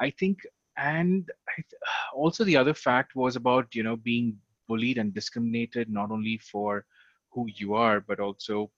i 0.00 0.10
think 0.10 0.38
and 0.78 1.30
also 2.14 2.42
the 2.42 2.56
other 2.56 2.74
fact 2.74 3.14
was 3.14 3.36
about 3.36 3.74
you 3.74 3.82
know 3.82 3.96
being 3.96 4.36
bullied 4.66 4.98
and 4.98 5.14
discriminated 5.14 5.90
not 5.90 6.10
only 6.10 6.38
for 6.38 6.84
who 7.30 7.46
you 7.54 7.74
are 7.74 8.00
but 8.00 8.18
also 8.18 8.70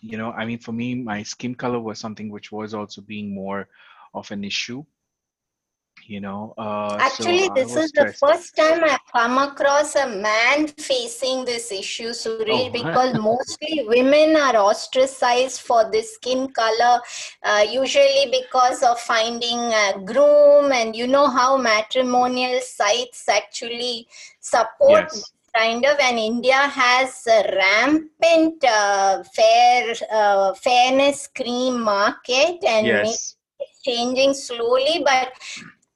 you 0.00 0.16
know 0.16 0.30
i 0.32 0.44
mean 0.44 0.58
for 0.58 0.72
me 0.72 0.94
my 0.94 1.22
skin 1.22 1.54
color 1.54 1.80
was 1.80 1.98
something 1.98 2.30
which 2.30 2.52
was 2.52 2.72
also 2.72 3.02
being 3.02 3.34
more 3.34 3.68
of 4.14 4.30
an 4.30 4.44
issue 4.44 4.84
you 6.06 6.20
know 6.20 6.52
uh, 6.58 6.96
actually 7.00 7.46
so 7.46 7.54
this 7.54 7.76
is 7.76 7.88
stressed. 7.88 8.20
the 8.20 8.26
first 8.26 8.56
time 8.56 8.82
i've 8.84 9.06
come 9.12 9.38
across 9.38 9.94
a 9.94 10.08
man 10.08 10.66
facing 10.66 11.44
this 11.44 11.70
issue 11.70 12.10
suresh 12.10 12.68
oh. 12.68 12.70
because 12.70 13.18
mostly 13.18 13.84
women 13.86 14.36
are 14.36 14.56
ostracized 14.56 15.60
for 15.60 15.90
this 15.90 16.14
skin 16.14 16.48
color 16.48 17.00
uh, 17.44 17.64
usually 17.70 18.26
because 18.30 18.82
of 18.82 18.98
finding 18.98 19.58
a 19.58 19.92
groom 20.04 20.72
and 20.72 20.96
you 20.96 21.06
know 21.06 21.28
how 21.28 21.56
matrimonial 21.56 22.60
sites 22.60 23.28
actually 23.28 24.06
support 24.40 25.08
yes 25.12 25.32
kind 25.54 25.84
of 25.84 25.98
and 26.00 26.18
india 26.18 26.60
has 26.74 27.26
a 27.26 27.40
rampant 27.56 28.64
uh, 28.64 29.22
fair 29.36 29.94
uh, 30.10 30.54
fairness 30.54 31.28
cream 31.36 31.80
market 31.80 32.56
and 32.64 32.86
yes. 32.86 33.04
it's 33.06 33.36
changing 33.84 34.32
slowly 34.32 35.02
but 35.04 35.32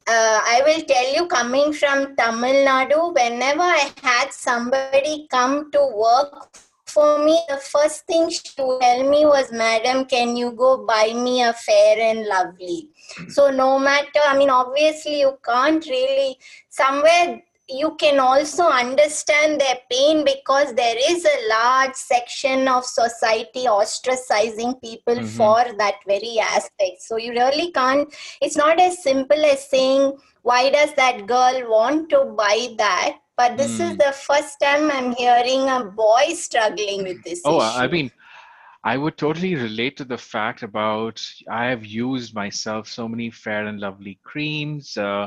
uh, 0.09 0.41
I 0.45 0.63
will 0.65 0.83
tell 0.83 1.15
you, 1.15 1.27
coming 1.27 1.73
from 1.73 2.15
Tamil 2.17 2.65
Nadu, 2.65 3.15
whenever 3.15 3.63
I 3.63 3.91
had 4.03 4.33
somebody 4.33 5.27
come 5.31 5.71
to 5.73 5.91
work 5.95 6.49
for 6.87 7.19
me, 7.25 7.41
the 7.49 7.57
first 7.57 8.07
thing 8.07 8.31
she 8.31 8.49
would 8.59 8.81
tell 8.81 9.03
me 9.11 9.27
was, 9.27 9.51
Madam, 9.51 10.05
can 10.05 10.37
you 10.37 10.53
go 10.53 10.87
buy 10.87 11.13
me 11.13 11.43
a 11.43 11.53
fair 11.53 11.99
and 11.99 12.27
lovely? 12.27 12.89
So, 13.29 13.51
no 13.51 13.79
matter, 13.79 14.21
I 14.25 14.39
mean, 14.39 14.49
obviously, 14.51 15.21
you 15.21 15.39
can't 15.45 15.85
really, 15.85 16.39
somewhere 16.69 17.43
you 17.69 17.97
can 17.99 18.21
also 18.21 18.65
understand 18.65 19.61
their 19.61 19.77
pain 19.91 20.25
because 20.25 20.73
there 20.75 20.97
is 21.11 21.25
a 21.25 21.49
large 21.49 21.95
section 21.95 22.69
of 22.69 22.85
society 22.85 23.65
ostracizing 23.65 24.81
people 24.81 25.15
mm-hmm. 25.15 25.27
for 25.27 25.65
that 25.77 25.95
very 26.07 26.39
aspect 26.39 27.01
so 27.01 27.17
you 27.17 27.33
really 27.33 27.73
can't 27.73 28.15
it's 28.41 28.57
not 28.57 28.79
as 28.79 29.03
simple 29.03 29.45
as 29.45 29.69
saying 29.69 30.17
why 30.43 30.71
does 30.71 30.93
that 30.95 31.27
girl 31.27 31.69
want 31.69 32.09
to 32.09 32.25
buy 32.37 32.69
that 32.79 33.17
but 33.37 33.57
this 33.57 33.79
mm. 33.79 33.91
is 33.91 33.97
the 33.97 34.13
first 34.13 34.61
time 34.61 34.91
i'm 34.93 35.13
hearing 35.17 35.69
a 35.69 35.85
boy 35.85 36.33
struggling 36.35 37.03
with 37.03 37.23
this 37.25 37.43
oh 37.45 37.59
issue. 37.59 37.79
i 37.79 37.89
mean 37.89 38.11
I 38.85 38.97
would 38.97 39.17
totally 39.17 39.57
relate 39.57 39.97
to 39.97 40.05
the 40.05 40.17
fact 40.17 40.63
about 40.63 41.21
I 41.51 41.65
have 41.67 41.85
used 41.85 42.37
myself 42.37 42.87
so 42.87 43.09
many 43.09 43.33
fair 43.33 43.67
and 43.67 43.81
lovely 43.81 44.21
creams, 44.23 44.97
uh, 44.97 45.27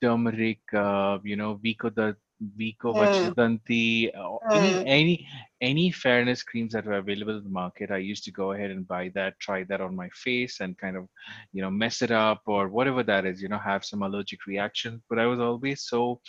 turmeric, 0.00 0.60
uh, 0.74 1.18
you 1.22 1.36
know, 1.36 1.60
Vicco 1.64 1.94
the 1.94 2.16
Vicco 2.56 2.94
mm. 2.94 3.34
Vajradanti, 3.34 4.10
uh, 4.14 4.38
mm. 4.48 4.56
any, 4.56 4.86
any 4.86 5.28
any 5.60 5.90
fairness 5.90 6.44
creams 6.44 6.72
that 6.72 6.86
were 6.86 6.98
available 6.98 7.36
in 7.36 7.42
the 7.42 7.50
market. 7.50 7.90
I 7.90 7.96
used 7.98 8.24
to 8.24 8.30
go 8.30 8.52
ahead 8.52 8.70
and 8.70 8.86
buy 8.86 9.10
that, 9.14 9.38
try 9.40 9.64
that 9.64 9.80
on 9.80 9.96
my 9.96 10.08
face, 10.10 10.60
and 10.60 10.78
kind 10.78 10.96
of, 10.96 11.08
you 11.52 11.62
know, 11.62 11.70
mess 11.70 12.00
it 12.00 12.12
up 12.12 12.42
or 12.46 12.68
whatever 12.68 13.02
that 13.02 13.26
is. 13.26 13.42
You 13.42 13.48
know, 13.48 13.58
have 13.58 13.84
some 13.84 14.02
allergic 14.02 14.46
reaction. 14.46 15.02
But 15.08 15.18
I 15.18 15.26
was 15.26 15.40
always 15.40 15.82
so 15.82 16.20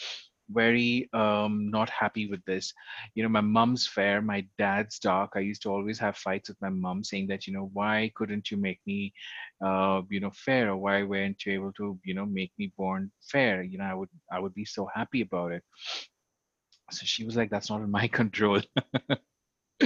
very 0.51 1.09
um, 1.13 1.69
not 1.69 1.89
happy 1.89 2.27
with 2.27 2.43
this. 2.45 2.73
You 3.15 3.23
know, 3.23 3.29
my 3.29 3.41
mom's 3.41 3.87
fair, 3.87 4.21
my 4.21 4.45
dad's 4.57 4.99
dark. 4.99 5.31
I 5.35 5.39
used 5.39 5.61
to 5.63 5.69
always 5.69 5.99
have 5.99 6.17
fights 6.17 6.49
with 6.49 6.61
my 6.61 6.69
mom 6.69 7.03
saying 7.03 7.27
that, 7.27 7.47
you 7.47 7.53
know, 7.53 7.69
why 7.73 8.11
couldn't 8.15 8.51
you 8.51 8.57
make 8.57 8.79
me, 8.85 9.13
uh, 9.63 10.01
you 10.09 10.19
know, 10.19 10.31
fair, 10.33 10.69
or 10.71 10.77
why 10.77 11.03
weren't 11.03 11.45
you 11.45 11.53
able 11.53 11.73
to, 11.73 11.99
you 12.03 12.13
know, 12.13 12.25
make 12.25 12.51
me 12.57 12.71
born 12.77 13.11
fair? 13.21 13.63
You 13.63 13.77
know, 13.77 13.85
I 13.85 13.93
would, 13.93 14.09
I 14.31 14.39
would 14.39 14.53
be 14.53 14.65
so 14.65 14.87
happy 14.93 15.21
about 15.21 15.51
it. 15.51 15.63
So 16.91 17.05
she 17.05 17.23
was 17.23 17.35
like, 17.35 17.49
that's 17.49 17.69
not 17.69 17.81
in 17.81 17.91
my 17.91 18.07
control. 18.19 18.61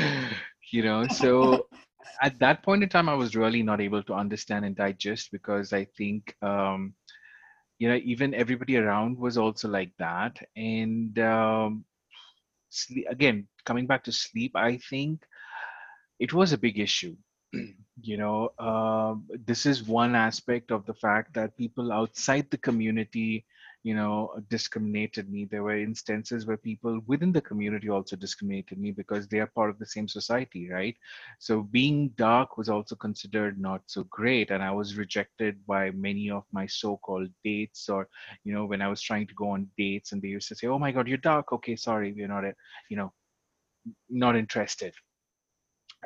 you 0.71 0.83
know, 0.83 1.07
so 1.07 1.67
at 2.21 2.39
that 2.39 2.63
point 2.63 2.83
in 2.83 2.89
time, 2.89 3.09
I 3.09 3.15
was 3.15 3.35
really 3.35 3.63
not 3.63 3.81
able 3.81 4.03
to 4.03 4.13
understand 4.13 4.65
and 4.65 4.75
digest 4.75 5.29
because 5.31 5.73
I 5.73 5.85
think. 5.97 6.35
Um, 6.41 6.93
you 7.79 7.89
know 7.89 7.99
even 8.03 8.33
everybody 8.33 8.77
around 8.77 9.17
was 9.17 9.37
also 9.37 9.67
like 9.67 9.91
that. 9.99 10.37
And 10.55 11.17
um, 11.19 11.85
sleep, 12.69 13.05
again 13.09 13.47
coming 13.65 13.87
back 13.87 14.03
to 14.03 14.11
sleep 14.11 14.51
i 14.55 14.77
think 14.89 15.23
it 16.19 16.33
was 16.33 16.53
a 16.53 16.57
big 16.57 16.79
issue 16.79 17.15
you 18.01 18.17
know 18.17 18.49
uh, 18.59 19.15
this 19.45 19.65
is 19.65 19.83
one 19.83 20.15
aspect 20.15 20.71
of 20.71 20.85
the 20.85 20.93
fact 20.93 21.33
that 21.33 21.57
people 21.57 21.91
outside 21.91 22.49
the 22.49 22.57
community 22.57 23.45
you 23.83 23.93
know 23.93 24.33
discriminated 24.49 25.29
me. 25.29 25.45
There 25.45 25.63
were 25.63 25.77
instances 25.77 26.45
where 26.45 26.57
people 26.57 27.01
within 27.05 27.31
the 27.31 27.41
community 27.41 27.89
also 27.89 28.15
discriminated 28.15 28.77
me 28.77 28.91
because 28.91 29.27
they 29.27 29.39
are 29.39 29.47
part 29.47 29.69
of 29.69 29.79
the 29.79 29.85
same 29.85 30.07
society 30.07 30.69
right? 30.69 30.95
So 31.39 31.61
being 31.61 32.09
dark 32.17 32.57
was 32.57 32.69
also 32.69 32.95
considered 32.95 33.59
not 33.59 33.81
so 33.87 34.03
great 34.05 34.51
and 34.51 34.63
i 34.63 34.71
was 34.71 34.97
rejected 34.97 35.65
by 35.65 35.91
many 35.91 36.29
of 36.29 36.43
my 36.51 36.65
so-called 36.65 37.29
dates 37.43 37.89
or 37.89 38.07
you 38.43 38.53
know 38.53 38.65
when 38.65 38.81
i 38.81 38.87
was 38.87 39.01
trying 39.01 39.27
to 39.27 39.33
go 39.33 39.49
on 39.49 39.67
dates 39.77 40.11
and 40.11 40.21
they 40.21 40.27
used 40.27 40.47
to 40.47 40.55
say 40.55 40.67
oh 40.67 40.79
my 40.79 40.91
god 40.91 41.07
you're 41.07 41.17
dark. 41.17 41.51
Okay 41.51 41.75
sorry 41.75 42.13
we're 42.13 42.27
not 42.27 42.43
you 42.89 42.97
know 42.97 43.11
not 44.09 44.35
interested. 44.35 44.93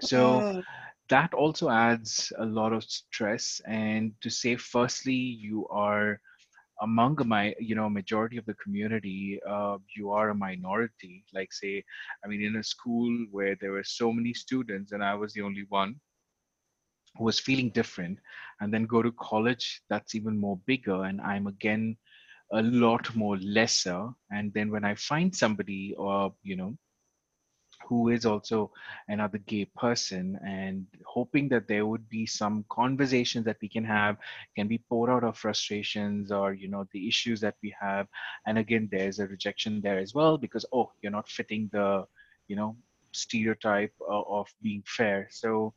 So 0.02 0.42
mm. 0.42 0.64
that 1.10 1.34
also 1.34 1.70
adds 1.70 2.32
a 2.38 2.46
lot 2.46 2.74
of 2.74 2.84
stress 2.84 3.62
and 3.66 4.14
to 4.22 4.30
say 4.30 4.56
firstly 4.56 5.14
you 5.14 5.68
are 5.70 6.20
among 6.82 7.18
my 7.26 7.54
you 7.60 7.76
know 7.76 7.90
majority 7.90 8.38
of 8.38 8.46
the 8.46 8.54
community 8.56 9.40
uh, 9.50 9.78
you 9.96 10.12
are 10.12 10.30
a 10.30 10.36
minority. 10.36 11.24
Like 11.34 11.52
say 11.54 11.84
i 12.24 12.28
mean 12.28 12.42
in 12.42 12.58
a 12.58 12.64
school 12.64 13.12
where 13.32 13.56
there 13.60 13.72
were 13.72 13.84
so 13.84 14.12
many 14.12 14.34
students 14.34 14.92
and 14.92 15.04
i 15.04 15.14
was 15.14 15.34
the 15.34 15.42
only 15.42 15.66
one 15.70 15.96
who 17.18 17.24
was 17.24 17.40
feeling 17.40 17.70
different 17.70 18.20
and 18.62 18.74
then 18.74 18.86
go 18.86 19.02
to 19.02 19.12
college 19.14 19.82
that's 19.90 20.16
even 20.16 20.38
more 20.38 20.60
bigger 20.66 21.04
and 21.06 21.22
i'm 21.22 21.48
again 21.48 21.98
a 22.54 22.62
lot 22.62 23.14
more 23.16 23.38
lesser. 23.38 24.10
And 24.32 24.54
then 24.54 24.72
when 24.72 24.86
i 24.86 24.96
find 24.96 25.36
somebody 25.36 25.96
or 25.98 26.34
you 26.44 26.56
know 26.56 26.78
who 27.88 28.10
is 28.10 28.26
also 28.26 28.72
another 29.08 29.38
gay 29.40 29.66
person 29.66 30.38
and 30.46 30.86
hoping 31.06 31.48
that 31.50 31.68
there 31.68 31.86
would 31.86 32.08
be 32.10 32.26
some 32.26 32.64
conversations 32.70 33.46
that 33.46 33.58
we 33.62 33.68
can 33.70 33.84
have 33.84 34.18
can 34.56 34.68
be 34.68 34.78
poured 34.90 35.10
out 35.10 35.24
of 35.24 35.38
frustrations 35.38 36.32
or 36.32 36.54
you 36.54 36.68
know 36.70 36.86
the 36.92 37.08
issues 37.08 37.40
that 37.42 37.56
we 37.64 37.74
have. 37.80 38.08
And 38.46 38.58
again 38.58 38.88
there's 38.92 39.20
a 39.20 39.28
rejection 39.28 39.82
there 39.82 40.00
as 40.00 40.14
well 40.14 40.38
because 40.38 40.66
oh 40.74 40.92
you're 41.02 41.12
not 41.12 41.30
fitting 41.30 41.70
the 41.72 42.06
you 42.48 42.56
know 42.56 42.76
stereotype 43.12 43.94
of, 44.08 44.26
of 44.28 44.48
being 44.62 44.84
fair. 44.86 45.28
So 45.32 45.74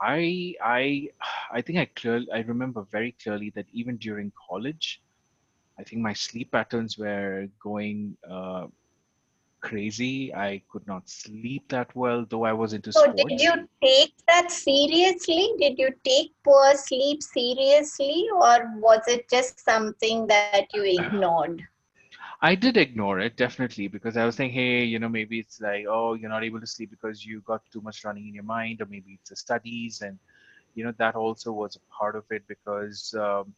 i 0.00 0.54
i 0.62 1.08
i 1.52 1.60
think 1.60 1.78
i 1.78 1.84
clearly 2.00 2.26
i 2.34 2.40
remember 2.40 2.84
very 2.90 3.12
clearly 3.22 3.50
that 3.54 3.66
even 3.72 3.96
during 3.96 4.32
college 4.50 5.00
i 5.78 5.82
think 5.84 6.00
my 6.02 6.12
sleep 6.12 6.50
patterns 6.52 6.98
were 6.98 7.46
going 7.62 8.16
uh, 8.30 8.66
crazy. 9.60 10.34
I 10.34 10.62
could 10.68 10.86
not 10.86 11.08
sleep 11.08 11.68
that 11.68 11.94
well, 11.94 12.24
though 12.28 12.44
I 12.44 12.52
was 12.52 12.72
into 12.72 12.92
so 12.92 13.02
sports. 13.02 13.22
did 13.22 13.40
you 13.40 13.68
take 13.82 14.14
that 14.26 14.50
seriously? 14.50 15.52
Did 15.58 15.78
you 15.78 15.90
take 16.04 16.32
poor 16.44 16.74
sleep 16.74 17.22
seriously, 17.22 18.26
or 18.34 18.72
was 18.76 19.02
it 19.08 19.28
just 19.30 19.64
something 19.64 20.26
that 20.28 20.66
you 20.74 20.84
ignored? 20.84 21.62
I 22.40 22.54
did 22.54 22.76
ignore 22.76 23.18
it 23.20 23.36
definitely 23.36 23.88
because 23.88 24.16
I 24.16 24.24
was 24.24 24.36
thinking, 24.36 24.58
hey, 24.58 24.84
you 24.84 24.98
know, 24.98 25.08
maybe 25.08 25.40
it's 25.40 25.60
like, 25.60 25.86
oh, 25.88 26.14
you're 26.14 26.30
not 26.30 26.44
able 26.44 26.60
to 26.60 26.66
sleep 26.66 26.90
because 26.90 27.24
you 27.24 27.40
got 27.40 27.62
too 27.72 27.80
much 27.80 28.04
running 28.04 28.28
in 28.28 28.34
your 28.34 28.44
mind, 28.44 28.80
or 28.80 28.86
maybe 28.86 29.18
it's 29.20 29.30
the 29.30 29.36
studies, 29.36 30.02
and 30.02 30.18
you 30.74 30.84
know 30.84 30.92
that 30.98 31.16
also 31.16 31.52
was 31.52 31.76
a 31.76 31.92
part 31.92 32.14
of 32.14 32.24
it 32.30 32.44
because 32.46 33.14
um, 33.18 33.52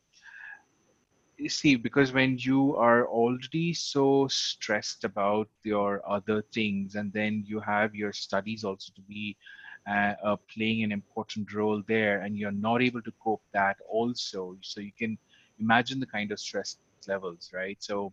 see 1.48 1.76
because 1.76 2.12
when 2.12 2.36
you 2.38 2.76
are 2.76 3.06
already 3.06 3.72
so 3.72 4.26
stressed 4.28 5.04
about 5.04 5.48
your 5.62 6.02
other 6.08 6.42
things 6.52 6.94
and 6.94 7.12
then 7.12 7.44
you 7.46 7.60
have 7.60 7.94
your 7.94 8.12
studies 8.12 8.64
also 8.64 8.92
to 8.94 9.02
be 9.02 9.36
uh, 9.88 10.14
uh, 10.22 10.36
playing 10.52 10.82
an 10.82 10.92
important 10.92 11.52
role 11.52 11.82
there 11.88 12.20
and 12.20 12.36
you're 12.36 12.52
not 12.52 12.82
able 12.82 13.02
to 13.02 13.12
cope 13.22 13.42
that 13.52 13.76
also 13.88 14.56
so 14.60 14.80
you 14.80 14.92
can 14.98 15.16
imagine 15.58 15.98
the 15.98 16.06
kind 16.06 16.30
of 16.32 16.38
stress 16.38 16.76
levels 17.08 17.50
right? 17.54 17.76
So 17.80 18.12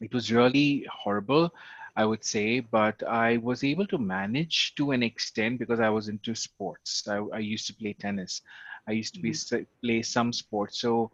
it 0.00 0.12
was 0.12 0.32
really 0.32 0.86
horrible 0.90 1.50
i 1.96 2.04
would 2.04 2.24
say 2.24 2.60
but 2.60 3.02
i 3.06 3.36
was 3.38 3.62
able 3.62 3.86
to 3.86 3.98
manage 3.98 4.74
to 4.74 4.90
an 4.90 5.02
extent 5.02 5.58
because 5.58 5.80
i 5.80 5.88
was 5.88 6.08
into 6.08 6.34
sports. 6.34 7.06
I, 7.08 7.18
I 7.32 7.38
used 7.38 7.66
to 7.68 7.74
play 7.74 7.92
tennis. 7.92 8.42
I 8.88 8.92
used 8.92 9.14
to 9.14 9.20
be 9.20 9.30
mm-hmm. 9.30 9.62
play 9.84 10.02
some 10.02 10.32
sports. 10.32 10.80
So 10.80 11.10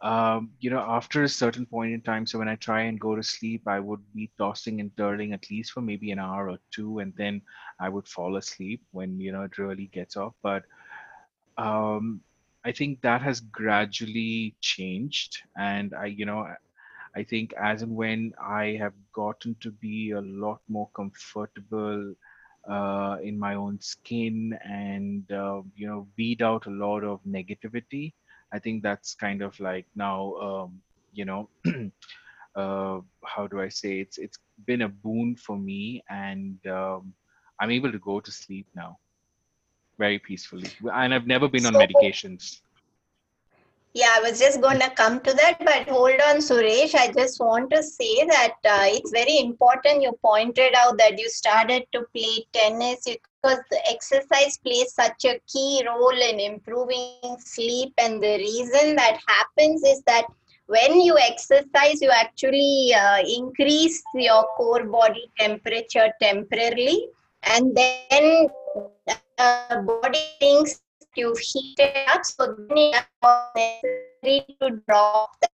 um, 0.00 0.50
you 0.60 0.70
know, 0.70 0.80
after 0.80 1.22
a 1.22 1.28
certain 1.28 1.66
point 1.66 1.92
in 1.92 2.00
time, 2.02 2.26
so 2.26 2.38
when 2.38 2.48
I 2.48 2.56
try 2.56 2.82
and 2.82 3.00
go 3.00 3.14
to 3.16 3.22
sleep, 3.22 3.62
I 3.66 3.80
would 3.80 4.00
be 4.14 4.30
tossing 4.38 4.80
and 4.80 4.90
turning 4.96 5.32
at 5.32 5.50
least 5.50 5.72
for 5.72 5.80
maybe 5.80 6.10
an 6.12 6.18
hour 6.18 6.50
or 6.50 6.58
two, 6.72 6.98
and 7.00 7.12
then 7.16 7.42
I 7.80 7.88
would 7.88 8.06
fall 8.08 8.36
asleep 8.36 8.82
when 8.92 9.20
you 9.20 9.32
know 9.32 9.42
it 9.42 9.58
really 9.58 9.86
gets 9.92 10.16
off. 10.16 10.34
But 10.42 10.64
um, 11.56 12.20
I 12.64 12.72
think 12.72 13.00
that 13.02 13.22
has 13.22 13.40
gradually 13.40 14.54
changed, 14.60 15.38
and 15.56 15.94
I, 15.94 16.06
you 16.06 16.26
know, 16.26 16.46
I 17.16 17.22
think 17.24 17.52
as 17.54 17.82
and 17.82 17.94
when 17.96 18.32
I 18.40 18.76
have 18.80 18.94
gotten 19.12 19.56
to 19.60 19.70
be 19.70 20.10
a 20.12 20.20
lot 20.20 20.60
more 20.68 20.88
comfortable 20.94 22.14
uh, 22.68 23.16
in 23.22 23.38
my 23.38 23.54
own 23.54 23.80
skin 23.80 24.58
and 24.64 25.30
uh, 25.32 25.62
you 25.76 25.86
know 25.86 26.08
weed 26.16 26.42
out 26.42 26.66
a 26.66 26.70
lot 26.70 27.04
of 27.04 27.20
negativity 27.24 28.12
I 28.52 28.58
think 28.58 28.82
that's 28.82 29.14
kind 29.14 29.42
of 29.42 29.58
like 29.60 29.86
now, 29.94 30.34
um, 30.34 30.80
you 31.12 31.24
know, 31.24 31.48
uh, 32.56 33.00
how 33.24 33.46
do 33.46 33.60
I 33.60 33.68
say 33.68 34.00
it's 34.00 34.18
it's 34.18 34.38
been 34.66 34.82
a 34.82 34.88
boon 34.88 35.36
for 35.36 35.56
me, 35.56 36.02
and 36.08 36.58
um, 36.66 37.12
I'm 37.60 37.70
able 37.70 37.92
to 37.92 37.98
go 37.98 38.20
to 38.20 38.30
sleep 38.30 38.66
now 38.74 38.98
very 39.98 40.18
peacefully, 40.18 40.70
and 40.92 41.12
I've 41.14 41.26
never 41.26 41.48
been 41.48 41.66
on 41.66 41.74
medications. 41.74 42.60
Yeah, 43.94 44.10
I 44.16 44.20
was 44.20 44.38
just 44.38 44.60
going 44.60 44.78
to 44.80 44.90
come 44.90 45.20
to 45.20 45.32
that, 45.32 45.58
but 45.60 45.88
hold 45.88 46.20
on, 46.28 46.36
Suresh. 46.36 46.94
I 46.94 47.10
just 47.10 47.40
want 47.40 47.70
to 47.70 47.82
say 47.82 48.24
that 48.26 48.54
uh, 48.64 48.84
it's 48.84 49.10
very 49.10 49.38
important. 49.38 50.02
You 50.02 50.12
pointed 50.22 50.74
out 50.76 50.98
that 50.98 51.18
you 51.18 51.28
started 51.30 51.84
to 51.92 52.02
play 52.14 52.46
tennis 52.52 53.04
because 53.04 53.58
the 53.70 53.80
exercise 53.88 54.58
plays 54.58 54.92
such 54.92 55.24
a 55.24 55.40
key 55.48 55.82
role 55.86 56.20
in 56.30 56.38
improving 56.38 57.36
sleep. 57.38 57.94
And 57.98 58.22
the 58.22 58.36
reason 58.36 58.94
that 58.96 59.18
happens 59.26 59.82
is 59.82 60.02
that 60.02 60.26
when 60.66 61.00
you 61.00 61.16
exercise, 61.18 62.02
you 62.02 62.10
actually 62.10 62.92
uh, 62.94 63.22
increase 63.26 64.02
your 64.14 64.46
core 64.56 64.84
body 64.84 65.30
temperature 65.38 66.08
temporarily, 66.20 67.08
and 67.42 67.74
then 67.74 68.48
uh, 69.38 69.80
body 69.80 70.24
thinks 70.40 70.82
you've 71.16 71.38
heated 71.38 71.92
up, 72.08 72.24
so 72.24 72.56
then 72.68 72.92
necessary 73.56 74.46
to 74.60 74.80
drop 74.88 75.30
that. 75.40 75.50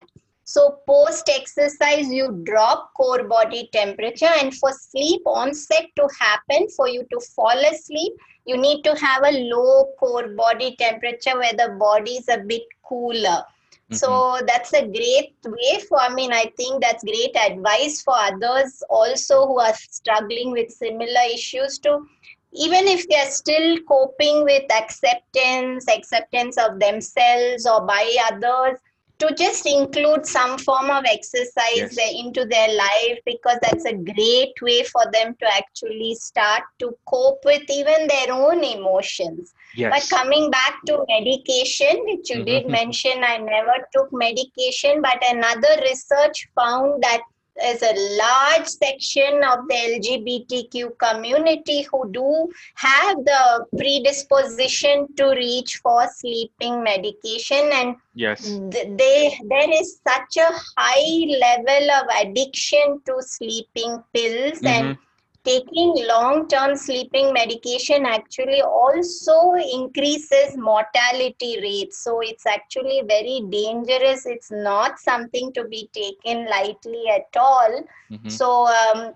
So 0.46 0.80
post 0.86 1.30
exercise, 1.30 2.12
you 2.12 2.42
drop 2.44 2.92
core 2.94 3.24
body 3.24 3.70
temperature, 3.72 4.30
and 4.40 4.54
for 4.54 4.72
sleep 4.72 5.22
onset 5.24 5.86
to 5.96 6.06
happen, 6.20 6.68
for 6.76 6.86
you 6.86 7.06
to 7.10 7.20
fall 7.34 7.58
asleep, 7.72 8.12
you 8.44 8.58
need 8.58 8.82
to 8.82 8.94
have 8.94 9.22
a 9.24 9.30
low 9.30 9.92
core 9.98 10.28
body 10.28 10.76
temperature 10.78 11.38
where 11.38 11.54
the 11.54 11.76
body 11.80 12.16
is 12.16 12.28
a 12.28 12.38
bit 12.38 12.62
cooler. 12.86 13.42
Mm-hmm. 13.90 13.94
So 13.94 14.40
that's 14.46 14.74
a 14.74 14.86
great 14.86 15.34
way 15.46 15.80
for, 15.88 15.98
I 15.98 16.12
mean, 16.12 16.32
I 16.32 16.52
think 16.58 16.82
that's 16.82 17.04
great 17.04 17.34
advice 17.36 18.02
for 18.02 18.14
others 18.14 18.82
also 18.90 19.46
who 19.46 19.58
are 19.60 19.74
struggling 19.74 20.52
with 20.52 20.70
similar 20.70 21.22
issues 21.32 21.78
to 21.80 22.06
even 22.54 22.86
if 22.86 23.08
they're 23.08 23.30
still 23.30 23.78
coping 23.88 24.44
with 24.44 24.64
acceptance, 24.72 25.86
acceptance 25.88 26.56
of 26.56 26.78
themselves 26.78 27.66
or 27.66 27.84
by 27.84 28.16
others, 28.30 28.78
to 29.18 29.32
just 29.36 29.64
include 29.66 30.26
some 30.26 30.58
form 30.58 30.90
of 30.90 31.04
exercise 31.06 31.96
yes. 31.96 32.12
into 32.14 32.44
their 32.46 32.68
life 32.76 33.18
because 33.24 33.58
that's 33.62 33.84
a 33.84 33.94
great 33.94 34.52
way 34.60 34.82
for 34.84 35.04
them 35.12 35.36
to 35.40 35.46
actually 35.54 36.14
start 36.16 36.62
to 36.80 36.96
cope 37.06 37.38
with 37.44 37.62
even 37.70 38.08
their 38.08 38.32
own 38.32 38.64
emotions. 38.64 39.54
Yes. 39.76 39.92
But 40.10 40.18
coming 40.18 40.50
back 40.50 40.80
to 40.86 41.04
medication, 41.08 42.04
which 42.04 42.28
you 42.30 42.36
mm-hmm. 42.36 42.44
did 42.44 42.68
mention, 42.68 43.22
I 43.22 43.38
never 43.38 43.86
took 43.94 44.12
medication, 44.12 45.00
but 45.00 45.22
another 45.22 45.80
research 45.82 46.48
found 46.54 47.02
that 47.02 47.22
there's 47.56 47.82
a 47.82 48.16
large 48.16 48.66
section 48.66 49.42
of 49.44 49.68
the 49.68 49.74
LGBTQ 49.74 50.98
community 50.98 51.82
who 51.90 52.10
do 52.10 52.48
have 52.74 53.16
the 53.24 53.66
predisposition 53.76 55.06
to 55.16 55.28
reach 55.30 55.80
for 55.82 56.06
sleeping 56.14 56.82
medication. 56.82 57.70
And 57.72 57.96
yes. 58.14 58.42
they 58.70 59.38
there 59.48 59.70
is 59.70 60.00
such 60.06 60.36
a 60.36 60.50
high 60.76 61.38
level 61.40 61.90
of 61.92 62.26
addiction 62.26 63.00
to 63.06 63.22
sleeping 63.22 64.02
pills. 64.12 64.60
Mm-hmm. 64.60 64.66
and 64.66 64.98
taking 65.44 65.94
long 66.08 66.48
term 66.48 66.76
sleeping 66.76 67.32
medication 67.32 68.06
actually 68.06 68.62
also 68.62 69.54
increases 69.54 70.56
mortality 70.56 71.58
rates. 71.60 72.02
So 72.02 72.20
it's 72.20 72.46
actually 72.46 73.02
very 73.06 73.42
dangerous. 73.50 74.26
It's 74.26 74.50
not 74.50 74.98
something 74.98 75.52
to 75.52 75.64
be 75.64 75.88
taken 75.92 76.46
lightly 76.46 77.04
at 77.08 77.28
all. 77.36 77.84
Mm-hmm. 78.10 78.28
so 78.28 78.66
um, 78.66 79.14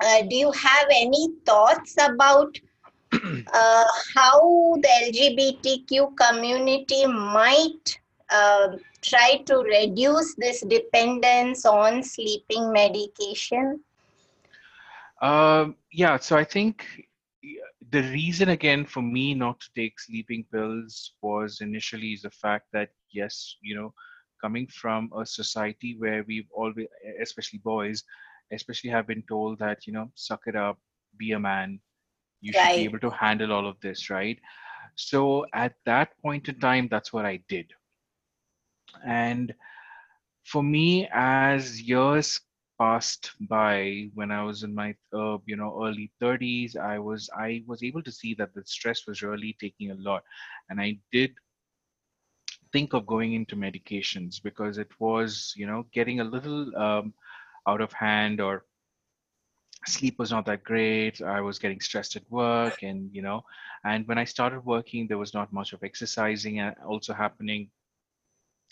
uh, 0.00 0.22
do 0.28 0.36
you 0.36 0.52
have 0.52 0.86
any 0.90 1.28
thoughts 1.44 1.96
about 1.98 2.56
uh, 3.12 3.84
how 4.14 4.76
the 4.82 4.88
lgbtq 5.06 6.16
community 6.16 7.06
might 7.06 7.98
uh, 8.30 8.68
try 9.02 9.42
to 9.46 9.56
reduce 9.58 10.34
this 10.34 10.60
dependence 10.60 11.64
on 11.64 12.02
sleeping 12.02 12.72
medication 12.72 13.80
um, 15.20 15.76
yeah, 15.92 16.18
so 16.18 16.36
I 16.36 16.44
think 16.44 16.84
the 17.90 18.02
reason 18.02 18.50
again 18.50 18.84
for 18.84 19.02
me 19.02 19.34
not 19.34 19.60
to 19.60 19.68
take 19.74 19.98
sleeping 19.98 20.44
pills 20.52 21.12
was 21.22 21.60
initially 21.60 22.12
is 22.12 22.22
the 22.22 22.30
fact 22.30 22.66
that 22.72 22.90
yes, 23.12 23.56
you 23.62 23.74
know, 23.74 23.92
coming 24.40 24.66
from 24.68 25.10
a 25.18 25.24
society 25.26 25.96
where 25.98 26.24
we've 26.26 26.48
always, 26.52 26.86
especially 27.20 27.58
boys, 27.58 28.04
especially 28.52 28.90
have 28.90 29.06
been 29.06 29.22
told 29.28 29.58
that 29.58 29.86
you 29.86 29.92
know, 29.92 30.10
suck 30.14 30.42
it 30.46 30.56
up, 30.56 30.78
be 31.18 31.32
a 31.32 31.38
man, 31.38 31.80
you 32.40 32.52
right. 32.54 32.66
should 32.66 32.76
be 32.76 32.84
able 32.84 33.00
to 33.00 33.10
handle 33.10 33.52
all 33.52 33.66
of 33.66 33.80
this, 33.80 34.10
right? 34.10 34.38
So 34.96 35.46
at 35.54 35.74
that 35.86 36.18
point 36.20 36.48
in 36.48 36.58
time, 36.60 36.88
that's 36.90 37.12
what 37.12 37.24
I 37.24 37.40
did, 37.48 37.66
and 39.06 39.54
for 40.44 40.62
me, 40.62 41.08
as 41.12 41.80
years 41.82 42.40
passed 42.78 43.32
by 43.48 44.08
when 44.14 44.30
I 44.30 44.42
was 44.44 44.62
in 44.62 44.74
my 44.74 44.94
uh, 45.12 45.38
you 45.46 45.56
know 45.56 45.84
early 45.84 46.10
30s, 46.20 46.76
I 46.76 46.98
was 46.98 47.28
I 47.36 47.62
was 47.66 47.82
able 47.82 48.02
to 48.02 48.12
see 48.12 48.34
that 48.34 48.54
the 48.54 48.64
stress 48.64 49.06
was 49.06 49.22
really 49.22 49.56
taking 49.60 49.90
a 49.90 49.94
lot, 49.96 50.22
and 50.70 50.80
I 50.80 50.98
did 51.12 51.32
think 52.72 52.92
of 52.94 53.06
going 53.06 53.34
into 53.34 53.56
medications 53.56 54.42
because 54.42 54.78
it 54.78 54.88
was, 55.00 55.52
you 55.56 55.66
know, 55.66 55.86
getting 55.92 56.20
a 56.20 56.24
little 56.24 56.74
um, 56.76 57.12
out 57.66 57.80
of 57.80 57.92
hand 57.92 58.40
or 58.40 58.64
sleep 59.86 60.18
was 60.18 60.30
not 60.30 60.46
that 60.46 60.64
great. 60.64 61.20
I 61.22 61.40
was 61.40 61.58
getting 61.58 61.80
stressed 61.80 62.16
at 62.16 62.30
work 62.30 62.82
and 62.82 63.10
you 63.12 63.22
know 63.22 63.42
and 63.84 64.06
when 64.08 64.18
i 64.18 64.24
started 64.24 64.64
working 64.64 65.06
there 65.06 65.18
was 65.18 65.34
not 65.34 65.52
much 65.52 65.72
of 65.72 65.82
exercising 65.82 66.60
also 66.86 67.12
happening 67.14 67.70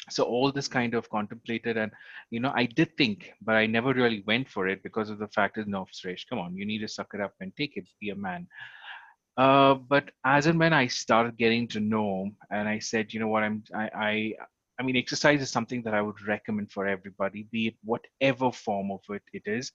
so 0.08 0.24
all 0.24 0.52
this 0.52 0.68
kind 0.68 0.94
of 0.94 1.08
contemplated 1.10 1.76
and 1.76 1.90
you 2.30 2.40
know 2.40 2.52
i 2.54 2.64
did 2.64 2.96
think 2.96 3.32
but 3.42 3.56
i 3.56 3.66
never 3.66 3.92
really 3.92 4.22
went 4.26 4.48
for 4.48 4.68
it 4.68 4.82
because 4.82 5.10
of 5.10 5.18
the 5.18 5.28
fact 5.28 5.58
is 5.58 5.66
no 5.66 5.86
Suresh, 5.92 6.28
come 6.28 6.38
on 6.38 6.56
you 6.56 6.66
need 6.66 6.80
to 6.80 6.88
suck 6.88 7.10
it 7.14 7.20
up 7.20 7.34
and 7.40 7.52
take 7.56 7.76
it 7.76 7.84
be 8.00 8.10
a 8.10 8.16
man 8.16 8.46
uh, 9.36 9.74
but 9.74 10.10
as 10.24 10.46
and 10.46 10.58
when 10.58 10.72
i 10.72 10.86
started 10.86 11.36
getting 11.36 11.68
to 11.68 11.80
know 11.80 12.30
and 12.50 12.68
i 12.68 12.78
said 12.78 13.12
you 13.12 13.20
know 13.20 13.28
what 13.28 13.42
i'm 13.42 13.62
i 13.74 13.90
i 13.94 14.32
I 14.78 14.82
mean, 14.82 14.96
exercise 14.96 15.40
is 15.40 15.50
something 15.50 15.82
that 15.84 15.94
I 15.94 16.02
would 16.02 16.20
recommend 16.26 16.70
for 16.70 16.86
everybody, 16.86 17.48
be 17.50 17.68
it 17.68 17.76
whatever 17.82 18.52
form 18.52 18.90
of 18.90 19.00
it 19.08 19.22
it 19.32 19.44
is, 19.46 19.72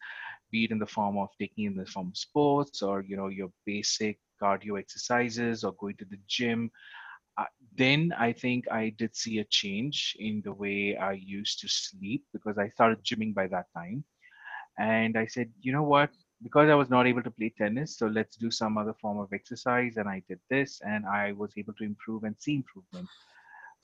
be 0.52 0.66
it 0.66 0.72
in 0.72 0.78
the 0.78 0.86
form 0.86 1.18
of 1.18 1.30
taking 1.40 1.66
in 1.66 1.76
the 1.76 1.86
form 1.88 2.10
of 2.10 2.18
sports 2.18 2.82
or 2.84 3.02
you 3.02 3.18
know 3.18 3.28
your 3.28 3.52
basic 3.66 4.20
cardio 4.42 4.80
exercises 4.80 5.64
or 5.64 5.74
going 5.74 5.96
to 5.98 6.06
the 6.06 6.20
gym. 6.28 6.70
Then 7.78 8.14
I 8.18 8.34
think 8.34 8.70
I 8.70 8.90
did 8.98 9.16
see 9.16 9.40
a 9.40 9.46
change 9.46 10.16
in 10.20 10.42
the 10.44 10.54
way 10.54 10.98
I 10.98 11.14
used 11.14 11.60
to 11.62 11.68
sleep 11.70 12.26
because 12.34 12.58
I 12.58 12.70
started 12.70 13.04
gymming 13.04 13.34
by 13.34 13.48
that 13.48 13.68
time. 13.74 14.04
And 14.78 15.18
I 15.18 15.26
said, 15.26 15.50
you 15.62 15.72
know 15.72 15.84
what? 15.84 16.12
Because 16.44 16.70
I 16.70 16.76
was 16.76 16.90
not 16.90 17.08
able 17.08 17.24
to 17.24 17.32
play 17.32 17.54
tennis, 17.58 17.98
so 17.98 18.08
let's 18.08 18.36
do 18.36 18.52
some 18.52 18.78
other 18.78 18.94
form 19.02 19.20
of 19.20 19.32
exercise. 19.32 19.98
And 19.98 20.10
I 20.10 20.22
did 20.28 20.40
this, 20.50 20.82
and 20.82 21.06
I 21.06 21.32
was 21.32 21.52
able 21.58 21.74
to 21.76 21.84
improve 21.84 22.24
and 22.24 22.36
see 22.40 22.56
improvement 22.56 23.08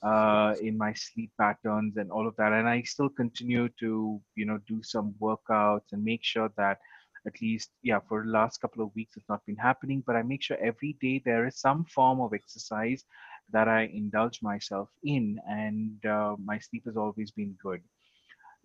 uh, 0.04 0.56
in 0.62 0.78
my 0.78 0.94
sleep 0.94 1.32
patterns 1.40 1.98
and 1.98 2.12
all 2.12 2.28
of 2.28 2.36
that. 2.38 2.52
And 2.52 2.68
I 2.68 2.82
still 2.82 3.10
continue 3.10 3.70
to, 3.80 4.22
you 4.36 4.46
know, 4.46 4.60
do 4.68 4.82
some 4.84 5.16
workouts 5.22 5.94
and 5.94 6.04
make 6.04 6.24
sure 6.24 6.52
that 6.58 6.80
at 7.26 7.42
least, 7.42 7.72
yeah, 7.84 8.00
for 8.08 8.24
the 8.24 8.32
last 8.32 8.60
couple 8.62 8.84
of 8.84 8.94
weeks, 8.96 9.18
it's 9.18 9.30
not 9.30 9.46
been 9.46 9.58
happening, 9.58 10.04
but 10.06 10.16
I 10.16 10.24
make 10.24 10.44
sure 10.44 10.58
every 10.58 10.98
day 11.02 11.22
there 11.24 11.46
is 11.48 11.60
some 11.60 11.86
form 11.86 12.22
of 12.22 12.34
exercise 12.34 13.04
that 13.52 13.68
I 13.68 13.84
indulge 13.94 14.42
myself 14.42 14.90
in, 15.04 15.40
and 15.50 16.06
uh, 16.06 16.36
my 16.44 16.60
sleep 16.60 16.84
has 16.86 16.98
always 16.98 17.32
been 17.32 17.56
good. 17.62 17.82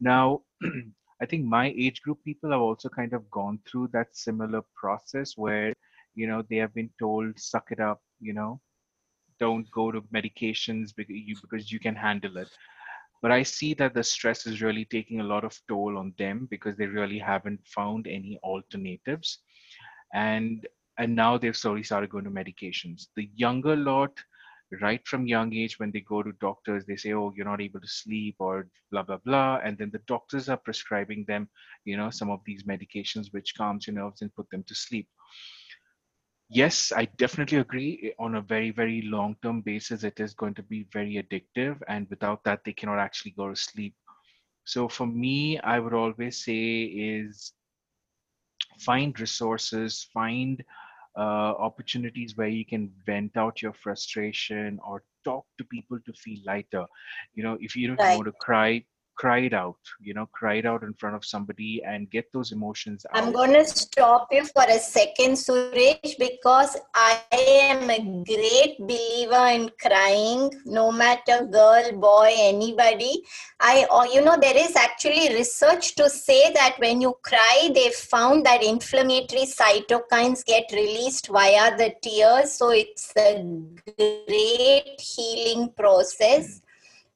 Now, 0.00 0.42
I 1.22 1.26
think 1.26 1.44
my 1.44 1.72
age 1.76 2.02
group 2.02 2.18
people 2.24 2.50
have 2.50 2.60
also 2.60 2.88
kind 2.88 3.12
of 3.12 3.30
gone 3.30 3.60
through 3.66 3.88
that 3.92 4.08
similar 4.16 4.62
process 4.74 5.36
where, 5.36 5.72
you 6.14 6.26
know, 6.26 6.42
they 6.50 6.56
have 6.56 6.74
been 6.74 6.90
told, 6.98 7.38
suck 7.38 7.70
it 7.70 7.78
up, 7.78 8.00
you 8.20 8.32
know, 8.32 8.60
don't 9.38 9.70
go 9.70 9.92
to 9.92 10.02
medications 10.14 10.92
because 10.96 11.14
you, 11.16 11.36
because 11.40 11.70
you 11.70 11.78
can 11.78 11.94
handle 11.94 12.36
it. 12.38 12.48
But 13.22 13.30
i 13.30 13.44
see 13.44 13.72
that 13.74 13.94
the 13.94 14.02
stress 14.02 14.46
is 14.46 14.62
really 14.62 14.84
taking 14.84 15.20
a 15.20 15.24
lot 15.32 15.44
of 15.44 15.56
toll 15.68 15.96
on 15.96 16.12
them 16.18 16.48
because 16.50 16.76
they 16.76 16.86
really 16.86 17.20
haven't 17.20 17.60
found 17.64 18.08
any 18.08 18.38
alternatives. 18.42 19.38
And 20.12 20.66
and 20.98 21.14
now 21.14 21.38
they've 21.38 21.56
slowly 21.56 21.84
started 21.84 22.10
going 22.10 22.24
to 22.24 22.30
medications. 22.30 23.06
The 23.16 23.30
younger 23.34 23.76
lot 23.76 24.12
right 24.80 25.06
from 25.06 25.26
young 25.26 25.52
age 25.54 25.78
when 25.78 25.90
they 25.90 26.00
go 26.00 26.22
to 26.22 26.32
doctors 26.40 26.86
they 26.86 26.96
say 26.96 27.12
oh 27.12 27.32
you're 27.36 27.44
not 27.44 27.60
able 27.60 27.80
to 27.80 27.88
sleep 27.88 28.36
or 28.38 28.66
blah 28.90 29.02
blah 29.02 29.18
blah 29.24 29.60
and 29.64 29.76
then 29.76 29.90
the 29.92 30.00
doctors 30.06 30.48
are 30.48 30.56
prescribing 30.56 31.24
them 31.26 31.48
you 31.84 31.96
know 31.96 32.10
some 32.10 32.30
of 32.30 32.40
these 32.46 32.62
medications 32.64 33.32
which 33.32 33.54
calms 33.56 33.86
your 33.86 33.94
nerves 33.94 34.22
and 34.22 34.34
put 34.34 34.48
them 34.50 34.64
to 34.66 34.74
sleep 34.74 35.08
yes, 36.52 36.92
I 36.94 37.06
definitely 37.16 37.58
agree. 37.58 38.14
On 38.18 38.36
a 38.36 38.40
very, 38.42 38.70
very 38.70 39.02
long 39.02 39.36
term 39.42 39.62
basis, 39.62 40.04
it 40.04 40.20
is 40.20 40.34
going 40.34 40.54
to 40.54 40.62
be 40.62 40.86
very 40.92 41.14
addictive. 41.14 41.80
And 41.88 42.08
without 42.10 42.44
that, 42.44 42.60
they 42.64 42.72
cannot 42.72 42.98
actually 42.98 43.32
go 43.32 43.48
to 43.48 43.56
sleep. 43.56 43.94
So 44.64 44.88
for 44.88 45.06
me, 45.06 45.58
I 45.60 45.78
would 45.80 45.94
always 45.94 46.44
say 46.44 46.82
is 46.84 47.52
find 48.78 49.18
resources, 49.18 50.06
find 50.12 50.62
uh, 51.16 51.54
opportunities 51.58 52.36
where 52.36 52.48
you 52.48 52.64
can 52.64 52.90
vent 53.04 53.36
out 53.36 53.62
your 53.62 53.72
frustration 53.72 54.78
or 54.86 55.02
talk 55.24 55.46
to 55.58 55.64
people 55.64 55.98
to 56.06 56.12
feel 56.12 56.38
lighter. 56.44 56.86
You 57.34 57.42
know, 57.42 57.58
if 57.60 57.76
you 57.76 57.88
don't 57.88 58.00
right. 58.00 58.16
want 58.16 58.26
to 58.26 58.32
cry, 58.32 58.84
it 59.24 59.54
out 59.54 59.78
you 60.00 60.14
know 60.14 60.28
it 60.42 60.66
out 60.66 60.82
in 60.82 60.92
front 60.94 61.14
of 61.14 61.24
somebody 61.24 61.82
and 61.86 62.10
get 62.10 62.30
those 62.32 62.52
emotions 62.52 63.06
out. 63.10 63.22
i'm 63.22 63.32
going 63.32 63.52
to 63.52 63.64
stop 63.64 64.28
you 64.30 64.44
for 64.44 64.64
a 64.68 64.78
second 64.78 65.32
suresh 65.32 66.18
because 66.18 66.76
i 66.94 67.20
am 67.32 67.88
a 67.90 68.24
great 68.24 68.76
believer 68.80 69.46
in 69.48 69.70
crying 69.80 70.50
no 70.64 70.90
matter 70.90 71.46
girl 71.46 71.92
boy 71.92 72.30
anybody. 72.36 73.22
I 73.60 73.86
or 73.90 74.06
you 74.06 74.24
know 74.24 74.36
there 74.40 74.56
is 74.56 74.74
actually 74.76 75.34
research 75.34 75.94
to 75.96 76.08
say 76.10 76.52
that 76.52 76.76
when 76.78 77.00
you 77.00 77.14
cry 77.22 77.70
they 77.74 77.90
found 77.90 78.46
that 78.46 78.62
inflammatory 78.62 79.46
cytokines 79.46 80.44
get 80.44 80.64
released 80.72 81.28
via 81.28 81.76
the 81.76 81.94
tears. 82.02 82.52
So 82.52 82.70
it's 82.70 83.12
a 83.16 83.44
great 83.96 85.00
healing 85.00 85.72
process 85.76 86.60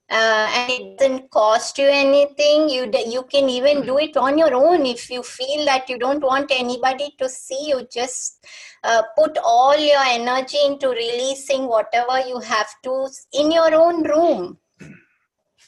uh, 0.09 0.49
and 0.55 0.71
it 0.71 0.99
doesn't 0.99 1.31
cost 1.31 1.79
you 1.79 1.87
anything. 1.87 2.69
You 2.69 2.91
you 3.07 3.25
can 3.25 3.49
even 3.49 3.85
do 3.85 3.99
it 3.99 4.17
on 4.17 4.39
your 4.39 4.55
own 4.55 4.87
if 4.87 5.11
you 5.11 5.23
feel 5.23 5.65
that 5.65 5.89
you 5.89 5.99
don't 5.99 6.23
want 6.23 6.51
anybody 6.51 7.13
to 7.19 7.29
see 7.29 7.69
you. 7.69 7.87
Just 7.93 8.47
uh, 8.85 9.03
put 9.19 9.37
all 9.39 9.77
your 9.77 10.03
energy 10.05 10.59
into 10.65 10.89
releasing 10.89 11.67
whatever 11.67 12.21
you 12.21 12.39
have 12.39 12.69
to 12.85 13.09
in 13.33 13.51
your 13.51 13.75
own 13.75 14.05
room. 14.05 14.59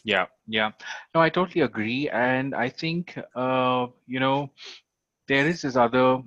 Yeah 0.04 0.26
yeah. 0.46 0.70
No 1.14 1.20
i 1.20 1.28
totally 1.28 1.62
agree. 1.62 2.08
And 2.08 2.54
i 2.54 2.68
think 2.68 3.18
uh, 3.34 3.86
you 4.06 4.20
know 4.20 4.50
there 5.26 5.46
is 5.46 5.62
this 5.62 5.76
other 5.76 6.22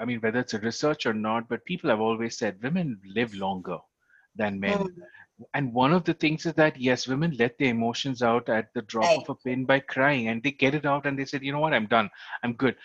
i 0.00 0.04
mean 0.04 0.20
whether 0.20 0.38
it's 0.38 0.54
a 0.54 0.58
research 0.60 1.04
or 1.04 1.12
not 1.12 1.46
but 1.48 1.64
people 1.66 1.90
have 1.90 2.00
always 2.00 2.38
said 2.38 2.62
women 2.62 2.98
live 3.04 3.34
longer 3.34 3.78
than 4.36 4.60
men. 4.60 4.78
Mm 4.78 5.02
and 5.54 5.72
one 5.72 5.92
of 5.92 6.04
the 6.04 6.14
things 6.14 6.46
is 6.46 6.54
that 6.54 6.80
yes 6.80 7.06
women 7.06 7.34
let 7.38 7.58
their 7.58 7.70
emotions 7.70 8.22
out 8.22 8.48
at 8.48 8.72
the 8.74 8.82
drop 8.82 9.04
right. 9.04 9.18
of 9.18 9.28
a 9.30 9.34
pin 9.34 9.64
by 9.64 9.80
crying 9.80 10.28
and 10.28 10.42
they 10.42 10.50
get 10.50 10.74
it 10.74 10.86
out 10.86 11.06
and 11.06 11.18
they 11.18 11.24
said 11.24 11.42
you 11.42 11.52
know 11.52 11.60
what? 11.60 11.74
I'm 11.74 11.86
done. 11.86 12.10
I'm 12.42 12.54
good. 12.54 12.76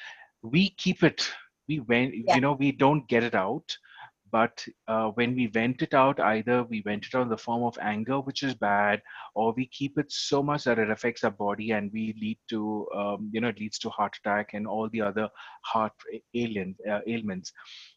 We 0.41 0.69
keep 0.71 1.03
it. 1.03 1.29
We 1.67 1.79
went 1.79 2.13
yeah. 2.15 2.35
you 2.35 2.41
know 2.41 2.53
we 2.53 2.71
don't 2.71 3.07
get 3.07 3.23
it 3.23 3.35
out 3.35 3.75
but 4.31 4.65
uh, 4.87 5.07
when 5.11 5.33
we 5.33 5.45
vent 5.47 5.81
it 5.81 5.93
out 5.93 6.19
either 6.19 6.63
we 6.63 6.81
vent 6.81 7.05
it 7.05 7.15
out 7.15 7.21
in 7.23 7.29
the 7.29 7.37
form 7.37 7.63
of 7.63 7.77
anger 7.81 8.19
which 8.19 8.43
is 8.43 8.53
bad 8.53 9.01
or 9.33 9.53
we 9.53 9.65
keep 9.67 9.97
it 9.97 10.11
so 10.11 10.43
much 10.43 10.65
that 10.65 10.77
it 10.77 10.89
affects 10.89 11.23
our 11.23 11.31
body 11.31 11.71
and 11.71 11.91
we 11.93 12.13
lead 12.21 12.37
to 12.49 12.87
um, 12.95 13.29
you 13.31 13.39
know 13.39 13.47
it 13.47 13.59
leads 13.59 13.79
to 13.79 13.89
heart 13.89 14.17
attack 14.19 14.49
and 14.53 14.67
all 14.67 14.89
the 14.89 15.01
other 15.01 15.29
heart 15.61 15.93
uh, 16.13 16.99
ailments. 17.05 17.53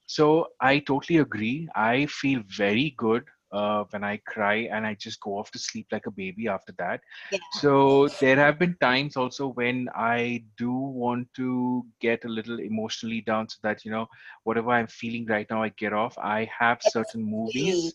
So 0.06 0.48
i 0.60 0.78
totally 0.78 1.18
agree. 1.18 1.68
I 1.74 2.06
feel 2.06 2.42
very 2.46 2.94
good 2.96 3.24
uh, 3.52 3.84
when 3.90 4.04
I 4.04 4.18
cry 4.18 4.68
and 4.70 4.86
I 4.86 4.94
just 4.94 5.20
go 5.20 5.38
off 5.38 5.50
to 5.52 5.58
sleep 5.58 5.86
like 5.90 6.06
a 6.06 6.10
baby 6.10 6.48
after 6.48 6.72
that. 6.78 7.00
Yeah. 7.32 7.38
So 7.52 8.08
there 8.20 8.36
have 8.36 8.58
been 8.58 8.76
times 8.80 9.16
also 9.16 9.48
when 9.48 9.88
I 9.94 10.44
do 10.56 10.72
want 10.72 11.28
to 11.34 11.84
get 12.00 12.24
a 12.24 12.28
little 12.28 12.60
emotionally 12.60 13.20
down 13.22 13.48
so 13.48 13.56
that, 13.62 13.84
you 13.84 13.90
know, 13.90 14.06
whatever 14.44 14.70
I'm 14.70 14.86
feeling 14.86 15.26
right 15.26 15.46
now, 15.50 15.62
I 15.62 15.70
get 15.70 15.92
off. 15.92 16.16
I 16.18 16.48
have 16.58 16.78
certain 16.82 17.22
movies. 17.22 17.94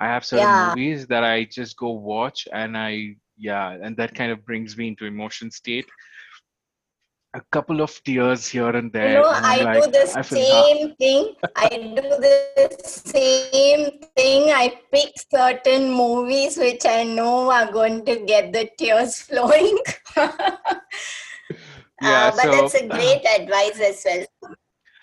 I 0.00 0.06
have 0.06 0.24
certain 0.24 0.46
yeah. 0.46 0.68
movies 0.68 1.06
that 1.06 1.24
I 1.24 1.44
just 1.44 1.76
go 1.76 1.90
watch 1.90 2.48
and 2.52 2.76
I, 2.76 3.16
yeah, 3.38 3.70
and 3.70 3.96
that 3.96 4.14
kind 4.14 4.30
of 4.30 4.44
brings 4.44 4.76
me 4.76 4.88
into 4.88 5.06
emotion 5.06 5.50
state 5.50 5.86
a 7.34 7.40
couple 7.50 7.80
of 7.82 8.02
tears 8.04 8.46
here 8.46 8.70
and 8.70 8.92
there. 8.92 9.18
You 9.18 9.22
know, 9.22 9.32
I 9.32 9.62
like, 9.62 9.84
do 9.84 9.90
the 9.90 10.12
I 10.16 10.22
same 10.22 10.94
thing. 10.94 11.34
I 11.56 11.68
do 11.68 12.08
the 12.26 12.78
same 12.84 13.98
thing. 14.16 14.50
I 14.50 14.80
pick 14.92 15.14
certain 15.30 15.90
movies 15.90 16.56
which 16.56 16.86
I 16.86 17.02
know 17.02 17.50
are 17.50 17.70
going 17.72 18.04
to 18.06 18.24
get 18.24 18.52
the 18.52 18.70
tears 18.78 19.18
flowing. 19.28 19.76
yeah, 20.16 20.30
uh, 22.00 22.30
but 22.30 22.42
so, 22.42 22.50
that's 22.52 22.74
a 22.74 22.86
great 22.86 23.26
uh, 23.26 23.36
advice 23.42 23.80
as 23.80 24.06
well. 24.06 24.54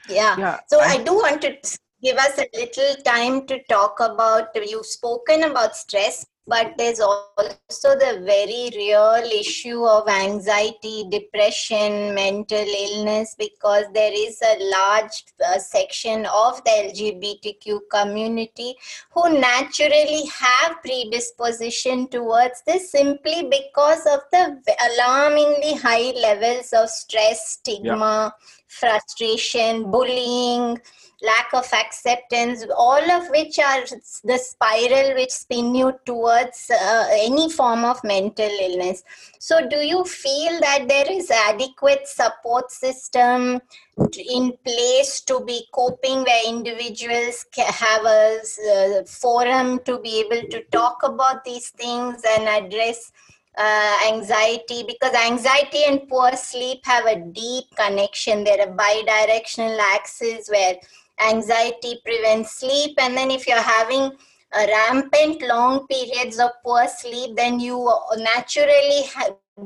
Yeah. 0.10 0.36
yeah 0.38 0.60
so 0.68 0.80
I, 0.80 0.96
I 1.00 1.04
do 1.04 1.14
want 1.14 1.42
to 1.44 1.56
give 2.02 2.18
us 2.18 2.40
a 2.40 2.48
little 2.54 2.96
time 3.04 3.46
to 3.48 3.62
talk 3.70 4.00
about 4.00 4.48
you've 4.56 4.86
spoken 4.86 5.44
about 5.44 5.76
stress 5.76 6.26
but 6.48 6.74
there's 6.78 7.00
also 7.00 7.90
the 7.96 8.22
very 8.26 8.72
real 8.76 9.22
issue 9.32 9.86
of 9.86 10.08
anxiety 10.08 11.06
depression 11.10 12.16
mental 12.16 12.58
illness 12.58 13.36
because 13.38 13.86
there 13.94 14.12
is 14.12 14.42
a 14.42 14.72
large 14.72 15.24
uh, 15.46 15.60
section 15.60 16.26
of 16.26 16.64
the 16.64 16.72
lgbtq 16.90 17.80
community 17.92 18.74
who 19.12 19.40
naturally 19.40 20.26
have 20.28 20.82
predisposition 20.82 22.08
towards 22.08 22.64
this 22.66 22.92
simply 22.92 23.48
because 23.50 24.06
of 24.08 24.22
the 24.32 24.62
alarmingly 24.90 25.76
high 25.76 26.12
levels 26.20 26.74
of 26.74 26.90
stress 26.90 27.52
stigma 27.52 28.34
frustration, 28.72 29.92
bullying, 29.92 30.80
lack 31.22 31.54
of 31.54 31.72
acceptance, 31.74 32.66
all 32.76 33.12
of 33.12 33.30
which 33.30 33.60
are 33.60 33.84
the 34.24 34.38
spiral 34.38 35.14
which 35.16 35.30
spin 35.30 35.76
you 35.76 35.94
towards 36.06 36.72
uh, 36.72 37.08
any 37.12 37.50
form 37.52 37.86
of 37.86 38.04
mental 38.04 38.50
illness. 38.50 39.04
So, 39.40 39.68
do 39.68 39.78
you 39.78 40.04
feel 40.04 40.60
that 40.62 40.88
there 40.88 41.12
is 41.12 41.30
adequate 41.30 42.08
support 42.08 42.72
system 42.72 43.62
in 43.98 44.54
place 44.66 45.22
to 45.22 45.44
be 45.46 45.66
coping 45.74 46.24
where 46.24 46.48
individuals 46.48 47.46
have 47.56 48.06
a 48.06 49.04
forum 49.06 49.80
to 49.86 50.00
be 50.00 50.22
able 50.22 50.48
to 50.50 50.64
talk 50.72 51.04
about 51.04 51.44
these 51.44 51.70
things 51.70 52.22
and 52.28 52.48
address 52.48 53.12
uh, 53.58 53.98
anxiety 54.08 54.84
because 54.88 55.14
anxiety 55.14 55.84
and 55.88 56.08
poor 56.08 56.32
sleep 56.36 56.80
have 56.86 57.06
a 57.06 57.20
deep 57.20 57.66
connection. 57.76 58.44
They're 58.44 58.68
a 58.68 58.72
bidirectional 58.72 59.78
axis 59.80 60.50
where 60.50 60.76
anxiety 61.20 62.02
prevents 62.06 62.54
sleep 62.54 62.96
and 62.98 63.16
then 63.16 63.32
if 63.32 63.48
you're 63.48 63.62
having 63.62 64.12
a 64.54 64.68
rampant 64.68 65.42
long 65.44 65.88
periods 65.88 66.40
of 66.40 66.50
poor 66.64 66.88
sleep 66.88 67.36
then 67.38 67.60
you 67.60 67.78
naturally 68.18 69.04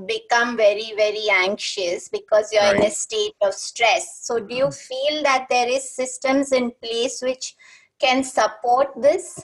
become 0.06 0.58
very 0.58 0.94
very 0.96 1.28
anxious 1.32 2.10
because 2.10 2.52
you're 2.52 2.62
right. 2.62 2.76
in 2.76 2.84
a 2.84 2.92
state 2.92 3.34
of 3.42 3.54
stress. 3.54 4.26
So 4.26 4.40
do 4.40 4.54
you 4.54 4.70
feel 4.70 5.24
that 5.24 5.48
there 5.50 5.68
is 5.68 5.90
systems 5.90 6.52
in 6.52 6.72
place 6.84 7.22
which 7.22 7.56
can 8.00 8.24
support 8.24 8.90
this? 8.98 9.44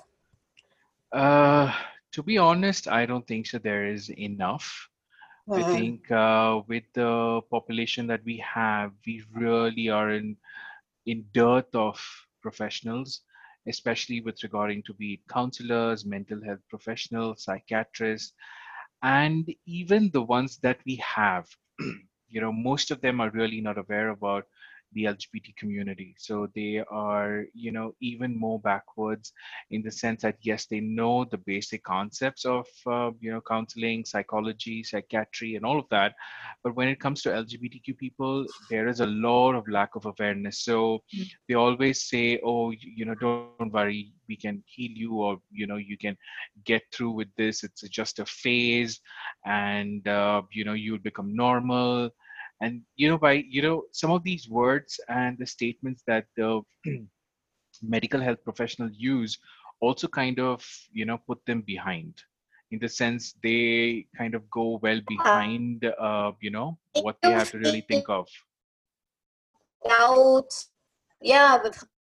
Uh 1.12 1.72
to 2.12 2.24
be 2.24 2.38
honest, 2.38 2.88
I 2.88 3.06
don't 3.06 3.26
think 3.28 3.48
so. 3.48 3.58
There 3.58 3.86
is 3.86 4.10
enough. 4.10 4.90
I 5.52 5.62
uh-huh. 5.62 5.74
think 5.74 6.12
uh, 6.12 6.62
with 6.68 6.84
the 6.94 7.42
population 7.50 8.08
that 8.08 8.22
we 8.24 8.38
have, 8.38 8.92
we 9.06 9.24
really 9.34 9.90
are 9.90 10.12
in 10.12 10.38
in 11.06 11.26
dearth 11.34 11.74
of 11.74 12.00
professionals, 12.42 13.22
especially 13.68 14.22
with 14.22 14.44
regarding 14.44 14.84
to 14.84 14.94
be 14.94 15.22
counselors, 15.30 16.06
mental 16.06 16.44
health 16.44 16.62
professionals, 16.70 17.44
psychiatrists, 17.44 18.34
and 19.02 19.52
even 19.66 20.12
the 20.12 20.22
ones 20.22 20.58
that 20.60 20.80
we 20.86 20.96
have. 20.98 21.48
you 22.30 22.40
know, 22.40 22.52
most 22.52 22.92
of 22.92 23.02
them 23.02 23.20
are 23.20 23.32
really 23.32 23.62
not 23.62 23.78
aware 23.78 24.10
about 24.10 24.46
the 24.94 25.06
lgbt 25.06 25.56
community. 25.58 26.16
So 26.18 26.48
they 26.56 26.84
are 26.90 27.46
you 27.54 27.72
know 27.72 27.96
even 28.02 28.38
more 28.38 28.60
backwards 28.60 29.34
in 29.70 29.82
the 29.82 29.92
sense 29.92 30.22
that 30.22 30.38
yes 30.42 30.66
they 30.66 30.80
know 30.80 31.26
the 31.26 31.38
basic 31.38 31.84
concepts 31.84 32.46
of 32.46 32.68
uh, 32.86 33.12
you 33.20 33.32
know 33.32 33.42
counseling 33.42 34.06
psychology 34.06 34.84
psychiatry 34.84 35.56
and 35.56 35.66
all 35.66 35.80
of 35.80 35.86
that. 35.92 36.14
But 36.64 36.76
when 36.76 36.88
it 36.88 37.00
comes 37.00 37.22
to 37.24 37.30
lgbtq 37.30 37.98
people 37.98 38.46
there 38.70 38.88
is 38.88 39.00
a 39.00 39.06
lot 39.06 39.56
of 39.56 39.68
lack 39.68 39.96
of 39.96 40.06
awareness. 40.06 40.60
So 40.64 41.00
mm-hmm. 41.16 41.24
they 41.48 41.56
always 41.56 42.10
say 42.10 42.40
oh 42.44 42.72
you 42.72 43.06
know 43.06 43.16
don't 43.16 43.72
worry 43.72 44.14
we 44.28 44.38
can 44.38 44.64
heal 44.66 44.92
you 44.92 45.14
or 45.16 45.38
you 45.52 45.68
know 45.68 45.78
you 45.78 45.98
can 45.98 46.18
get 46.64 46.82
through 46.94 47.12
with 47.12 47.28
this. 47.38 47.64
It's 47.64 47.82
just 47.90 48.20
a 48.20 48.26
phase 48.26 49.00
and 49.46 50.08
uh, 50.08 50.42
you 50.52 50.64
know 50.66 50.74
you'll 50.74 51.00
become 51.00 51.36
normal 51.36 52.10
and 52.62 52.82
you 52.96 53.10
know 53.10 53.18
by 53.18 53.34
you 53.50 53.62
know 53.62 53.84
some 53.92 54.12
of 54.12 54.24
these 54.24 54.48
words 54.48 55.00
and 55.10 55.38
the 55.38 55.46
statements 55.46 56.04
that 56.08 56.26
the 56.38 56.62
medical 57.82 58.22
health 58.22 58.44
professionals 58.44 58.94
use 58.96 59.38
also 59.80 60.08
kind 60.08 60.40
of 60.40 60.66
you 60.94 61.06
know 61.06 61.18
put 61.28 61.40
them 61.46 61.62
behind. 61.62 62.14
In 62.72 62.80
the 62.80 62.88
sense 62.88 63.36
they 63.44 64.06
kind 64.18 64.34
of 64.34 64.50
go 64.50 64.80
well 64.82 65.02
behind 65.06 65.84
uh, 66.00 66.32
you 66.40 66.52
know 66.52 66.78
what 67.02 67.18
they 67.22 67.32
have 67.32 67.52
to 67.52 67.58
really 67.58 67.82
think 67.82 68.08
of. 68.08 68.28
doubts 69.90 70.70
yeah 71.22 71.58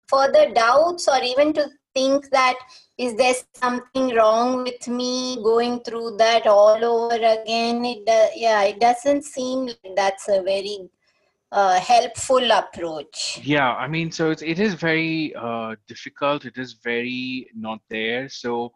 further 0.07 0.43
doubts 0.53 1.07
or 1.07 1.19
even 1.23 1.51
to 1.57 1.63
think 1.93 2.29
that 2.31 2.57
is 2.97 3.15
there 3.15 3.33
something 3.55 4.15
wrong 4.15 4.63
with 4.63 4.87
me 4.87 5.37
going 5.43 5.81
through 5.81 6.17
that 6.17 6.47
all 6.47 6.83
over 6.83 7.15
again? 7.15 7.85
It 7.85 8.07
uh, 8.07 8.27
yeah 8.35 8.63
it 8.63 8.79
doesn't 8.79 9.23
seem 9.23 9.67
like 9.67 9.95
that's 9.95 10.27
a 10.29 10.41
very 10.41 10.89
uh, 11.51 11.79
helpful 11.79 12.51
approach. 12.51 13.39
Yeah 13.43 13.73
i 13.73 13.87
mean 13.87 14.11
so 14.11 14.31
it's, 14.31 14.41
it 14.41 14.59
is 14.59 14.73
very 14.73 15.33
uh, 15.35 15.75
difficult. 15.87 16.45
It 16.45 16.57
is 16.57 16.73
very 16.83 17.47
not 17.55 17.79
there. 17.89 18.29
So 18.29 18.73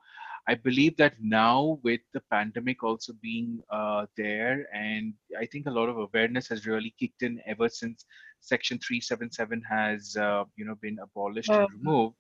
i 0.47 0.53
believe 0.53 0.95
that 0.97 1.13
now 1.20 1.80
with 1.84 2.01
the 2.13 2.22
pandemic 2.32 2.84
also 2.84 3.13
being 3.22 3.59
uh, 3.72 4.05
there 4.16 4.68
and 4.74 5.13
i 5.39 5.45
think 5.45 5.66
a 5.66 5.72
lot 5.78 5.89
of 5.89 5.97
awareness 5.97 6.47
has 6.47 6.68
really 6.68 6.93
kicked 6.99 7.24
in 7.24 7.39
ever 7.45 7.68
since 7.68 8.05
section 8.41 8.78
377 8.78 9.61
has 9.68 10.16
uh, 10.18 10.43
you 10.55 10.66
know 10.66 10.76
been 10.82 10.97
abolished 11.01 11.49
mm-hmm. 11.49 11.63
and 11.63 11.74
removed 11.74 12.16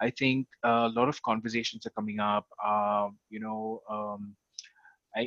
I 0.00 0.10
think 0.10 0.46
a 0.62 0.88
lot 0.88 1.08
of 1.08 1.22
conversations 1.22 1.86
are 1.86 1.90
coming 1.90 2.20
up. 2.20 2.46
Uh, 2.64 3.08
you 3.28 3.40
know, 3.40 3.82
um, 3.90 4.34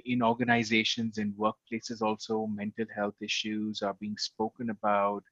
in 0.05 0.21
organizations, 0.23 1.17
in 1.17 1.33
workplaces, 1.33 2.01
also 2.01 2.47
mental 2.47 2.85
health 2.95 3.15
issues 3.21 3.81
are 3.81 3.95
being 3.99 4.17
spoken 4.17 4.69
about 4.69 5.23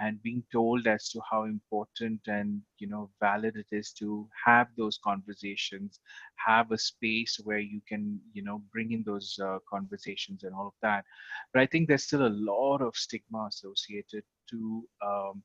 and 0.00 0.22
being 0.22 0.42
told 0.52 0.86
as 0.86 1.08
to 1.08 1.20
how 1.30 1.44
important 1.44 2.20
and 2.26 2.60
you 2.78 2.86
know 2.86 3.10
valid 3.20 3.56
it 3.56 3.66
is 3.72 3.92
to 3.92 4.28
have 4.44 4.66
those 4.76 4.98
conversations 5.02 6.00
have 6.36 6.70
a 6.72 6.78
space 6.78 7.40
where 7.44 7.58
you 7.58 7.80
can 7.88 8.20
you 8.32 8.42
know 8.42 8.62
bring 8.72 8.92
in 8.92 9.02
those 9.04 9.38
uh, 9.42 9.58
conversations 9.70 10.44
and 10.44 10.54
all 10.54 10.68
of 10.68 10.74
that 10.82 11.04
but 11.52 11.62
i 11.62 11.66
think 11.66 11.88
there's 11.88 12.04
still 12.04 12.26
a 12.26 12.38
lot 12.52 12.82
of 12.82 12.94
stigma 12.94 13.46
associated 13.48 14.22
to 14.48 14.84
um, 15.04 15.42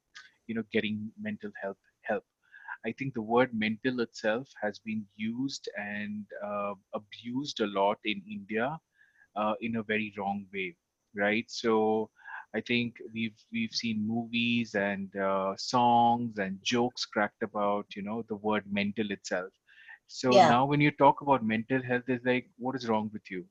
you 0.48 0.56
know 0.56 0.64
getting 0.74 1.10
mental 1.20 1.52
health 1.62 1.78
help 2.02 2.24
I 2.86 2.92
think 2.92 3.14
the 3.14 3.22
word 3.22 3.52
mental 3.54 4.02
itself 4.02 4.48
has 4.62 4.80
been 4.80 5.06
used 5.16 5.70
and 5.78 6.26
uh, 6.46 6.74
abused 6.94 7.62
a 7.62 7.68
lot 7.68 7.98
in 8.04 8.22
India 8.30 8.78
uh, 9.36 9.54
in 9.62 9.78
a 9.78 9.84
very 9.84 10.14
wrong 10.18 10.46
way, 10.54 10.76
right? 11.16 11.46
So 11.48 12.10
I 12.56 12.62
think 12.62 12.96
we've 13.14 13.38
we've 13.52 13.74
seen 13.74 14.08
movies 14.08 14.76
and 14.76 15.16
uh, 15.16 15.56
songs 15.58 16.38
and 16.38 16.60
jokes 16.62 17.06
cracked 17.06 17.42
about 17.42 17.88
you 17.96 18.04
know 18.04 18.24
the 18.28 18.36
word 18.36 18.64
mental 18.72 19.12
itself. 19.12 19.52
So 20.08 20.32
yeah. 20.32 20.50
now 20.50 20.66
when 20.66 20.82
you 20.82 20.92
talk 20.92 21.22
about 21.22 21.46
mental 21.46 21.82
health, 21.82 22.04
it's 22.08 22.26
like 22.26 22.50
what 22.58 22.76
is 22.76 22.88
wrong 22.88 23.10
with 23.14 23.32
you? 23.32 23.46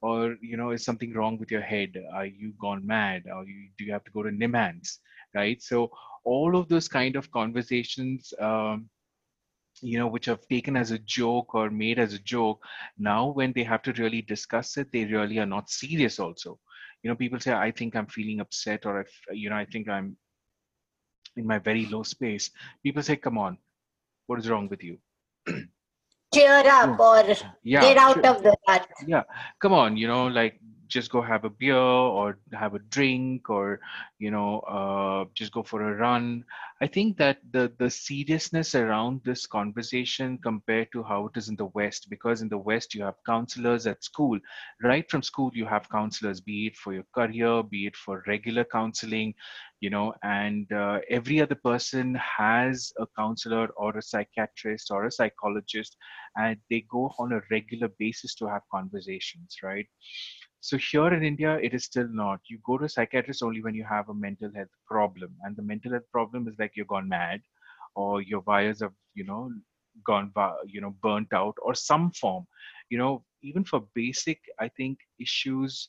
Or 0.00 0.36
you 0.40 0.56
know, 0.56 0.70
is 0.70 0.84
something 0.84 1.12
wrong 1.12 1.38
with 1.38 1.50
your 1.50 1.60
head? 1.60 2.02
Are 2.14 2.24
you 2.24 2.54
gone 2.58 2.86
mad? 2.86 3.24
Or 3.34 3.44
you, 3.44 3.68
do 3.76 3.84
you 3.84 3.92
have 3.92 4.04
to 4.04 4.10
go 4.12 4.22
to 4.22 4.30
NIMHANS? 4.30 4.98
Right? 5.34 5.60
So 5.60 5.90
all 6.24 6.56
of 6.56 6.68
those 6.68 6.88
kind 6.88 7.16
of 7.16 7.30
conversations 7.30 8.32
um, 8.40 8.88
you 9.82 9.98
know 9.98 10.06
which 10.06 10.26
have 10.26 10.46
taken 10.48 10.76
as 10.76 10.90
a 10.90 10.98
joke 10.98 11.54
or 11.54 11.70
made 11.70 11.98
as 11.98 12.12
a 12.14 12.18
joke 12.18 12.62
now 12.98 13.28
when 13.28 13.52
they 13.52 13.64
have 13.64 13.82
to 13.82 13.92
really 13.94 14.22
discuss 14.22 14.76
it 14.76 14.90
they 14.92 15.04
really 15.04 15.38
are 15.38 15.46
not 15.46 15.70
serious 15.70 16.18
also. 16.18 16.58
You 17.02 17.08
know 17.08 17.16
people 17.16 17.40
say 17.40 17.52
i 17.52 17.70
think 17.70 17.96
i'm 17.96 18.06
feeling 18.06 18.40
upset 18.40 18.84
or 18.84 19.00
if 19.00 19.10
you 19.32 19.48
know 19.48 19.56
i 19.56 19.64
think 19.64 19.88
i'm 19.88 20.16
in 21.36 21.46
my 21.46 21.58
very 21.58 21.86
low 21.86 22.02
space. 22.02 22.50
People 22.82 23.02
say 23.02 23.16
come 23.16 23.38
on 23.38 23.56
what 24.26 24.38
is 24.38 24.48
wrong 24.50 24.68
with 24.68 24.84
you? 24.84 24.98
Cheer 26.34 26.62
up 26.66 27.00
or 27.00 27.24
yeah, 27.64 27.80
get 27.80 27.96
out 27.96 28.14
sure. 28.14 28.26
of 28.26 28.42
the 28.42 28.54
rut. 28.68 28.86
Yeah 29.06 29.22
come 29.60 29.72
on 29.72 29.96
you 29.96 30.06
know 30.06 30.26
like 30.26 30.59
just 30.90 31.10
go 31.10 31.22
have 31.22 31.44
a 31.44 31.50
beer 31.50 31.76
or 31.76 32.38
have 32.52 32.74
a 32.74 32.80
drink 32.90 33.50
or 33.50 33.80
you 34.18 34.30
know 34.30 34.60
uh, 34.60 35.24
just 35.34 35.52
go 35.52 35.62
for 35.62 35.82
a 35.90 35.96
run. 35.96 36.44
I 36.82 36.88
think 36.88 37.18
that 37.18 37.38
the 37.52 37.72
the 37.78 37.90
seriousness 37.90 38.74
around 38.74 39.22
this 39.24 39.46
conversation 39.46 40.38
compared 40.42 40.92
to 40.92 41.02
how 41.04 41.26
it 41.28 41.36
is 41.36 41.48
in 41.48 41.56
the 41.56 41.70
west 41.74 42.08
because 42.10 42.42
in 42.42 42.48
the 42.50 42.58
west 42.58 42.94
you 42.94 43.04
have 43.04 43.16
counselors 43.26 43.86
at 43.86 44.04
school. 44.04 44.38
Right 44.82 45.10
from 45.10 45.22
school 45.22 45.50
you 45.54 45.66
have 45.66 45.88
counselors 45.90 46.40
be 46.40 46.66
it 46.68 46.76
for 46.76 46.92
your 46.94 47.06
career 47.14 47.62
be 47.62 47.86
it 47.86 47.96
for 47.96 48.22
regular 48.26 48.64
counseling 48.64 49.34
you 49.80 49.90
know 49.90 50.14
and 50.22 50.70
uh, 50.72 51.00
every 51.10 51.40
other 51.40 51.54
person 51.56 52.14
has 52.14 52.92
a 53.00 53.06
counselor 53.16 53.68
or 53.76 53.96
a 53.96 54.02
psychiatrist 54.02 54.90
or 54.90 55.06
a 55.06 55.10
psychologist 55.12 55.96
and 56.36 56.58
they 56.70 56.84
go 56.90 57.12
on 57.18 57.32
a 57.32 57.40
regular 57.50 57.88
basis 57.98 58.34
to 58.34 58.46
have 58.46 58.62
conversations 58.72 59.56
right 59.62 59.86
so 60.60 60.76
here 60.78 61.08
in 61.08 61.22
India, 61.24 61.58
it 61.62 61.74
is 61.74 61.84
still 61.84 62.08
not. 62.10 62.40
You 62.48 62.58
go 62.64 62.78
to 62.78 62.84
a 62.84 62.88
psychiatrist 62.88 63.42
only 63.42 63.62
when 63.62 63.74
you 63.74 63.84
have 63.84 64.08
a 64.08 64.14
mental 64.14 64.50
health 64.54 64.74
problem, 64.86 65.34
and 65.42 65.56
the 65.56 65.62
mental 65.62 65.92
health 65.92 66.10
problem 66.12 66.48
is 66.48 66.54
like 66.58 66.72
you're 66.76 66.86
gone 66.86 67.08
mad, 67.08 67.40
or 67.94 68.22
your 68.22 68.40
wires 68.46 68.80
have 68.80 68.92
you 69.14 69.24
know 69.24 69.50
gone 70.04 70.32
you 70.66 70.80
know 70.80 70.94
burnt 71.02 71.32
out, 71.32 71.56
or 71.62 71.74
some 71.74 72.10
form. 72.12 72.46
You 72.90 72.98
know, 72.98 73.24
even 73.42 73.64
for 73.64 73.86
basic, 73.94 74.40
I 74.58 74.68
think 74.68 74.98
issues, 75.18 75.88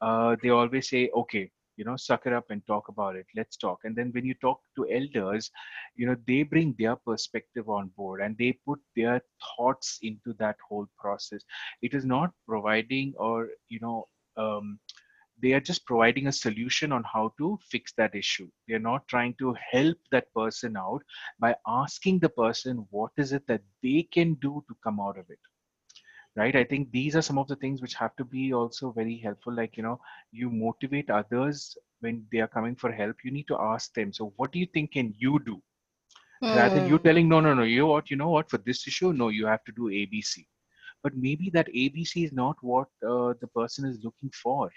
uh, 0.00 0.36
they 0.42 0.50
always 0.50 0.88
say, 0.88 1.10
okay, 1.14 1.50
you 1.78 1.84
know 1.84 1.96
suck 1.96 2.26
it 2.26 2.32
up 2.34 2.46
and 2.50 2.66
talk 2.66 2.88
about 2.88 3.16
it. 3.16 3.26
Let's 3.36 3.56
talk. 3.56 3.80
And 3.84 3.96
then 3.96 4.10
when 4.14 4.26
you 4.26 4.34
talk 4.34 4.60
to 4.76 4.86
elders 4.90 5.50
you 5.96 6.06
know 6.06 6.16
they 6.26 6.42
bring 6.42 6.74
their 6.78 6.96
perspective 6.96 7.68
on 7.68 7.90
board 7.96 8.20
and 8.20 8.36
they 8.38 8.52
put 8.66 8.80
their 8.96 9.20
thoughts 9.46 9.98
into 10.02 10.34
that 10.38 10.56
whole 10.68 10.88
process. 10.98 11.42
It 11.82 11.94
is 11.94 12.04
not 12.04 12.32
providing 12.46 13.14
or 13.16 13.48
you 13.68 13.80
know 13.80 14.06
um, 14.36 14.78
they 15.40 15.52
are 15.52 15.60
just 15.60 15.86
providing 15.86 16.26
a 16.26 16.32
solution 16.32 16.92
on 16.92 17.04
how 17.04 17.32
to 17.38 17.58
fix 17.70 17.92
that 17.96 18.14
issue. 18.14 18.48
They're 18.66 18.80
not 18.80 19.06
trying 19.08 19.34
to 19.38 19.54
help 19.70 19.98
that 20.10 20.32
person 20.34 20.76
out 20.76 21.02
by 21.38 21.54
asking 21.66 22.20
the 22.20 22.28
person 22.28 22.86
what 22.90 23.12
is 23.16 23.32
it 23.32 23.46
that 23.46 23.62
they 23.82 24.08
can 24.12 24.34
do 24.34 24.64
to 24.68 24.76
come 24.82 25.00
out 25.00 25.18
of 25.18 25.26
it 25.30 25.38
right 26.36 26.56
i 26.56 26.64
think 26.64 26.90
these 26.90 27.16
are 27.16 27.22
some 27.22 27.38
of 27.38 27.48
the 27.48 27.56
things 27.56 27.80
which 27.80 27.94
have 27.94 28.14
to 28.16 28.24
be 28.24 28.52
also 28.52 28.90
very 28.92 29.16
helpful 29.18 29.54
like 29.54 29.76
you 29.76 29.82
know 29.82 30.00
you 30.32 30.50
motivate 30.50 31.10
others 31.10 31.76
when 32.00 32.24
they 32.32 32.38
are 32.38 32.48
coming 32.48 32.76
for 32.76 32.92
help 32.92 33.16
you 33.24 33.30
need 33.30 33.48
to 33.48 33.58
ask 33.58 33.92
them 33.94 34.12
so 34.12 34.32
what 34.36 34.52
do 34.52 34.58
you 34.58 34.66
think 34.74 34.92
can 34.92 35.14
you 35.18 35.38
do 35.44 35.60
mm. 36.42 36.56
rather 36.56 36.74
than 36.76 36.88
you 36.88 36.96
hmm. 36.96 37.06
telling 37.06 37.28
no 37.28 37.40
no 37.40 37.54
no 37.54 37.62
you 37.62 37.78
know 37.78 37.86
what 37.86 38.10
you 38.10 38.16
know 38.16 38.30
what 38.30 38.50
for 38.50 38.58
this 38.58 38.86
issue 38.86 39.12
no 39.12 39.28
you 39.28 39.46
have 39.46 39.64
to 39.64 39.72
do 39.72 39.90
abc 40.00 40.46
but 41.02 41.16
maybe 41.16 41.50
that 41.50 41.68
abc 41.68 42.24
is 42.24 42.32
not 42.32 42.56
what 42.60 42.88
uh, 43.06 43.32
the 43.40 43.48
person 43.54 43.84
is 43.84 43.98
looking 44.04 44.30
for 44.42 44.70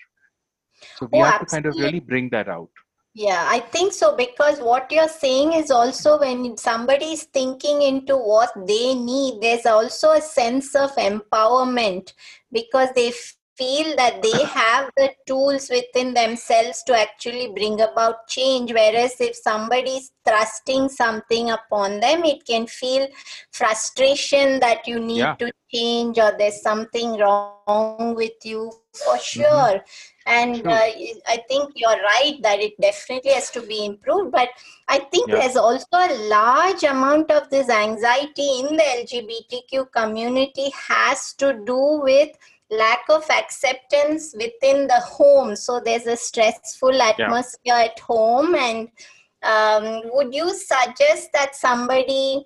so 0.95 1.07
we 1.11 1.19
oh, 1.19 1.23
have 1.23 1.41
absolutely. 1.41 1.45
to 1.45 1.51
kind 1.51 1.65
of 1.65 1.85
really 1.85 1.99
bring 1.99 2.29
that 2.29 2.47
out 2.47 2.69
yeah, 3.13 3.45
I 3.49 3.59
think 3.59 3.91
so 3.91 4.15
because 4.15 4.59
what 4.59 4.89
you're 4.89 5.09
saying 5.09 5.53
is 5.53 5.69
also 5.69 6.19
when 6.19 6.55
somebody 6.55 7.07
is 7.07 7.23
thinking 7.23 7.81
into 7.81 8.15
what 8.15 8.51
they 8.55 8.95
need, 8.95 9.41
there's 9.41 9.65
also 9.65 10.11
a 10.11 10.21
sense 10.21 10.75
of 10.75 10.95
empowerment 10.95 12.13
because 12.53 12.87
they 12.95 13.11
feel 13.57 13.95
that 13.97 14.21
they 14.23 14.45
have 14.45 14.89
the 14.95 15.11
tools 15.27 15.69
within 15.69 16.13
themselves 16.13 16.83
to 16.83 16.97
actually 16.97 17.51
bring 17.53 17.81
about 17.81 18.27
change. 18.29 18.71
Whereas 18.71 19.19
if 19.19 19.35
somebody 19.35 19.91
is 19.91 20.11
thrusting 20.25 20.87
something 20.87 21.51
upon 21.51 21.99
them, 21.99 22.23
it 22.23 22.45
can 22.45 22.65
feel 22.65 23.09
frustration 23.51 24.61
that 24.61 24.87
you 24.87 25.01
need 25.01 25.19
yeah. 25.19 25.35
to 25.35 25.51
change 25.69 26.17
or 26.17 26.33
there's 26.37 26.61
something 26.61 27.17
wrong 27.17 28.15
with 28.15 28.39
you 28.45 28.71
for 28.93 29.15
mm-hmm. 29.15 29.41
sure. 29.41 29.73
Mm-hmm 29.79 30.10
and 30.25 30.65
uh, 30.67 30.87
i 31.27 31.43
think 31.47 31.71
you're 31.75 31.89
right 31.89 32.37
that 32.41 32.59
it 32.59 32.79
definitely 32.79 33.31
has 33.31 33.49
to 33.49 33.61
be 33.61 33.85
improved 33.85 34.31
but 34.31 34.49
i 34.87 34.99
think 34.99 35.27
yeah. 35.27 35.35
there's 35.35 35.55
also 35.55 35.85
a 35.93 36.27
large 36.29 36.83
amount 36.83 37.31
of 37.31 37.49
this 37.49 37.69
anxiety 37.69 38.59
in 38.59 38.77
the 38.77 38.83
lgbtq 39.03 39.91
community 39.91 40.71
has 40.75 41.33
to 41.33 41.53
do 41.65 41.99
with 42.03 42.29
lack 42.69 43.03
of 43.09 43.23
acceptance 43.31 44.33
within 44.37 44.87
the 44.87 45.01
home 45.03 45.55
so 45.55 45.81
there's 45.83 46.05
a 46.05 46.15
stressful 46.15 47.01
atmosphere 47.01 47.59
yeah. 47.65 47.83
at 47.85 47.99
home 47.99 48.55
and 48.55 48.89
um, 49.43 50.01
would 50.13 50.33
you 50.33 50.53
suggest 50.53 51.29
that 51.33 51.55
somebody 51.55 52.45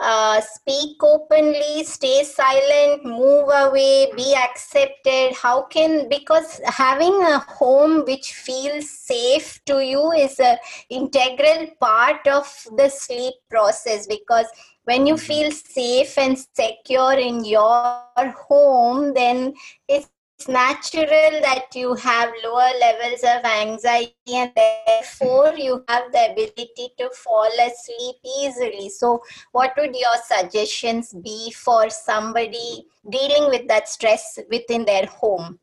uh, 0.00 0.40
speak 0.40 1.02
openly, 1.02 1.84
stay 1.84 2.24
silent, 2.24 3.04
move 3.04 3.48
away, 3.52 4.10
be 4.16 4.34
accepted? 4.34 5.34
How 5.34 5.62
can 5.62 6.08
because 6.08 6.60
having 6.64 7.22
a 7.22 7.38
home 7.38 8.04
which 8.04 8.32
feels 8.32 8.90
safe 8.90 9.60
to 9.66 9.84
you 9.84 10.12
is 10.12 10.38
a 10.40 10.58
integral 10.90 11.68
part 11.80 12.26
of 12.26 12.46
the 12.76 12.88
sleep 12.88 13.34
process 13.50 14.06
because 14.06 14.46
when 14.84 15.06
you 15.06 15.14
mm-hmm. 15.14 15.26
feel 15.26 15.50
safe 15.50 16.16
and 16.16 16.38
secure 16.54 17.12
in 17.12 17.44
your 17.44 18.02
home 18.48 19.12
then 19.14 19.52
it's 19.88 20.08
it's 20.38 20.48
natural 20.48 21.40
that 21.42 21.66
you 21.74 21.94
have 21.94 22.30
lower 22.44 22.70
levels 22.78 23.22
of 23.24 23.44
anxiety 23.44 24.14
and 24.28 24.52
therefore 24.54 25.52
you 25.56 25.84
have 25.88 26.12
the 26.12 26.30
ability 26.30 26.90
to 26.96 27.10
fall 27.10 27.50
asleep 27.60 28.16
easily. 28.40 28.88
So 28.88 29.20
what 29.50 29.72
would 29.76 29.96
your 29.96 30.16
suggestions 30.24 31.12
be 31.12 31.50
for 31.50 31.90
somebody 31.90 32.86
dealing 33.10 33.50
with 33.50 33.66
that 33.66 33.88
stress 33.88 34.38
within 34.48 34.84
their 34.84 35.06
home? 35.06 35.58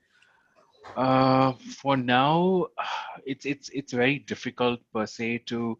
Uh, 0.97 1.53
for 1.81 1.95
now 1.95 2.67
it's 3.25 3.45
it's 3.45 3.69
it's 3.69 3.93
very 3.93 4.19
difficult 4.19 4.79
per 4.93 5.05
se 5.05 5.39
to 5.45 5.77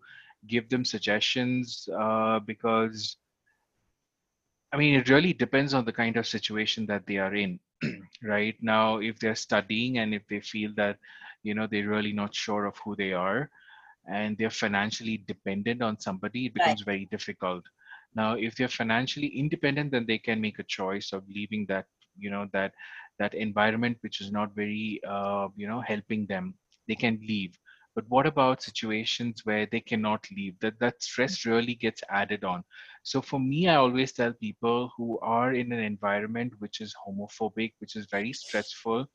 give 0.47 0.69
them 0.69 0.83
suggestions 0.83 1.87
uh, 1.97 2.39
because 2.39 3.17
i 4.73 4.77
mean 4.77 4.95
it 4.95 5.07
really 5.07 5.31
depends 5.31 5.75
on 5.75 5.85
the 5.85 5.93
kind 5.93 6.17
of 6.17 6.25
situation 6.25 6.87
that 6.87 7.05
they 7.05 7.17
are 7.17 7.35
in 7.35 7.59
right 8.23 8.55
now 8.61 8.97
if 8.97 9.19
they're 9.19 9.35
studying 9.35 9.97
and 9.99 10.13
if 10.13 10.23
they 10.29 10.39
feel 10.39 10.71
that 10.75 10.97
you 11.43 11.53
know 11.53 11.67
they're 11.69 11.89
really 11.89 12.13
not 12.13 12.33
sure 12.33 12.65
of 12.65 12.77
who 12.83 12.95
they 12.95 13.13
are 13.13 13.49
and 14.11 14.37
they're 14.37 14.49
financially 14.49 15.23
dependent 15.27 15.81
on 15.81 15.99
somebody 15.99 16.45
it 16.45 16.53
becomes 16.53 16.81
right. 16.81 16.93
very 16.93 17.05
difficult. 17.11 17.63
Now 18.15 18.35
if 18.35 18.55
they're 18.55 18.67
financially 18.67 19.27
independent 19.27 19.91
then 19.91 20.05
they 20.07 20.17
can 20.17 20.39
make 20.39 20.59
a 20.59 20.63
choice 20.63 21.11
of 21.11 21.23
leaving 21.27 21.65
that 21.67 21.85
you 22.17 22.29
know 22.29 22.47
that 22.53 22.71
that 23.19 23.33
environment 23.33 23.97
which 24.01 24.21
is 24.21 24.31
not 24.31 24.55
very 24.55 25.01
uh, 25.07 25.47
you 25.55 25.67
know 25.67 25.81
helping 25.81 26.25
them. 26.27 26.53
They 26.87 26.95
can 26.95 27.19
leave. 27.27 27.57
But 27.95 28.05
what 28.09 28.27
about 28.27 28.61
situations 28.61 29.41
where 29.45 29.65
they 29.71 29.79
cannot 29.79 30.27
leave? 30.35 30.59
That 30.59 30.79
that 30.79 31.01
stress 31.01 31.45
really 31.45 31.75
gets 31.75 32.03
added 32.09 32.43
on 32.43 32.63
so 33.05 33.21
for 33.21 33.39
me 33.39 33.67
i 33.69 33.75
always 33.75 34.11
tell 34.11 34.33
people 34.33 34.91
who 34.97 35.19
are 35.19 35.53
in 35.53 35.71
an 35.71 35.79
environment 35.79 36.51
which 36.59 36.81
is 36.81 36.95
homophobic 37.05 37.73
which 37.79 37.95
is 37.95 38.07
very 38.11 38.33
stressful 38.33 39.05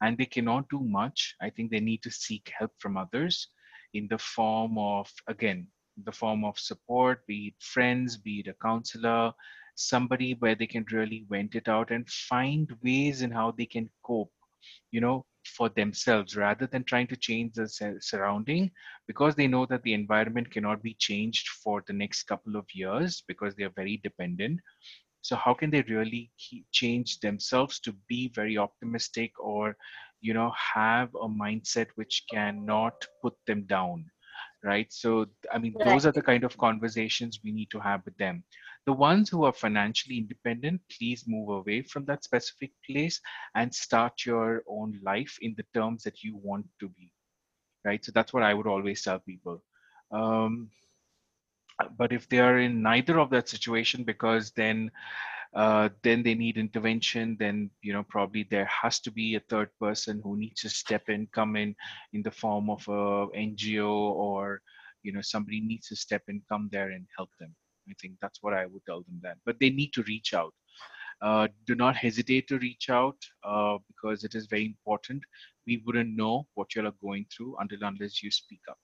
and 0.00 0.16
they 0.18 0.24
cannot 0.36 0.68
do 0.70 0.80
much 0.80 1.34
i 1.42 1.50
think 1.50 1.70
they 1.70 1.80
need 1.88 2.02
to 2.02 2.10
seek 2.10 2.50
help 2.58 2.72
from 2.78 2.96
others 2.96 3.48
in 3.92 4.08
the 4.08 4.18
form 4.18 4.78
of 4.78 5.10
again 5.28 5.66
the 6.04 6.12
form 6.20 6.44
of 6.44 6.58
support 6.58 7.26
be 7.26 7.48
it 7.48 7.62
friends 7.62 8.16
be 8.16 8.40
it 8.40 8.48
a 8.48 8.54
counselor 8.68 9.32
somebody 9.76 10.34
where 10.38 10.54
they 10.54 10.66
can 10.66 10.84
really 10.90 11.26
vent 11.28 11.54
it 11.54 11.68
out 11.68 11.90
and 11.90 12.08
find 12.10 12.72
ways 12.82 13.22
in 13.22 13.30
how 13.30 13.50
they 13.50 13.66
can 13.66 13.90
cope 14.04 14.32
you 14.90 15.00
know 15.00 15.24
for 15.46 15.68
themselves 15.70 16.36
rather 16.36 16.66
than 16.66 16.84
trying 16.84 17.06
to 17.08 17.16
change 17.16 17.54
the 17.54 17.68
surrounding 18.00 18.70
because 19.06 19.34
they 19.34 19.46
know 19.46 19.66
that 19.66 19.82
the 19.82 19.92
environment 19.94 20.50
cannot 20.50 20.82
be 20.82 20.94
changed 20.94 21.48
for 21.48 21.82
the 21.86 21.92
next 21.92 22.24
couple 22.24 22.56
of 22.56 22.66
years 22.74 23.22
because 23.28 23.54
they 23.54 23.64
are 23.64 23.72
very 23.76 23.98
dependent. 24.02 24.60
So 25.22 25.36
how 25.36 25.54
can 25.54 25.70
they 25.70 25.82
really 25.82 26.30
change 26.72 27.20
themselves 27.20 27.80
to 27.80 27.92
be 28.08 28.30
very 28.34 28.58
optimistic 28.58 29.32
or 29.38 29.76
you 30.20 30.34
know 30.34 30.52
have 30.74 31.08
a 31.14 31.28
mindset 31.28 31.86
which 31.96 32.24
cannot 32.30 33.06
put 33.22 33.34
them 33.46 33.62
down 33.64 34.04
right? 34.64 34.92
So 34.92 35.26
i 35.52 35.58
mean 35.58 35.74
those 35.84 36.06
are 36.06 36.12
the 36.12 36.22
kind 36.22 36.44
of 36.44 36.56
conversations 36.58 37.40
we 37.44 37.52
need 37.52 37.70
to 37.70 37.80
have 37.80 38.02
with 38.04 38.16
them 38.16 38.42
the 38.86 38.92
ones 38.92 39.30
who 39.30 39.44
are 39.44 39.52
financially 39.52 40.18
independent, 40.18 40.80
please 40.90 41.24
move 41.26 41.48
away 41.48 41.82
from 41.82 42.04
that 42.04 42.24
specific 42.24 42.72
place 42.84 43.20
and 43.54 43.74
start 43.74 44.26
your 44.26 44.62
own 44.68 45.00
life 45.02 45.38
in 45.40 45.54
the 45.56 45.64
terms 45.74 46.02
that 46.02 46.22
you 46.22 46.36
want 46.36 46.66
to 46.80 46.88
be. 46.88 47.10
Right. 47.84 48.04
So 48.04 48.12
that's 48.14 48.32
what 48.32 48.42
I 48.42 48.54
would 48.54 48.66
always 48.66 49.02
tell 49.02 49.18
people. 49.18 49.62
Um, 50.10 50.70
but 51.96 52.12
if 52.12 52.28
they 52.28 52.38
are 52.38 52.58
in 52.58 52.82
neither 52.82 53.18
of 53.18 53.30
that 53.30 53.48
situation, 53.48 54.04
because 54.04 54.52
then 54.52 54.90
uh, 55.54 55.88
then 56.02 56.22
they 56.24 56.34
need 56.34 56.58
intervention 56.58 57.36
then 57.38 57.70
you 57.80 57.92
know 57.92 58.02
probably 58.02 58.44
there 58.50 58.64
has 58.64 58.98
to 58.98 59.12
be 59.12 59.36
a 59.36 59.40
third 59.48 59.70
person 59.78 60.20
who 60.24 60.36
needs 60.36 60.60
to 60.62 60.68
step 60.68 61.08
in 61.08 61.28
come 61.28 61.54
in 61.54 61.76
in 62.12 62.22
the 62.22 62.30
form 62.30 62.68
of 62.68 62.82
a 62.88 63.28
ngo 63.38 63.88
or 63.88 64.60
you 65.04 65.12
know 65.12 65.20
somebody 65.20 65.60
needs 65.60 65.86
to 65.86 65.94
step 65.94 66.22
in 66.26 66.42
come 66.48 66.68
there 66.72 66.90
and 66.90 67.06
help 67.16 67.30
them 67.38 67.54
I 67.88 67.94
think 68.00 68.14
that's 68.20 68.42
what 68.42 68.54
I 68.54 68.66
would 68.66 68.84
tell 68.86 69.02
them 69.02 69.20
then. 69.22 69.36
But 69.44 69.58
they 69.60 69.70
need 69.70 69.92
to 69.94 70.02
reach 70.04 70.34
out. 70.34 70.54
Uh, 71.22 71.48
do 71.66 71.74
not 71.74 71.96
hesitate 71.96 72.48
to 72.48 72.58
reach 72.58 72.90
out 72.90 73.16
uh, 73.44 73.78
because 73.88 74.24
it 74.24 74.34
is 74.34 74.46
very 74.46 74.66
important. 74.66 75.22
We 75.66 75.82
wouldn't 75.86 76.16
know 76.16 76.46
what 76.54 76.74
you 76.74 76.86
are 76.86 76.92
going 77.02 77.26
through 77.34 77.56
until 77.60 77.78
unless 77.82 78.22
you 78.22 78.30
speak 78.30 78.60
up. 78.68 78.78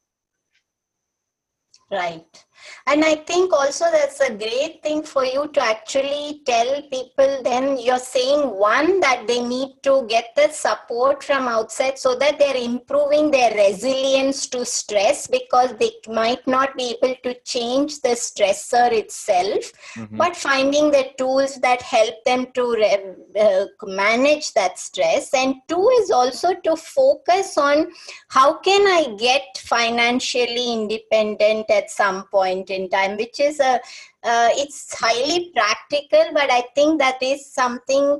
Right. 1.90 2.44
And 2.86 3.04
I 3.04 3.16
think 3.16 3.52
also 3.52 3.86
that's 3.90 4.20
a 4.20 4.34
great 4.34 4.82
thing 4.82 5.02
for 5.02 5.24
you 5.24 5.48
to 5.48 5.62
actually 5.62 6.42
tell 6.46 6.82
people 6.82 7.42
then 7.42 7.78
you're 7.78 7.98
saying 7.98 8.40
one 8.50 9.00
that 9.00 9.26
they 9.26 9.42
need 9.42 9.76
to 9.82 10.06
get 10.08 10.32
the 10.36 10.48
support 10.48 11.22
from 11.22 11.48
outside 11.48 11.98
so 11.98 12.14
that 12.16 12.38
they're 12.38 12.56
improving 12.56 13.30
their 13.30 13.54
resilience 13.54 14.46
to 14.48 14.64
stress 14.64 15.26
because 15.26 15.74
they 15.78 15.92
might 16.08 16.46
not 16.46 16.76
be 16.76 16.96
able 17.00 17.14
to 17.22 17.34
change 17.44 18.00
the 18.00 18.10
stressor 18.10 18.92
itself, 18.92 19.72
mm-hmm. 19.94 20.16
but 20.16 20.36
finding 20.36 20.90
the 20.90 21.10
tools 21.16 21.56
that 21.56 21.82
help 21.82 22.14
them 22.24 22.46
to 22.54 22.72
re- 22.72 23.14
uh, 23.40 23.66
manage 23.84 24.52
that 24.54 24.78
stress. 24.78 25.32
And 25.34 25.56
two 25.68 25.88
is 26.00 26.10
also 26.10 26.54
to 26.54 26.76
focus 26.76 27.56
on 27.56 27.90
how 28.28 28.58
can 28.58 28.86
I 28.86 29.14
get 29.16 29.58
financially 29.58 30.72
independent 30.72 31.66
at 31.80 31.90
some 31.90 32.22
point 32.36 32.70
in 32.70 32.88
time 32.88 33.16
which 33.16 33.40
is 33.40 33.60
a 33.60 33.74
uh, 34.22 34.50
it's 34.62 34.80
highly 35.02 35.50
practical 35.54 36.24
but 36.38 36.50
i 36.50 36.62
think 36.74 36.98
that 36.98 37.22
is 37.22 37.44
something 37.46 38.18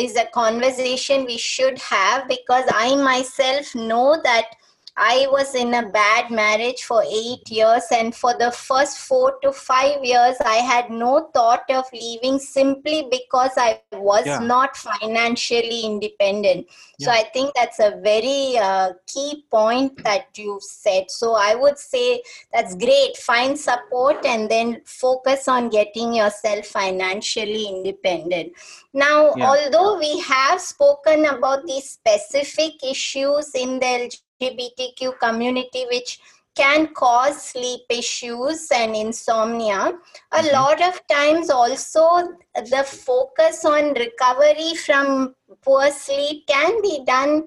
is 0.00 0.16
a 0.16 0.26
conversation 0.40 1.24
we 1.24 1.38
should 1.38 1.78
have 1.78 2.28
because 2.28 2.64
i 2.72 2.94
myself 3.10 3.74
know 3.74 4.20
that 4.28 4.56
I 4.96 5.26
was 5.30 5.56
in 5.56 5.74
a 5.74 5.88
bad 5.88 6.30
marriage 6.30 6.84
for 6.84 7.02
eight 7.02 7.50
years, 7.50 7.82
and 7.90 8.14
for 8.14 8.32
the 8.38 8.52
first 8.52 8.98
four 8.98 9.38
to 9.42 9.50
five 9.50 10.04
years, 10.04 10.36
I 10.44 10.56
had 10.56 10.88
no 10.88 11.30
thought 11.34 11.64
of 11.68 11.84
leaving 11.92 12.38
simply 12.38 13.08
because 13.10 13.50
I 13.56 13.80
was 13.92 14.24
Yeah. 14.24 14.38
not 14.38 14.76
financially 14.76 15.80
independent. 15.82 16.68
So 17.00 17.10
I 17.10 17.24
think 17.24 17.52
that's 17.56 17.80
a 17.80 17.96
very 18.02 18.56
uh, 18.56 18.92
key 19.08 19.44
point 19.50 20.02
that 20.04 20.26
you've 20.36 20.62
said. 20.62 21.10
So 21.10 21.34
I 21.34 21.56
would 21.56 21.78
say 21.78 22.22
that's 22.52 22.76
great. 22.76 23.16
Find 23.16 23.58
support 23.58 24.24
and 24.24 24.48
then 24.48 24.80
focus 24.84 25.48
on 25.48 25.70
getting 25.70 26.14
yourself 26.14 26.66
financially 26.66 27.66
independent. 27.66 28.52
Now, 28.92 29.34
Yeah. 29.34 29.50
although 29.50 29.98
we 29.98 30.20
have 30.20 30.60
spoken 30.60 31.26
about 31.26 31.66
these 31.66 31.90
specific 31.90 32.74
issues 32.84 33.50
in 33.56 33.80
the 33.80 34.16
LGBTQ 34.44 35.18
community, 35.18 35.86
which 35.90 36.20
can 36.54 36.94
cause 36.94 37.42
sleep 37.42 37.82
issues 37.90 38.68
and 38.74 38.94
insomnia, 38.94 39.92
a 40.32 40.42
Mhm. 40.42 40.52
lot 40.52 40.80
of 40.82 41.00
times 41.08 41.50
also 41.50 42.28
the 42.54 42.84
focus 42.86 43.64
on 43.64 43.94
recovery 43.94 44.74
from 44.74 45.34
poor 45.62 45.90
sleep 45.90 46.46
can 46.46 46.80
be 46.82 47.04
done 47.04 47.46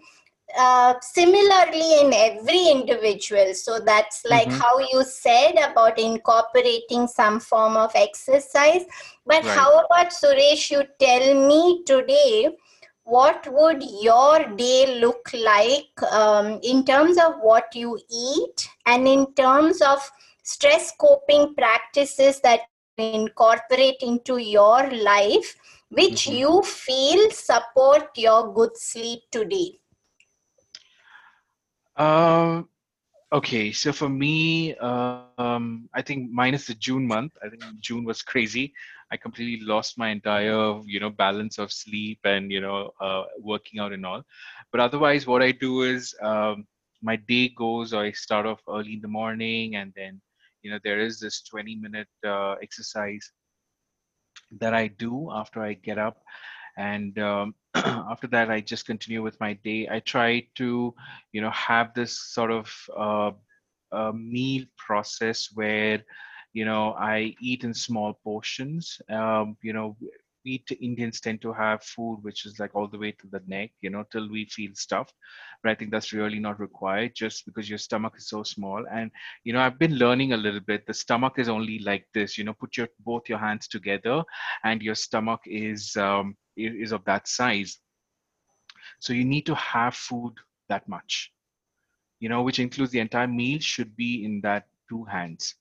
uh, 0.57 0.93
similarly 1.01 1.99
in 2.01 2.13
every 2.13 2.69
individual. 2.69 3.53
So 3.53 3.79
that's 3.79 4.23
like 4.29 4.51
Mhm. 4.51 4.59
how 4.59 4.79
you 4.79 5.03
said 5.03 5.53
about 5.71 5.99
incorporating 5.99 7.07
some 7.07 7.39
form 7.39 7.77
of 7.77 7.91
exercise. 7.95 8.85
But 9.25 9.43
Right. 9.43 9.55
how 9.55 9.79
about 9.85 10.09
Suresh? 10.11 10.71
You 10.71 10.83
tell 10.99 11.47
me 11.47 11.83
today 11.85 12.49
what 13.15 13.47
would 13.57 13.83
your 14.03 14.39
day 14.57 14.99
look 15.01 15.29
like 15.51 16.03
um, 16.11 16.59
in 16.63 16.83
terms 16.85 17.17
of 17.17 17.33
what 17.41 17.75
you 17.75 17.97
eat 18.11 18.69
and 18.85 19.07
in 19.07 19.25
terms 19.35 19.81
of 19.81 20.11
stress 20.43 20.93
coping 20.99 21.53
practices 21.55 22.41
that 22.41 22.61
you 22.97 23.05
incorporate 23.05 23.97
into 24.01 24.37
your 24.37 24.89
life 25.09 25.55
which 25.89 26.27
Mhm. 26.27 26.27
you 26.27 26.61
feel 26.63 27.29
support 27.31 28.09
your 28.17 28.53
good 28.53 28.75
sleep 28.77 29.21
today 29.31 29.69
Um, 31.97 32.69
okay, 33.31 33.71
so 33.71 33.91
for 33.93 34.09
me, 34.09 34.75
um, 34.77 35.51
I 35.55 35.61
think 35.61 35.95
minus 36.31 36.31
the 36.67 36.75
June 36.75 37.07
month, 37.07 37.37
I 37.43 37.49
think 37.49 37.63
June 37.65 37.87
was 37.87 38.07
crazy. 38.07 38.73
I 39.11 39.17
completely 39.17 39.65
lost 39.65 39.97
my 39.97 40.09
entire, 40.09 40.81
you 40.85 40.99
know, 40.99 41.09
balance 41.09 41.57
of 41.57 41.71
sleep 41.71 42.19
and 42.23 42.51
you 42.51 42.61
know, 42.61 42.91
uh, 42.99 43.23
working 43.39 43.79
out 43.79 43.93
and 43.93 44.05
all. 44.05 44.23
But 44.71 44.81
otherwise, 44.81 45.25
what 45.27 45.41
I 45.41 45.51
do 45.51 45.83
is 45.83 46.13
um, 46.21 46.65
my 47.01 47.15
day 47.15 47.49
goes. 47.49 47.93
I 47.93 48.11
start 48.11 48.45
off 48.45 48.61
early 48.67 48.93
in 48.93 49.01
the 49.01 49.07
morning, 49.07 49.75
and 49.75 49.93
then 49.95 50.21
you 50.61 50.71
know, 50.71 50.79
there 50.83 50.99
is 50.99 51.19
this 51.19 51.43
20 51.43 51.75
minute 51.75 52.07
uh, 52.25 52.55
exercise 52.61 53.31
that 54.59 54.73
I 54.73 54.87
do 54.87 55.29
after 55.31 55.61
I 55.61 55.73
get 55.73 55.97
up. 55.97 56.21
And 56.77 57.17
um, 57.19 57.55
after 57.75 58.27
that, 58.27 58.51
I 58.51 58.61
just 58.61 58.85
continue 58.85 59.23
with 59.23 59.39
my 59.39 59.53
day. 59.53 59.87
I 59.89 59.99
try 60.01 60.45
to, 60.55 60.93
you 61.31 61.41
know, 61.41 61.51
have 61.51 61.93
this 61.93 62.19
sort 62.19 62.51
of 62.51 62.71
uh, 62.95 63.31
uh, 63.91 64.11
meal 64.13 64.65
process 64.77 65.49
where, 65.53 66.03
you 66.53 66.65
know, 66.65 66.93
I 66.93 67.35
eat 67.41 67.63
in 67.63 67.73
small 67.73 68.13
portions. 68.23 68.99
Um, 69.09 69.57
you 69.61 69.73
know, 69.73 69.95
we 70.47 70.63
Indians 70.79 71.19
tend 71.19 71.41
to 71.41 71.51
have 71.51 71.83
food 71.83 72.19
which 72.21 72.45
is 72.45 72.57
like 72.59 72.73
all 72.73 72.87
the 72.87 72.97
way 72.97 73.11
to 73.11 73.27
the 73.27 73.41
neck, 73.47 73.71
you 73.81 73.89
know, 73.89 74.05
till 74.11 74.29
we 74.29 74.45
feel 74.45 74.71
stuffed. 74.73 75.13
But 75.61 75.71
I 75.71 75.75
think 75.75 75.91
that's 75.91 76.13
really 76.13 76.39
not 76.39 76.59
required 76.59 77.11
just 77.15 77.45
because 77.45 77.69
your 77.69 77.77
stomach 77.77 78.13
is 78.17 78.29
so 78.29 78.43
small. 78.43 78.85
And 78.89 79.11
you 79.43 79.51
know, 79.53 79.59
I've 79.59 79.77
been 79.77 79.95
learning 79.95 80.33
a 80.33 80.37
little 80.37 80.61
bit. 80.61 80.87
The 80.87 80.93
stomach 80.93 81.33
is 81.37 81.49
only 81.49 81.79
like 81.79 82.05
this. 82.13 82.37
You 82.37 82.45
know, 82.45 82.53
put 82.53 82.77
your 82.77 82.87
both 82.99 83.27
your 83.27 83.39
hands 83.39 83.67
together, 83.67 84.23
and 84.63 84.81
your 84.81 84.95
stomach 84.95 85.41
is 85.45 85.95
um, 85.97 86.35
is 86.55 86.91
of 86.93 87.03
that 87.05 87.27
size. 87.27 87.79
So 88.99 89.13
you 89.13 89.25
need 89.25 89.45
to 89.47 89.55
have 89.55 89.95
food 89.95 90.33
that 90.69 90.87
much. 90.87 91.31
You 92.19 92.29
know, 92.29 92.41
which 92.41 92.59
includes 92.59 92.91
the 92.91 92.99
entire 92.99 93.27
meal 93.27 93.59
should 93.59 93.95
be 93.95 94.25
in 94.25 94.41
that 94.41 94.67
two 94.89 95.03
hands 95.03 95.55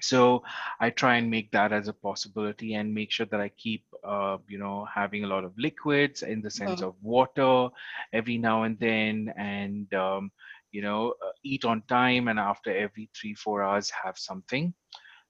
so 0.00 0.42
i 0.80 0.90
try 0.90 1.16
and 1.16 1.30
make 1.30 1.50
that 1.52 1.72
as 1.72 1.88
a 1.88 1.92
possibility 1.92 2.74
and 2.74 2.92
make 2.94 3.10
sure 3.12 3.26
that 3.26 3.40
i 3.40 3.48
keep 3.48 3.84
uh, 4.04 4.36
you 4.48 4.58
know 4.58 4.86
having 4.94 5.24
a 5.24 5.26
lot 5.26 5.44
of 5.44 5.52
liquids 5.58 6.22
in 6.22 6.40
the 6.42 6.50
sense 6.50 6.80
Mhm. 6.80 6.88
of 6.88 6.94
water 7.02 7.68
every 8.12 8.36
now 8.38 8.62
and 8.64 8.78
then 8.80 9.32
and 9.36 9.92
um, 9.94 10.30
you 10.72 10.82
know 10.82 11.14
uh, 11.24 11.30
eat 11.44 11.64
on 11.64 11.82
time 11.88 12.28
and 12.28 12.38
after 12.38 12.74
every 12.76 13.08
three 13.18 13.34
four 13.34 13.62
hours 13.62 13.90
have 14.04 14.16
something. 14.18 14.72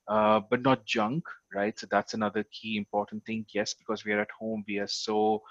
Uh, 0.09 0.41
but 0.51 0.63
not 0.63 0.85
junk 0.87 1.25
right? 1.55 1.79
So 1.79 1.87
that's 1.91 2.15
another 2.15 2.45
key 2.53 2.77
important 2.77 3.25
thing. 3.25 3.45
Yes 3.55 3.75
because 3.75 4.05
we 4.05 4.13
are 4.13 4.21
at 4.21 4.31
home 4.39 4.65
we 4.69 4.79
are 4.79 4.87
so 4.89 5.43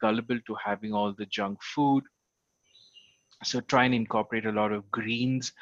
gullible 0.00 0.38
to 0.46 0.56
having 0.64 0.92
all 0.92 1.12
the 1.16 1.26
junk 1.26 1.58
food. 1.62 2.04
So 3.44 3.60
try 3.60 3.84
and 3.84 3.94
incorporate 3.94 4.46
a 4.46 4.52
lot 4.52 4.72
of 4.72 4.90
greens 4.90 5.52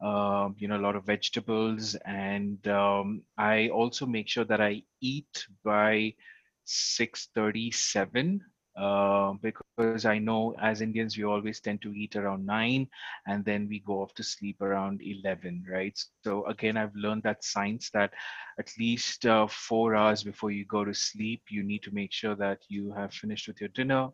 um, 0.00 0.54
you 0.58 0.68
know 0.68 0.76
a 0.76 0.86
lot 0.86 0.96
of 0.96 1.04
vegetables. 1.04 1.94
And 2.04 2.66
um, 2.68 3.22
i 3.38 3.68
also 3.68 4.06
make 4.06 4.28
sure 4.28 4.44
that 4.44 4.60
i 4.60 4.82
eat 5.00 5.46
by 5.64 6.14
637 6.64 8.40
uh, 8.76 9.32
because 9.42 10.06
i 10.06 10.18
know 10.18 10.54
as 10.60 10.80
indians 10.80 11.18
we 11.18 11.24
always 11.24 11.60
tend 11.60 11.82
to 11.82 11.92
eat 11.92 12.16
around 12.16 12.46
9 12.46 12.86
and 13.26 13.44
then 13.44 13.68
we 13.68 13.80
go 13.80 14.02
off 14.02 14.14
to 14.14 14.22
sleep 14.22 14.60
around 14.62 15.00
11 15.02 15.64
right? 15.68 15.98
So 16.24 16.46
again 16.46 16.76
i've 16.76 16.94
learned 16.94 17.24
that 17.24 17.44
science 17.44 17.90
that 17.90 18.12
at 18.58 18.70
least 18.78 19.26
uh, 19.26 19.46
four 19.48 19.96
hours 19.96 20.22
before 20.22 20.50
you 20.50 20.64
go 20.64 20.84
to 20.84 20.94
sleep 20.94 21.42
you 21.50 21.62
need 21.62 21.82
to 21.82 21.90
make 21.92 22.12
sure 22.12 22.36
that 22.36 22.58
you 22.68 22.92
have 22.92 23.12
finished 23.12 23.48
with 23.48 23.60
your 23.60 23.70
dinner 23.70 24.08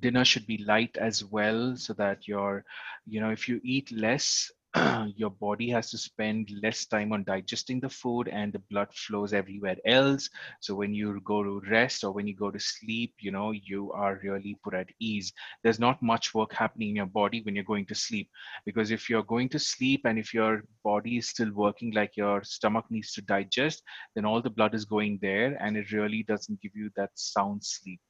dinner 0.00 0.24
should 0.24 0.46
be 0.46 0.64
light 0.64 0.96
as 0.96 1.24
well 1.24 1.76
so 1.76 1.92
that 1.94 2.26
your 2.26 2.64
you 3.06 3.20
know 3.20 3.30
if 3.30 3.48
you 3.48 3.60
eat 3.62 3.90
less 3.92 4.50
your 5.16 5.28
body 5.28 5.68
has 5.68 5.90
to 5.90 5.98
spend 5.98 6.50
less 6.62 6.86
time 6.86 7.12
on 7.12 7.24
digesting 7.24 7.78
the 7.78 7.90
food 7.90 8.28
and 8.28 8.54
the 8.54 8.58
blood 8.70 8.88
flows 8.94 9.34
everywhere 9.34 9.76
else. 9.84 10.30
So 10.60 10.74
when 10.74 10.94
you 10.94 11.20
go 11.26 11.42
to 11.42 11.60
rest 11.70 12.04
or 12.04 12.12
when 12.12 12.26
you 12.26 12.34
go 12.34 12.50
to 12.50 12.58
sleep 12.58 13.12
you 13.20 13.30
know 13.30 13.50
you 13.50 13.92
are 13.92 14.18
really 14.22 14.56
put 14.64 14.72
at 14.72 14.88
ease. 14.98 15.30
There's 15.62 15.78
not 15.78 16.02
much 16.02 16.32
work 16.32 16.54
happening 16.54 16.90
in 16.90 16.96
your 16.96 17.06
body 17.06 17.42
when 17.42 17.54
you're 17.54 17.64
going 17.64 17.84
to 17.86 17.94
sleep 17.94 18.30
because 18.64 18.90
if 18.90 19.10
you're 19.10 19.24
going 19.24 19.50
to 19.50 19.58
sleep 19.58 20.02
and 20.06 20.18
if 20.18 20.32
your 20.32 20.62
body 20.82 21.18
is 21.18 21.28
still 21.28 21.52
working 21.52 21.92
like 21.92 22.16
your 22.16 22.42
stomach 22.42 22.86
needs 22.88 23.12
to 23.12 23.22
digest 23.22 23.82
then 24.14 24.24
all 24.24 24.40
the 24.40 24.50
blood 24.50 24.74
is 24.74 24.86
going 24.86 25.18
there 25.20 25.56
and 25.60 25.76
it 25.76 25.92
really 25.92 26.22
doesn't 26.22 26.60
give 26.62 26.72
you 26.74 26.90
that 26.96 27.10
sound 27.14 27.62
sleep 27.62 28.00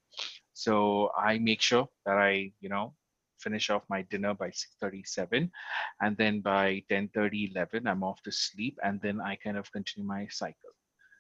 so 0.55 1.11
i 1.19 1.39
make 1.39 1.61
sure 1.61 1.89
that 2.07 2.19
i 2.19 2.51
you 2.61 2.69
know 2.69 2.95
finish 3.43 3.71
off 3.71 3.83
my 3.89 4.03
dinner 4.03 4.35
by 4.35 4.49
6.37 4.49 5.51
and 6.01 6.17
then 6.17 6.41
by 6.41 6.83
10.30 6.91 7.51
11 7.53 7.87
i'm 7.87 8.05
off 8.05 8.23
to 8.23 8.31
sleep 8.31 8.79
and 8.85 9.01
then 9.03 9.21
i 9.21 9.37
kind 9.37 9.57
of 9.57 9.71
continue 9.73 10.07
my 10.07 10.27
cycle. 10.31 10.71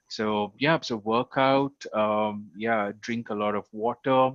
So 0.09 0.53
yeah 0.59 0.79
so 0.81 0.97
workout 0.97 1.73
um, 1.95 2.51
yeah 2.57 2.93
drink 3.01 3.31
a 3.31 3.35
lot 3.35 3.55
of 3.55 3.67
water 3.73 4.31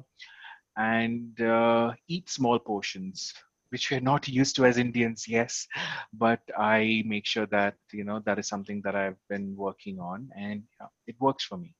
and 0.77 1.39
uh, 1.41 1.93
eat 2.07 2.29
small 2.29 2.59
portions 2.59 3.33
which 3.69 3.91
we're 3.91 3.99
not 3.99 4.27
used 4.41 4.55
to 4.55 4.65
as 4.65 4.77
indians 4.77 5.27
yes 5.27 5.67
but 6.13 6.39
i 6.57 7.03
make 7.05 7.25
sure 7.25 7.45
that 7.47 7.75
you 7.91 8.03
know 8.03 8.19
that 8.25 8.39
is 8.39 8.47
something 8.47 8.81
that 8.83 8.95
i've 8.95 9.21
been 9.29 9.55
working 9.55 9.99
on 9.99 10.29
and 10.35 10.63
yeah, 10.79 10.87
it 11.07 11.15
works 11.19 11.43
for 11.43 11.57
me 11.57 11.73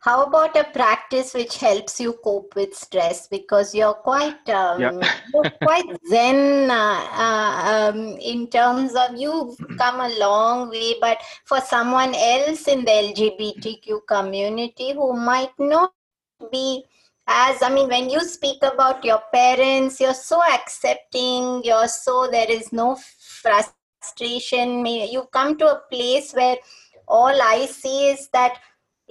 how 0.00 0.24
about 0.24 0.56
a 0.56 0.64
practice 0.64 1.32
which 1.32 1.58
helps 1.58 2.00
you 2.00 2.12
cope 2.24 2.54
with 2.56 2.74
stress 2.74 3.28
because 3.28 3.74
you're 3.74 3.94
quite 3.94 4.48
um, 4.50 4.80
Yeah. 4.80 4.90
you're 5.32 5.50
quite 5.62 5.84
zen 6.08 6.70
uh, 6.70 7.06
uh, 7.26 7.90
um, 7.94 8.16
in 8.18 8.48
terms 8.48 8.94
of 8.94 9.16
you've 9.16 9.56
come 9.76 10.00
a 10.00 10.08
long 10.18 10.70
way 10.70 10.94
but 11.00 11.18
for 11.44 11.60
someone 11.60 12.14
else 12.14 12.66
in 12.66 12.84
the 12.84 12.90
lgbtq 12.90 14.00
community 14.08 14.92
who 14.92 15.12
might 15.12 15.56
not 15.58 15.92
be 16.50 16.84
as 17.28 17.62
i 17.62 17.72
mean 17.72 17.88
when 17.88 18.10
you 18.10 18.20
speak 18.20 18.58
about 18.62 19.04
your 19.04 19.22
parents 19.32 20.00
you're 20.00 20.14
so 20.14 20.42
accepting 20.52 21.62
you're 21.64 21.86
so 21.86 22.28
there 22.30 22.50
is 22.50 22.72
no 22.72 22.96
frustration 23.20 24.84
you've 24.84 25.30
come 25.30 25.56
to 25.56 25.66
a 25.66 25.80
place 25.90 26.32
where 26.32 26.56
all 27.06 27.42
i 27.42 27.66
see 27.66 28.10
is 28.10 28.28
that 28.32 28.58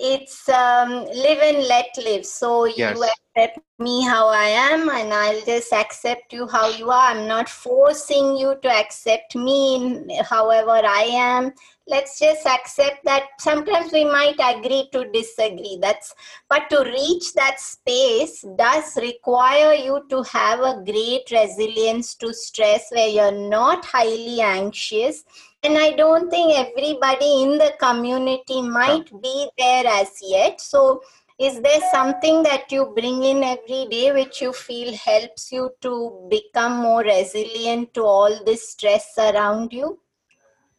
it's 0.03 0.49
um, 0.49 1.05
live 1.05 1.39
and 1.43 1.67
let 1.67 1.95
live 2.03 2.25
so 2.25 2.65
Yes. 2.75 2.97
you 2.97 3.03
accept 3.03 3.59
me 3.79 4.03
how 4.03 4.27
I 4.29 4.45
am 4.47 4.89
and 4.89 5.13
I'll 5.13 5.41
just 5.45 5.71
accept 5.73 6.33
you 6.33 6.47
how 6.47 6.69
you 6.69 6.89
are. 6.89 7.11
I'm 7.11 7.27
not 7.27 7.47
forcing 7.49 8.35
you 8.37 8.55
to 8.61 8.69
accept 8.69 9.35
me 9.35 10.17
however 10.29 10.81
I 10.85 11.03
am. 11.11 11.51
Let's 11.87 12.19
just 12.19 12.45
accept 12.45 13.03
that 13.05 13.23
sometimes 13.39 13.91
we 13.91 14.05
might 14.05 14.35
agree 14.39 14.89
to 14.93 15.05
disagree. 15.11 15.77
That's 15.81 16.13
but 16.49 16.69
to 16.69 16.83
reach 16.83 17.33
that 17.33 17.59
space 17.59 18.45
does 18.57 18.95
require 18.97 19.73
you 19.73 20.03
to 20.09 20.23
have 20.23 20.59
a 20.61 20.81
great 20.83 21.29
resilience 21.31 22.15
to 22.15 22.33
stress 22.33 22.89
where 22.91 23.07
you're 23.09 23.49
not 23.49 23.85
highly 23.85 24.41
anxious. 24.41 25.23
And 25.63 25.77
I 25.77 25.91
don't 25.91 26.29
think 26.31 26.57
everybody 26.57 27.43
in 27.43 27.57
the 27.59 27.73
community 27.79 28.63
might 28.63 29.09
be 29.21 29.49
there 29.57 29.85
as 29.85 30.09
yet. 30.21 30.59
So 30.59 31.01
is 31.39 31.61
there 31.61 31.81
something 31.91 32.41
that 32.43 32.71
you 32.71 32.93
bring 32.95 33.23
in 33.23 33.43
every 33.43 33.85
day 33.85 34.11
which 34.11 34.41
you 34.41 34.53
feel 34.53 34.95
helps 34.95 35.51
you 35.51 35.71
to 35.81 36.27
become 36.29 36.77
more 36.77 37.01
resilient 37.01 37.93
to 37.93 38.03
all 38.03 38.43
this 38.43 38.69
stress 38.69 39.13
around 39.17 39.71
you? 39.71 39.99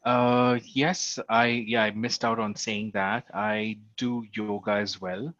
Uh 0.04 0.58
yes 0.64 1.20
i 1.28 1.46
yeah 1.46 1.84
i 1.84 1.90
missed 1.92 2.24
out 2.24 2.40
on 2.40 2.56
saying 2.56 2.90
that. 2.92 3.24
I 3.32 3.78
do 3.96 4.24
yoga 4.32 4.72
as 4.72 5.00
well 5.00 5.32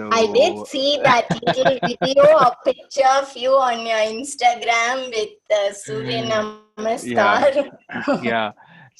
so 0.00 0.08
i 0.12 0.24
did 0.38 0.66
see 0.72 0.90
that 1.02 1.26
little 1.46 1.78
video 1.86 2.26
or 2.40 2.50
picture 2.64 3.12
of 3.20 3.36
you 3.44 3.52
on 3.68 3.86
your 3.92 4.02
instagram 4.16 5.06
with 5.14 5.36
uh, 5.60 5.72
surya 5.84 6.20
namaskar 6.32 7.52
yeah. 7.54 8.20
yeah 8.32 8.50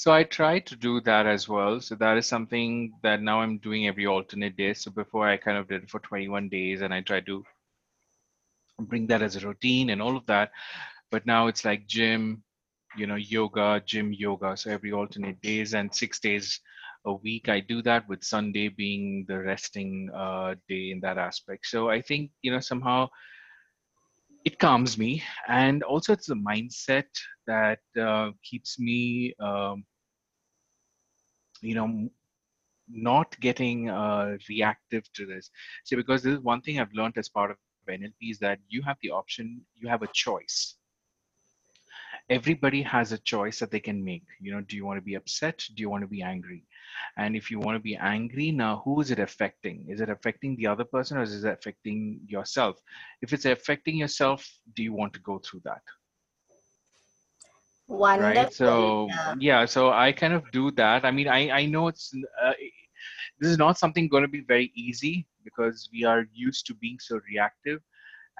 so 0.01 0.11
I 0.13 0.25
try 0.25 0.61
to 0.61 0.77
do 0.77 1.03
that 1.03 1.27
as 1.27 1.47
well. 1.47 1.79
So 1.79 1.95
that 1.97 2.17
is 2.17 2.27
something 2.27 2.91
that 3.03 3.21
now 3.21 3.43
I'm 3.43 3.59
doing 3.59 3.87
every 3.87 4.07
alternate 4.07 4.57
day. 4.57 4.73
So 4.73 4.91
before 4.91 5.29
I 5.29 5.37
kind 5.37 5.59
of 5.59 5.69
did 5.69 5.83
it 5.83 5.91
for 5.91 6.01
21 6.01 6.49
days 6.49 6.81
and 6.81 6.95
I 6.95 7.03
try 7.03 7.21
to 7.21 7.45
bring 8.79 9.07
that 9.09 9.21
as 9.21 9.37
a 9.37 9.47
routine 9.47 9.91
and 9.91 10.01
all 10.01 10.17
of 10.17 10.25
that. 10.25 10.53
But 11.11 11.27
now 11.27 11.49
it's 11.49 11.67
like 11.67 11.87
gym, 11.87 12.43
you 12.97 13.07
know, 13.07 13.17
yoga, 13.17 13.83
gym, 13.85 14.11
yoga. 14.15 14.57
So 14.57 14.71
every 14.71 14.91
alternate 14.91 15.39
days 15.43 15.75
and 15.75 15.95
six 15.95 16.19
days 16.19 16.61
a 17.07 17.13
week, 17.15 17.49
I 17.49 17.61
do 17.61 17.83
that 17.83 18.09
with 18.09 18.25
Sunday 18.25 18.69
being 18.69 19.25
the 19.29 19.39
resting 19.39 20.11
uh, 20.15 20.55
day 20.69 20.91
in 20.91 21.01
that 21.01 21.19
aspect. 21.19 21.67
So 21.67 21.89
I 21.89 22.01
think, 22.01 22.31
you 22.43 22.51
know, 22.51 22.61
somehow 22.61 23.09
it 24.45 24.59
calms 24.59 24.99
me. 24.99 25.23
And 25.49 25.83
also 25.83 26.13
it's 26.13 26.27
the 26.27 26.35
mindset 26.35 27.09
that 27.47 27.81
uh, 28.01 28.31
keeps 28.43 28.79
me 28.79 29.35
um, 29.41 29.85
you 31.63 31.75
know 31.75 32.09
not 32.89 33.39
getting 33.41 33.89
uh, 33.89 34.37
reactive 34.49 35.05
to 35.15 35.27
this. 35.27 35.51
So 35.85 35.97
because 35.97 36.23
this 36.23 36.35
is 36.35 36.41
one 36.41 36.61
thing 36.61 36.81
i've 36.81 36.93
learned 36.93 37.17
as 37.19 37.29
part 37.29 37.51
of 37.51 37.57
nlp 37.89 38.13
is 38.21 38.39
that 38.39 38.59
you 38.69 38.83
have 38.83 38.97
the 39.03 39.11
option 39.11 39.61
you 39.75 39.89
have 39.89 40.03
a 40.03 40.09
choice 40.13 40.77
everybody 42.31 42.83
has 42.83 43.13
a 43.13 43.19
choice 43.19 43.59
that 43.59 43.71
they 43.71 43.81
can 43.81 44.03
make. 44.05 44.25
You 44.41 44.53
know 44.53 44.61
do 44.63 44.77
you 44.77 44.87
want 44.87 44.99
to 44.99 45.03
be 45.05 45.17
upset? 45.17 45.59
Do 45.75 45.81
you 45.83 45.91
want 45.91 46.03
to 46.03 46.09
be 46.09 46.23
angry? 46.23 46.65
And 47.19 47.37
if 47.37 47.51
you 47.51 47.59
want 47.59 47.77
to 47.77 47.81
be 47.81 47.97
angry 47.97 48.53
now 48.53 48.83
who 48.85 49.01
is 49.01 49.11
it 49.11 49.19
affecting? 49.19 49.87
Is 49.89 50.01
it 50.01 50.09
affecting 50.09 50.57
the 50.57 50.67
other 50.69 50.85
person 50.85 51.19
or 51.19 51.23
is 51.23 51.45
it 51.45 51.53
affecting 51.53 52.21
yourself? 52.27 52.79
If 53.23 53.33
it's 53.33 53.45
affecting 53.47 53.97
yourself 53.97 54.49
do 54.75 54.83
you 54.83 54.93
want 54.95 55.13
to 55.15 55.21
go 55.21 55.39
through 55.39 55.63
that? 55.65 55.83
Wonderful. 57.89 58.23
right? 58.25 58.53
So 58.53 59.09
Yeah. 59.41 59.65
so 59.67 59.91
i 59.91 60.13
kind 60.13 60.33
of 60.35 60.51
do 60.53 60.71
that. 60.73 61.05
I 61.05 61.11
mean 61.11 61.29
i 61.29 61.51
i 61.51 61.67
know 61.67 61.89
it's 61.89 62.13
uh, 62.43 62.53
this 63.41 63.51
is 63.51 63.59
not 63.59 63.79
something 63.79 64.09
going 64.09 64.23
to 64.23 64.29
be 64.29 64.43
very 64.43 64.71
easy 64.75 65.27
because 65.45 65.89
we 65.93 66.05
are 66.05 66.25
used 66.33 66.67
to 66.67 66.75
being 66.75 66.99
so 67.01 67.21
reactive 67.29 67.81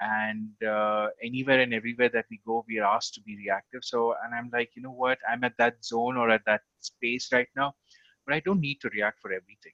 and 0.01 0.49
uh, 0.67 1.07
anywhere 1.23 1.61
and 1.61 1.73
everywhere 1.73 2.09
that 2.09 2.25
we 2.29 2.39
go 2.45 2.65
we 2.67 2.79
are 2.79 2.95
asked 2.95 3.13
to 3.15 3.21
be 3.21 3.37
reactive. 3.37 3.83
So 3.83 4.15
and 4.23 4.33
i'm 4.33 4.49
like 4.51 4.71
you 4.75 4.81
know 4.81 4.91
what? 4.91 5.19
I'm 5.29 5.43
at 5.43 5.57
that 5.57 5.83
zone 5.83 6.17
or 6.17 6.29
at 6.29 6.45
that 6.45 6.61
space 6.79 7.29
right 7.31 7.49
now 7.55 7.73
but 8.25 8.35
i 8.35 8.39
don't 8.39 8.59
need 8.59 8.79
to 8.81 8.89
react 8.89 9.19
for 9.21 9.31
everything. 9.31 9.73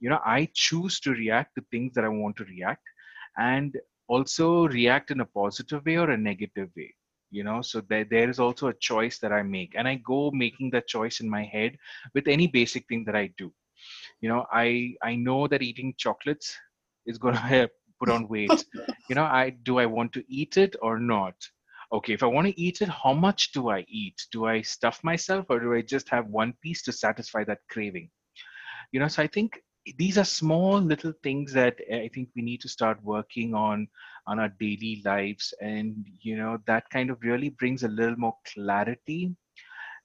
You 0.00 0.10
know 0.10 0.20
i 0.24 0.48
choose 0.54 1.00
to 1.00 1.12
react 1.12 1.54
to 1.56 1.64
things 1.70 1.94
that 1.94 2.04
i 2.04 2.08
want 2.08 2.36
to 2.36 2.44
react 2.44 2.84
and 3.38 3.76
also 4.08 4.66
react 4.68 5.10
in 5.10 5.20
a 5.20 5.26
positive 5.26 5.84
way 5.86 5.96
or 5.96 6.10
a 6.10 6.16
negative 6.16 6.70
way 6.76 6.94
you 7.32 7.42
know? 7.42 7.62
So 7.62 7.80
there, 7.88 8.04
there 8.04 8.28
is 8.30 8.38
also 8.38 8.68
a 8.68 8.74
choice 8.74 9.18
that 9.18 9.32
i 9.32 9.42
make 9.42 9.72
and 9.76 9.88
i 9.88 9.96
go 9.96 10.30
making 10.32 10.70
that 10.70 10.86
choice 10.86 11.20
in 11.20 11.28
my 11.28 11.44
head 11.44 11.76
with 12.14 12.28
any 12.28 12.46
basic 12.46 12.86
thing 12.88 13.04
that 13.06 13.16
i 13.16 13.30
do. 13.38 13.52
You 14.20 14.28
know 14.28 14.46
i 14.52 14.94
i 15.02 15.16
know 15.16 15.48
that 15.48 15.62
eating 15.62 15.94
chocolates 15.98 16.56
is 17.06 17.18
going 17.18 17.34
to 17.42 17.70
put 18.02 18.10
on 18.10 18.28
weight. 18.28 18.64
You 19.08 19.16
know 19.16 19.24
i 19.24 19.50
do 19.50 19.78
i 19.78 19.86
want 19.86 20.12
to 20.14 20.24
eat 20.28 20.56
it 20.56 20.76
or 20.82 20.98
not? 20.98 21.34
Okay 21.92 22.14
if 22.14 22.22
i 22.22 22.26
want 22.26 22.46
to 22.48 22.60
eat 22.60 22.80
it 22.82 22.88
how 22.88 23.12
much 23.12 23.52
do 23.52 23.70
i 23.70 23.84
eat? 23.88 24.26
Do 24.32 24.46
i 24.46 24.62
stuff 24.62 25.02
myself 25.04 25.46
or 25.50 25.60
do 25.60 25.74
i 25.74 25.82
just 25.82 26.08
have 26.08 26.26
one 26.26 26.54
piece 26.62 26.82
to 26.84 26.92
satisfy 26.92 27.44
that 27.44 27.60
craving? 27.70 28.10
You 28.92 29.00
know 29.00 29.08
so 29.08 29.22
i 29.22 29.26
think 29.26 29.60
these 29.98 30.18
are 30.18 30.24
small 30.24 30.80
little 30.80 31.12
things 31.22 31.52
that 31.52 31.76
i 31.92 32.08
think 32.14 32.28
we 32.36 32.42
need 32.42 32.60
to 32.60 32.68
start 32.68 32.98
working 33.02 33.54
on 33.54 33.88
on 34.26 34.38
our 34.38 34.50
daily 34.60 35.02
lives. 35.04 35.52
And 35.60 36.06
you 36.20 36.36
know 36.36 36.58
that 36.66 36.90
kind 36.90 37.10
of 37.10 37.22
really 37.22 37.50
brings 37.50 37.82
a 37.82 37.88
little 37.88 38.16
more 38.16 38.36
clarity 38.54 39.34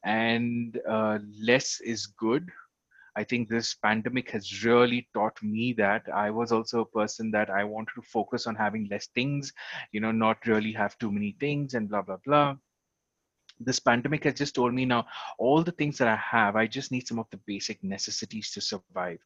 and 0.03 0.79
uh, 0.89 1.19
less 1.41 1.79
is 1.81 2.05
good 2.05 2.49
i 3.17 3.23
think 3.23 3.49
this 3.49 3.73
pandemic 3.85 4.29
has 4.31 4.63
really 4.63 5.07
taught 5.13 5.41
me 5.41 5.73
that 5.73 6.03
i 6.13 6.29
was 6.29 6.51
also 6.51 6.81
a 6.81 6.91
person 6.99 7.31
that 7.31 7.49
i 7.49 7.63
wanted 7.63 7.93
to 7.95 8.01
focus 8.01 8.47
on 8.47 8.55
having 8.55 8.87
less 8.91 9.07
things 9.07 9.51
you 9.91 9.99
know 9.99 10.11
not 10.11 10.45
really 10.45 10.71
have 10.71 10.97
too 10.99 11.11
many 11.11 11.35
things 11.39 11.73
and 11.73 11.89
blah 11.89 12.01
blah 12.01 12.21
blah. 12.25 12.55
This 13.59 13.79
pandemic 13.79 14.23
has 14.25 14.35
just 14.35 14.53
told 14.53 14.75
me 14.75 14.85
now 14.85 15.07
all 15.39 15.63
the 15.63 15.71
things 15.71 15.97
that 15.97 16.07
i 16.07 16.15
have 16.15 16.55
i 16.55 16.67
just 16.67 16.91
need 16.91 17.07
some 17.07 17.17
of 17.17 17.29
the 17.31 17.39
basic 17.47 17.83
necessities 17.83 18.51
to 18.51 18.61
survive 18.61 19.19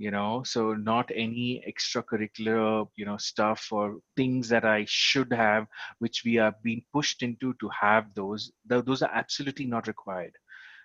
you 0.00 0.10
know? 0.10 0.42
So 0.44 0.72
not 0.72 1.10
any 1.14 1.62
extracurricular 1.68 2.88
you 2.96 3.04
know 3.04 3.18
stuff 3.18 3.68
or 3.70 3.98
things 4.16 4.48
that 4.48 4.64
i 4.64 4.86
should 4.88 5.32
have 5.32 5.66
which 5.98 6.22
we 6.24 6.38
are 6.38 6.54
being 6.62 6.82
pushed 6.94 7.22
into 7.22 7.52
to 7.60 7.68
have 7.68 8.06
those 8.14 8.50
those 8.64 9.02
are 9.02 9.10
absolutely 9.12 9.66
not 9.66 9.88
required 9.88 10.32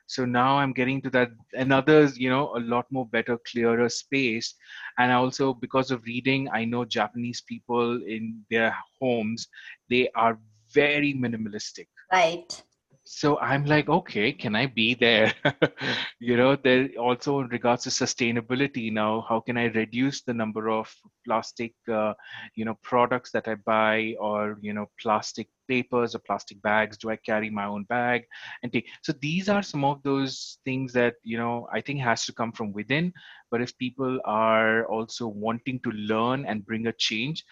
so 0.08 0.26
now 0.26 0.58
i'm 0.58 0.74
getting 0.74 1.02
to 1.02 1.10
that 1.10 1.30
another 1.54 2.06
you 2.16 2.30
know 2.30 2.56
a 2.56 2.60
lot 2.60 2.86
more 2.92 3.06
better 3.08 3.38
clearer 3.50 3.90
space 3.90 4.56
and 5.00 5.12
also 5.12 5.54
because 5.54 5.92
of 5.92 6.04
reading 6.06 6.48
i 6.54 6.64
know 6.64 6.86
japanese 6.86 7.42
people 7.48 8.02
in 8.08 8.42
their 8.50 8.74
homes 9.02 9.48
they 9.90 10.10
are 10.16 10.38
very 10.74 11.14
minimalistic 11.14 11.88
Right. 12.12 12.64
So 13.06 13.38
i'm 13.40 13.66
like 13.66 13.88
okay 13.88 14.34
can 14.34 14.56
i 14.56 14.66
be 14.66 14.96
there? 14.96 15.32
You 16.20 16.38
know 16.38 16.56
there 16.56 16.90
also 17.00 17.42
in 17.42 17.48
regards 17.50 17.84
to 17.84 17.90
sustainability 17.90 18.92
now 18.92 19.26
how 19.30 19.40
can 19.42 19.58
i 19.58 19.66
reduce 19.66 20.24
the 20.24 20.34
number 20.34 20.70
of 20.70 20.92
plastic 21.24 21.74
uh, 21.92 22.14
you 22.56 22.66
know 22.66 22.78
products 22.82 23.32
that 23.32 23.48
i 23.48 23.56
buy 23.56 24.16
or 24.20 24.58
you 24.62 24.74
know 24.74 24.88
plastic 25.00 25.48
papers 25.68 26.16
or 26.16 26.20
plastic 26.20 26.62
bags? 26.62 26.98
Do 26.98 27.10
i 27.10 27.16
carry 27.16 27.50
my 27.50 27.66
own 27.66 27.84
bag? 27.84 28.24
And 28.64 28.72
take 28.74 28.88
so 29.04 29.14
these 29.22 29.50
are 29.50 29.62
some 29.62 29.84
of 29.84 30.02
those 30.04 30.58
things 30.66 30.94
that 30.94 31.16
you 31.24 31.38
know 31.38 31.68
i 31.72 31.82
think 31.82 32.00
has 32.00 32.26
to 32.26 32.34
come 32.34 32.52
from 32.52 32.74
within. 32.74 33.14
But 33.52 33.62
if 33.62 33.78
people 33.78 34.20
are 34.26 34.86
also 34.88 35.28
wanting 35.28 35.80
to 35.82 35.92
learn 35.92 36.46
and 36.46 36.66
bring 36.66 36.88
a 36.88 36.94
change 36.94 37.44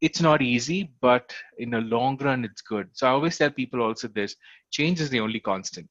it's 0.00 0.20
not 0.20 0.42
easy, 0.42 0.90
but 1.00 1.34
in 1.58 1.70
the 1.70 1.80
long 1.80 2.16
run, 2.18 2.44
it's 2.44 2.62
good. 2.62 2.88
So 2.92 3.06
I 3.06 3.10
always 3.10 3.36
tell 3.36 3.50
people 3.50 3.82
also 3.82 4.08
this 4.08 4.36
change 4.70 5.00
is 5.00 5.10
the 5.10 5.20
only 5.20 5.40
constant. 5.40 5.88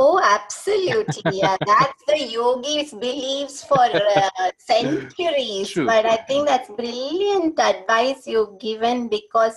Oh, 0.00 0.20
absolutely. 0.22 1.22
Yeah, 1.26 1.56
that's 1.66 2.04
the 2.06 2.18
yogis' 2.18 2.92
beliefs 2.92 3.64
for 3.64 3.80
uh, 3.80 4.50
centuries. 4.58 5.70
True. 5.70 5.86
But 5.86 6.06
I 6.06 6.16
think 6.18 6.46
that's 6.46 6.70
brilliant 6.70 7.58
advice 7.58 8.26
you've 8.26 8.60
given 8.60 9.08
because 9.08 9.56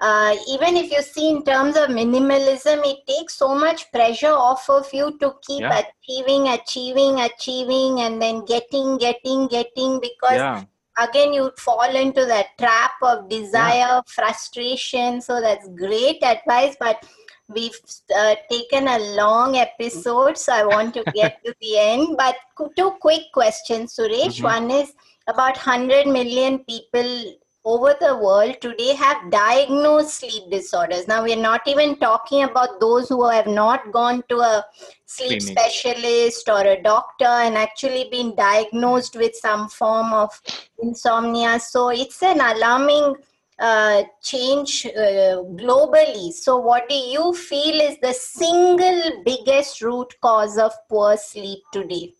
uh, 0.00 0.34
even 0.48 0.76
if 0.76 0.90
you 0.90 1.02
see 1.02 1.28
in 1.28 1.44
terms 1.44 1.76
of 1.76 1.90
minimalism, 1.90 2.80
it 2.86 3.06
takes 3.06 3.34
so 3.34 3.54
much 3.54 3.92
pressure 3.92 4.32
off 4.32 4.68
of 4.70 4.88
you 4.94 5.16
to 5.18 5.34
keep 5.46 5.60
Yeah. 5.60 5.84
achieving, 5.84 6.48
achieving, 6.48 7.20
achieving, 7.20 8.00
and 8.00 8.20
then 8.20 8.44
getting, 8.46 8.96
getting, 8.96 9.46
getting 9.46 10.00
because 10.00 10.40
Yeah, 10.40 10.64
again 10.98 11.32
you 11.32 11.50
fall 11.58 11.94
into 11.96 12.24
that 12.26 12.48
trap 12.58 12.92
of 13.02 13.28
desire 13.28 14.02
frustration. 14.06 15.20
So 15.20 15.40
that's 15.40 15.68
great 15.68 16.22
advice 16.22 16.76
but 16.78 17.04
we've 17.48 17.78
uh, 18.16 18.34
taken 18.50 18.88
a 18.88 18.98
long 19.14 19.56
episode 19.56 20.38
so 20.38 20.52
i 20.54 20.64
want 20.64 20.94
to 20.94 21.04
get 21.14 21.44
to 21.44 21.54
the 21.60 21.78
end. 21.78 22.16
But 22.16 22.36
two 22.76 22.92
quick 23.00 23.22
questions 23.32 23.96
suresh. 23.96 24.38
Mhm. 24.40 24.42
one 24.44 24.70
is 24.70 24.92
about 25.28 25.56
100 25.56 26.06
million 26.06 26.60
people 26.60 27.34
over 27.64 27.94
the 28.00 28.16
world 28.16 28.60
today 28.60 28.94
have 28.94 29.30
diagnosed 29.30 30.14
sleep 30.14 30.50
disorders. 30.50 31.06
Now, 31.06 31.22
we're 31.22 31.36
not 31.36 31.62
even 31.66 31.96
talking 31.96 32.42
about 32.42 32.80
those 32.80 33.08
who 33.08 33.28
have 33.28 33.46
not 33.46 33.92
gone 33.92 34.24
to 34.28 34.38
a 34.38 34.64
sleep 35.06 35.40
Clinic. 35.40 35.58
specialist 35.58 36.48
or 36.48 36.62
a 36.62 36.82
doctor 36.82 37.24
and 37.24 37.56
actually 37.56 38.08
been 38.10 38.34
diagnosed 38.34 39.16
with 39.16 39.34
some 39.36 39.68
form 39.68 40.12
of 40.12 40.40
insomnia. 40.82 41.60
So, 41.60 41.90
it's 41.90 42.22
an 42.22 42.40
alarming 42.40 43.16
uh, 43.58 44.02
change 44.22 44.86
uh, 44.86 45.38
globally. 45.54 46.32
So, 46.32 46.56
what 46.56 46.88
do 46.88 46.96
you 46.96 47.32
feel 47.32 47.80
is 47.80 47.96
the 48.00 48.12
single 48.12 49.22
biggest 49.24 49.80
root 49.82 50.14
cause 50.20 50.58
of 50.58 50.72
poor 50.88 51.16
sleep 51.16 51.60
today? 51.72 52.14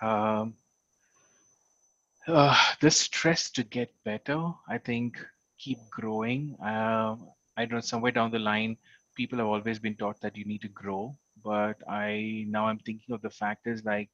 Um, 0.00 0.54
uh, 2.28 2.56
the 2.80 2.90
stress 2.90 3.50
to 3.52 3.64
get 3.64 3.90
better, 4.04 4.40
I 4.68 4.78
think, 4.78 5.16
keep 5.58 5.78
growing. 5.90 6.56
Um, 6.62 7.28
I 7.56 7.64
don't 7.64 7.72
know, 7.74 7.80
somewhere 7.80 8.12
down 8.12 8.30
the 8.30 8.38
line, 8.38 8.76
people 9.16 9.38
have 9.38 9.46
always 9.48 9.78
been 9.78 9.96
taught 9.96 10.20
that 10.22 10.36
you 10.36 10.44
need 10.44 10.62
to 10.62 10.68
grow, 10.68 11.16
but 11.44 11.74
I 11.88 12.44
now 12.48 12.66
I'm 12.66 12.78
thinking 12.78 13.14
of 13.14 13.22
the 13.22 13.30
factors 13.30 13.84
like, 13.84 14.10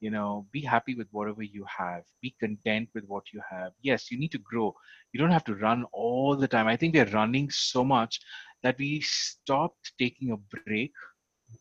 you 0.00 0.10
know, 0.10 0.46
be 0.52 0.60
happy 0.62 0.94
with 0.94 1.08
whatever 1.12 1.42
you 1.42 1.64
have, 1.78 2.04
be 2.22 2.34
content 2.40 2.88
with 2.94 3.04
what 3.06 3.24
you 3.32 3.40
have. 3.50 3.72
Yes, 3.82 4.10
you 4.10 4.18
need 4.18 4.32
to 4.32 4.38
grow. 4.38 4.74
You 5.12 5.20
don't 5.20 5.30
have 5.32 5.44
to 5.44 5.54
run 5.54 5.84
all 5.92 6.36
the 6.36 6.48
time. 6.48 6.68
I 6.68 6.76
think 6.76 6.94
we're 6.94 7.06
running 7.12 7.50
so 7.50 7.84
much 7.84 8.20
that 8.62 8.78
we 8.78 9.00
stopped 9.02 9.92
taking 9.98 10.32
a 10.32 10.36
break, 10.36 10.92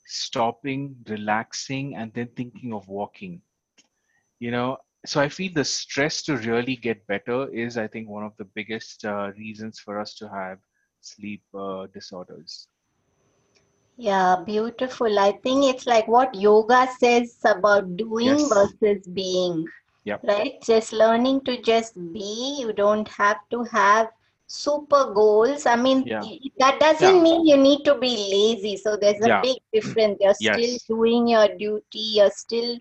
stopping, 0.05 0.95
relaxing, 1.07 1.95
and 1.95 2.13
then 2.13 2.27
thinking 2.35 2.73
of 2.73 2.87
walking 2.87 3.41
you 4.39 4.51
know 4.51 4.77
so 5.05 5.19
i 5.21 5.27
feel 5.29 5.51
the 5.53 5.63
stress 5.63 6.21
to 6.23 6.35
really 6.37 6.75
get 6.75 7.05
better 7.07 7.49
is 7.53 7.77
i 7.77 7.87
think 7.87 8.07
one 8.09 8.23
of 8.23 8.35
the 8.37 8.45
biggest 8.55 9.03
uh, 9.05 9.31
reasons 9.37 9.79
for 9.79 9.99
us 9.99 10.13
to 10.15 10.27
have 10.29 10.59
sleep 11.01 11.43
uh, 11.53 11.85
disorders 11.93 12.67
Yeah, 13.97 14.37
beautiful. 14.45 15.19
I 15.19 15.33
think 15.43 15.65
it's 15.65 15.85
like 15.85 16.07
what 16.07 16.33
yoga 16.35 16.87
says 16.99 17.37
about 17.45 17.95
doing 17.97 18.47
Yes. 18.47 18.49
versus 18.49 19.07
being, 19.07 19.67
Yep. 20.03 20.23
right? 20.23 20.53
Just 20.63 20.93
learning 20.93 21.41
to 21.45 21.61
just 21.61 21.95
be. 22.13 22.57
You 22.59 22.73
don't 22.73 23.07
have 23.09 23.37
to 23.51 23.63
have 23.63 24.09
super 24.47 25.13
goals. 25.13 25.65
I 25.65 25.75
mean, 25.75 26.05
Yeah. 26.05 26.27
that 26.59 26.79
doesn't 26.79 27.15
Yeah. 27.15 27.21
mean 27.21 27.45
you 27.45 27.57
need 27.57 27.83
to 27.85 27.95
be 27.95 28.09
lazy. 28.15 28.77
So 28.77 28.97
there's 28.97 29.21
a 29.21 29.29
Yeah. 29.29 29.41
big 29.41 29.57
difference. 29.73 30.17
You're 30.21 30.33
still 30.33 30.77
doing 30.87 31.27
your 31.27 31.47
duty. 31.57 31.99
You're 32.17 32.31
still 32.31 32.79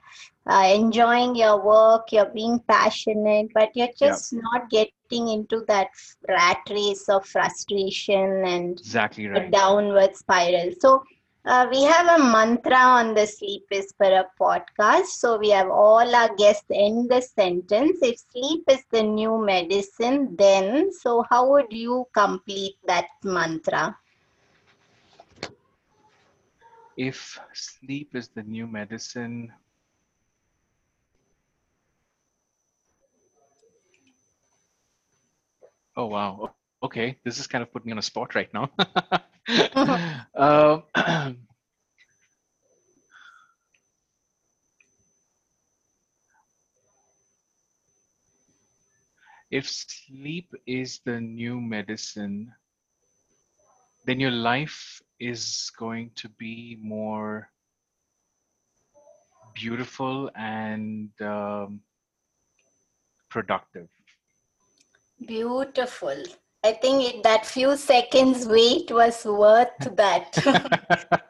uh, 0.49 0.73
enjoying 0.75 1.35
your 1.37 1.63
work. 1.65 2.13
You're 2.13 2.33
being 2.35 2.61
passionate, 2.69 3.49
but 3.55 3.71
you're 3.75 3.93
just 3.99 4.33
not 4.33 4.71
getting 4.71 5.29
into 5.29 5.65
that 5.69 5.89
rat 6.29 6.59
race 6.71 7.09
of 7.09 7.27
frustration 7.27 8.45
and 8.47 8.81
exactly 8.81 9.27
a 9.35 9.41
downward 9.51 10.17
spiral. 10.17 10.71
So 10.81 11.03
uh, 11.47 11.67
we 11.71 11.83
have 11.85 12.21
a 12.21 12.23
mantra 12.23 12.77
on 12.77 13.15
the 13.15 13.27
Sleep 13.27 13.65
Whisperer 13.71 14.27
podcast. 14.41 15.07
So 15.07 15.39
we 15.39 15.51
have 15.51 15.69
all 15.71 16.15
our 16.15 16.35
guests 16.37 16.67
end 16.73 17.11
the 17.11 17.21
sentence. 17.23 17.99
If 18.03 18.19
sleep 18.31 18.65
is 18.69 18.85
the 18.91 19.03
new 19.03 19.39
medicine, 19.39 20.37
then 20.37 20.93
so 20.93 21.25
how 21.31 21.51
would 21.51 21.73
you 21.73 22.07
complete 22.13 22.77
that 22.87 23.07
mantra? 23.25 23.97
if 26.97 27.39
sleep 27.55 28.15
is 28.15 28.29
the 28.29 28.43
new 28.43 28.67
medicine 28.67 29.53
oh 35.97 36.07
wow 36.07 36.55
okay 36.87 37.19
this 37.25 37.39
is 37.39 37.47
kind 37.47 37.63
of 37.63 37.73
putting 37.73 37.87
me 37.87 37.93
on 37.93 37.99
a 37.99 38.09
spot 38.11 38.35
right 38.35 38.53
now 38.55 38.71
um, 40.35 41.37
if 49.51 49.69
sleep 49.69 50.53
is 50.67 51.01
the 51.05 51.21
new 51.21 51.61
medicine, 51.61 52.53
then 54.05 54.21
your 54.21 54.31
life 54.31 55.01
is 55.21 55.71
going 55.79 56.11
to 56.17 56.29
be 56.29 56.77
more 56.81 57.49
beautiful 59.55 60.31
and 60.35 61.11
um, 61.21 61.81
productive. 63.31 63.89
Beautiful. 65.25 66.23
I 66.65 66.73
think 66.73 67.15
it, 67.15 67.23
that 67.23 67.47
few 67.47 67.77
seconds 67.77 68.47
wait 68.47 68.91
was 68.91 69.25
worth 69.25 69.79
that. 69.97 70.37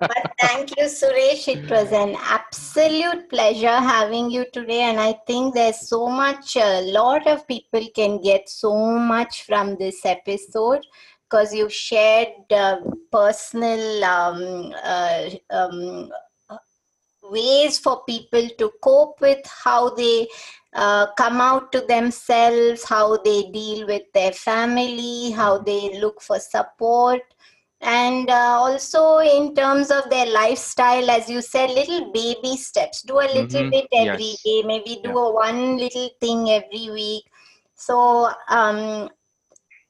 But 0.00 0.32
thank 0.40 0.76
you, 0.76 0.84
Suresh. 0.84 1.48
It 1.48 1.68
was 1.70 1.92
an 1.92 2.16
absolute 2.20 3.28
pleasure 3.28 3.76
having 3.76 4.30
you 4.30 4.46
today. 4.52 4.82
And 4.82 5.00
I 5.00 5.14
think 5.26 5.54
there's 5.54 5.88
so 5.88 6.08
much, 6.08 6.56
a 6.56 6.80
lot 6.92 7.26
of 7.26 7.46
people 7.48 7.86
can 7.94 8.20
get 8.22 8.48
so 8.48 8.74
much 8.98 9.42
from 9.42 9.76
this 9.76 10.04
episode 10.04 10.82
because 11.28 11.52
you've 11.52 11.72
shared 11.72 12.28
uh, 12.52 12.78
personal 13.10 14.04
um, 14.04 14.72
uh, 14.82 15.30
um, 15.50 16.10
ways 17.30 17.78
for 17.78 18.02
people 18.04 18.48
to 18.58 18.70
cope 18.82 19.20
with 19.20 19.38
how 19.64 19.90
they 19.90 20.28
uh, 20.74 21.06
come 21.16 21.40
out 21.40 21.72
to 21.72 21.80
themselves, 21.82 22.84
how 22.84 23.16
they 23.18 23.44
deal 23.50 23.86
with 23.86 24.02
their 24.14 24.32
family, 24.32 25.30
how 25.32 25.58
they 25.58 25.98
look 26.00 26.20
for 26.22 26.38
support 26.38 27.22
and 27.80 28.30
uh, 28.30 28.56
also 28.58 29.18
in 29.18 29.54
terms 29.54 29.90
of 29.90 30.08
their 30.10 30.26
lifestyle 30.26 31.10
as 31.10 31.28
you 31.28 31.42
said 31.42 31.70
little 31.70 32.10
baby 32.12 32.56
steps 32.56 33.02
do 33.02 33.18
a 33.20 33.30
little 33.38 33.64
Mhm, 33.64 33.70
bit 33.70 33.86
every 33.92 34.34
yes. 34.34 34.44
day, 34.44 34.62
maybe 34.64 35.00
do 35.04 35.10
Yeah. 35.10 35.16
a 35.16 35.32
one 35.34 35.76
little 35.76 36.08
thing 36.20 36.48
every 36.50 36.90
week 36.90 37.24
so 37.74 38.30
um, 38.48 39.10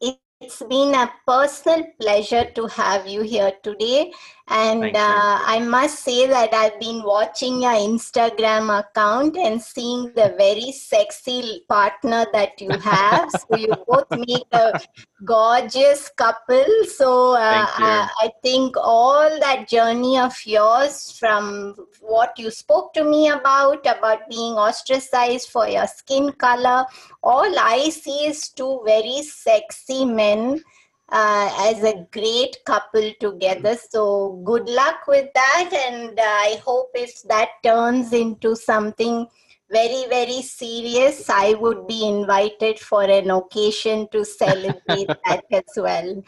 it, 0.01 0.17
it's 0.41 0.63
been 0.65 0.95
a 0.95 1.11
personal 1.27 1.85
pleasure 2.01 2.45
to 2.55 2.67
have 2.67 3.07
you 3.07 3.23
here 3.23 3.53
today 3.63 4.13
and 4.49 4.97
uh, 4.97 5.39
i 5.45 5.59
must 5.59 6.05
say 6.05 6.27
that 6.27 6.55
i've 6.55 6.79
been 6.79 7.03
watching 7.03 7.63
your 7.63 7.73
instagram 7.73 8.79
account 8.79 9.37
and 9.37 9.61
seeing 9.61 10.05
the 10.15 10.35
very 10.39 10.71
sexy 10.71 11.65
partner 11.69 12.25
that 12.33 12.61
you 12.61 12.71
have 12.79 13.29
so 13.31 13.57
you 13.57 13.73
both 13.89 14.11
make 14.11 14.47
a 14.53 14.81
gorgeous 15.25 16.11
couple. 16.11 16.65
So 16.87 17.33
uh. 17.33 17.67
I, 17.69 18.09
I 18.21 18.31
think 18.43 18.77
all 18.77 19.39
that 19.41 19.69
journey 19.69 20.19
of 20.19 20.35
yours, 20.45 21.17
from 21.19 21.75
what 22.01 22.39
you 22.39 22.51
spoke 22.51 22.93
to 22.95 23.05
me 23.05 23.29
about, 23.29 23.87
about 23.87 24.29
being 24.29 24.55
ostracized 24.55 25.51
for 25.51 25.69
your 25.69 25.87
skin 25.87 26.33
color, 26.33 26.85
all 27.23 27.59
I 27.59 27.91
see 27.91 28.27
is 28.27 28.49
two 28.49 28.83
very 28.85 29.23
sexy 29.23 30.05
men. 30.05 30.63
Uh, 31.09 31.49
as 31.61 31.85
a 31.85 32.05
great 32.11 32.57
couple 32.65 33.13
together. 33.21 33.77
So, 33.91 34.43
good 34.45 34.69
luck 34.69 35.07
with 35.07 35.29
that. 35.35 35.71
And 35.73 36.19
uh, 36.19 36.23
I 36.23 36.61
hope 36.65 36.91
if 36.95 37.23
that 37.29 37.51
turns 37.63 38.13
into 38.13 38.57
something 38.57 39.25
very, 39.71 40.07
very 40.09 40.43
serious, 40.43 41.31
I 41.31 41.55
would 41.55 41.87
be 41.87 42.09
invited 42.09 42.81
for 42.81 43.05
an 43.05 43.31
occasion 43.31 44.09
to 44.11 44.25
celebrate 44.25 45.09
that 45.25 45.45
as 45.53 45.63
well. 45.77 46.23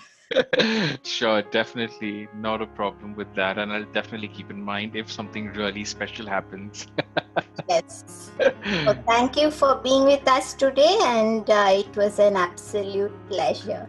sure, 1.05 1.43
definitely 1.43 2.29
not 2.37 2.63
a 2.63 2.67
problem 2.67 3.17
with 3.17 3.33
that. 3.35 3.59
And 3.59 3.73
I'll 3.73 3.93
definitely 3.93 4.29
keep 4.29 4.51
in 4.51 4.63
mind 4.63 4.95
if 4.95 5.11
something 5.11 5.53
really 5.55 5.85
special 5.85 6.27
happens. 6.27 6.87
Yes. 7.69 8.31
So, 8.65 8.95
thank 9.07 9.37
you 9.37 9.51
for 9.51 9.77
being 9.77 10.05
with 10.05 10.27
us 10.29 10.53
today, 10.55 10.99
and 11.03 11.49
uh, 11.49 11.69
it 11.71 11.97
was 11.97 12.19
an 12.19 12.37
absolute 12.37 13.13
pleasure. 13.29 13.89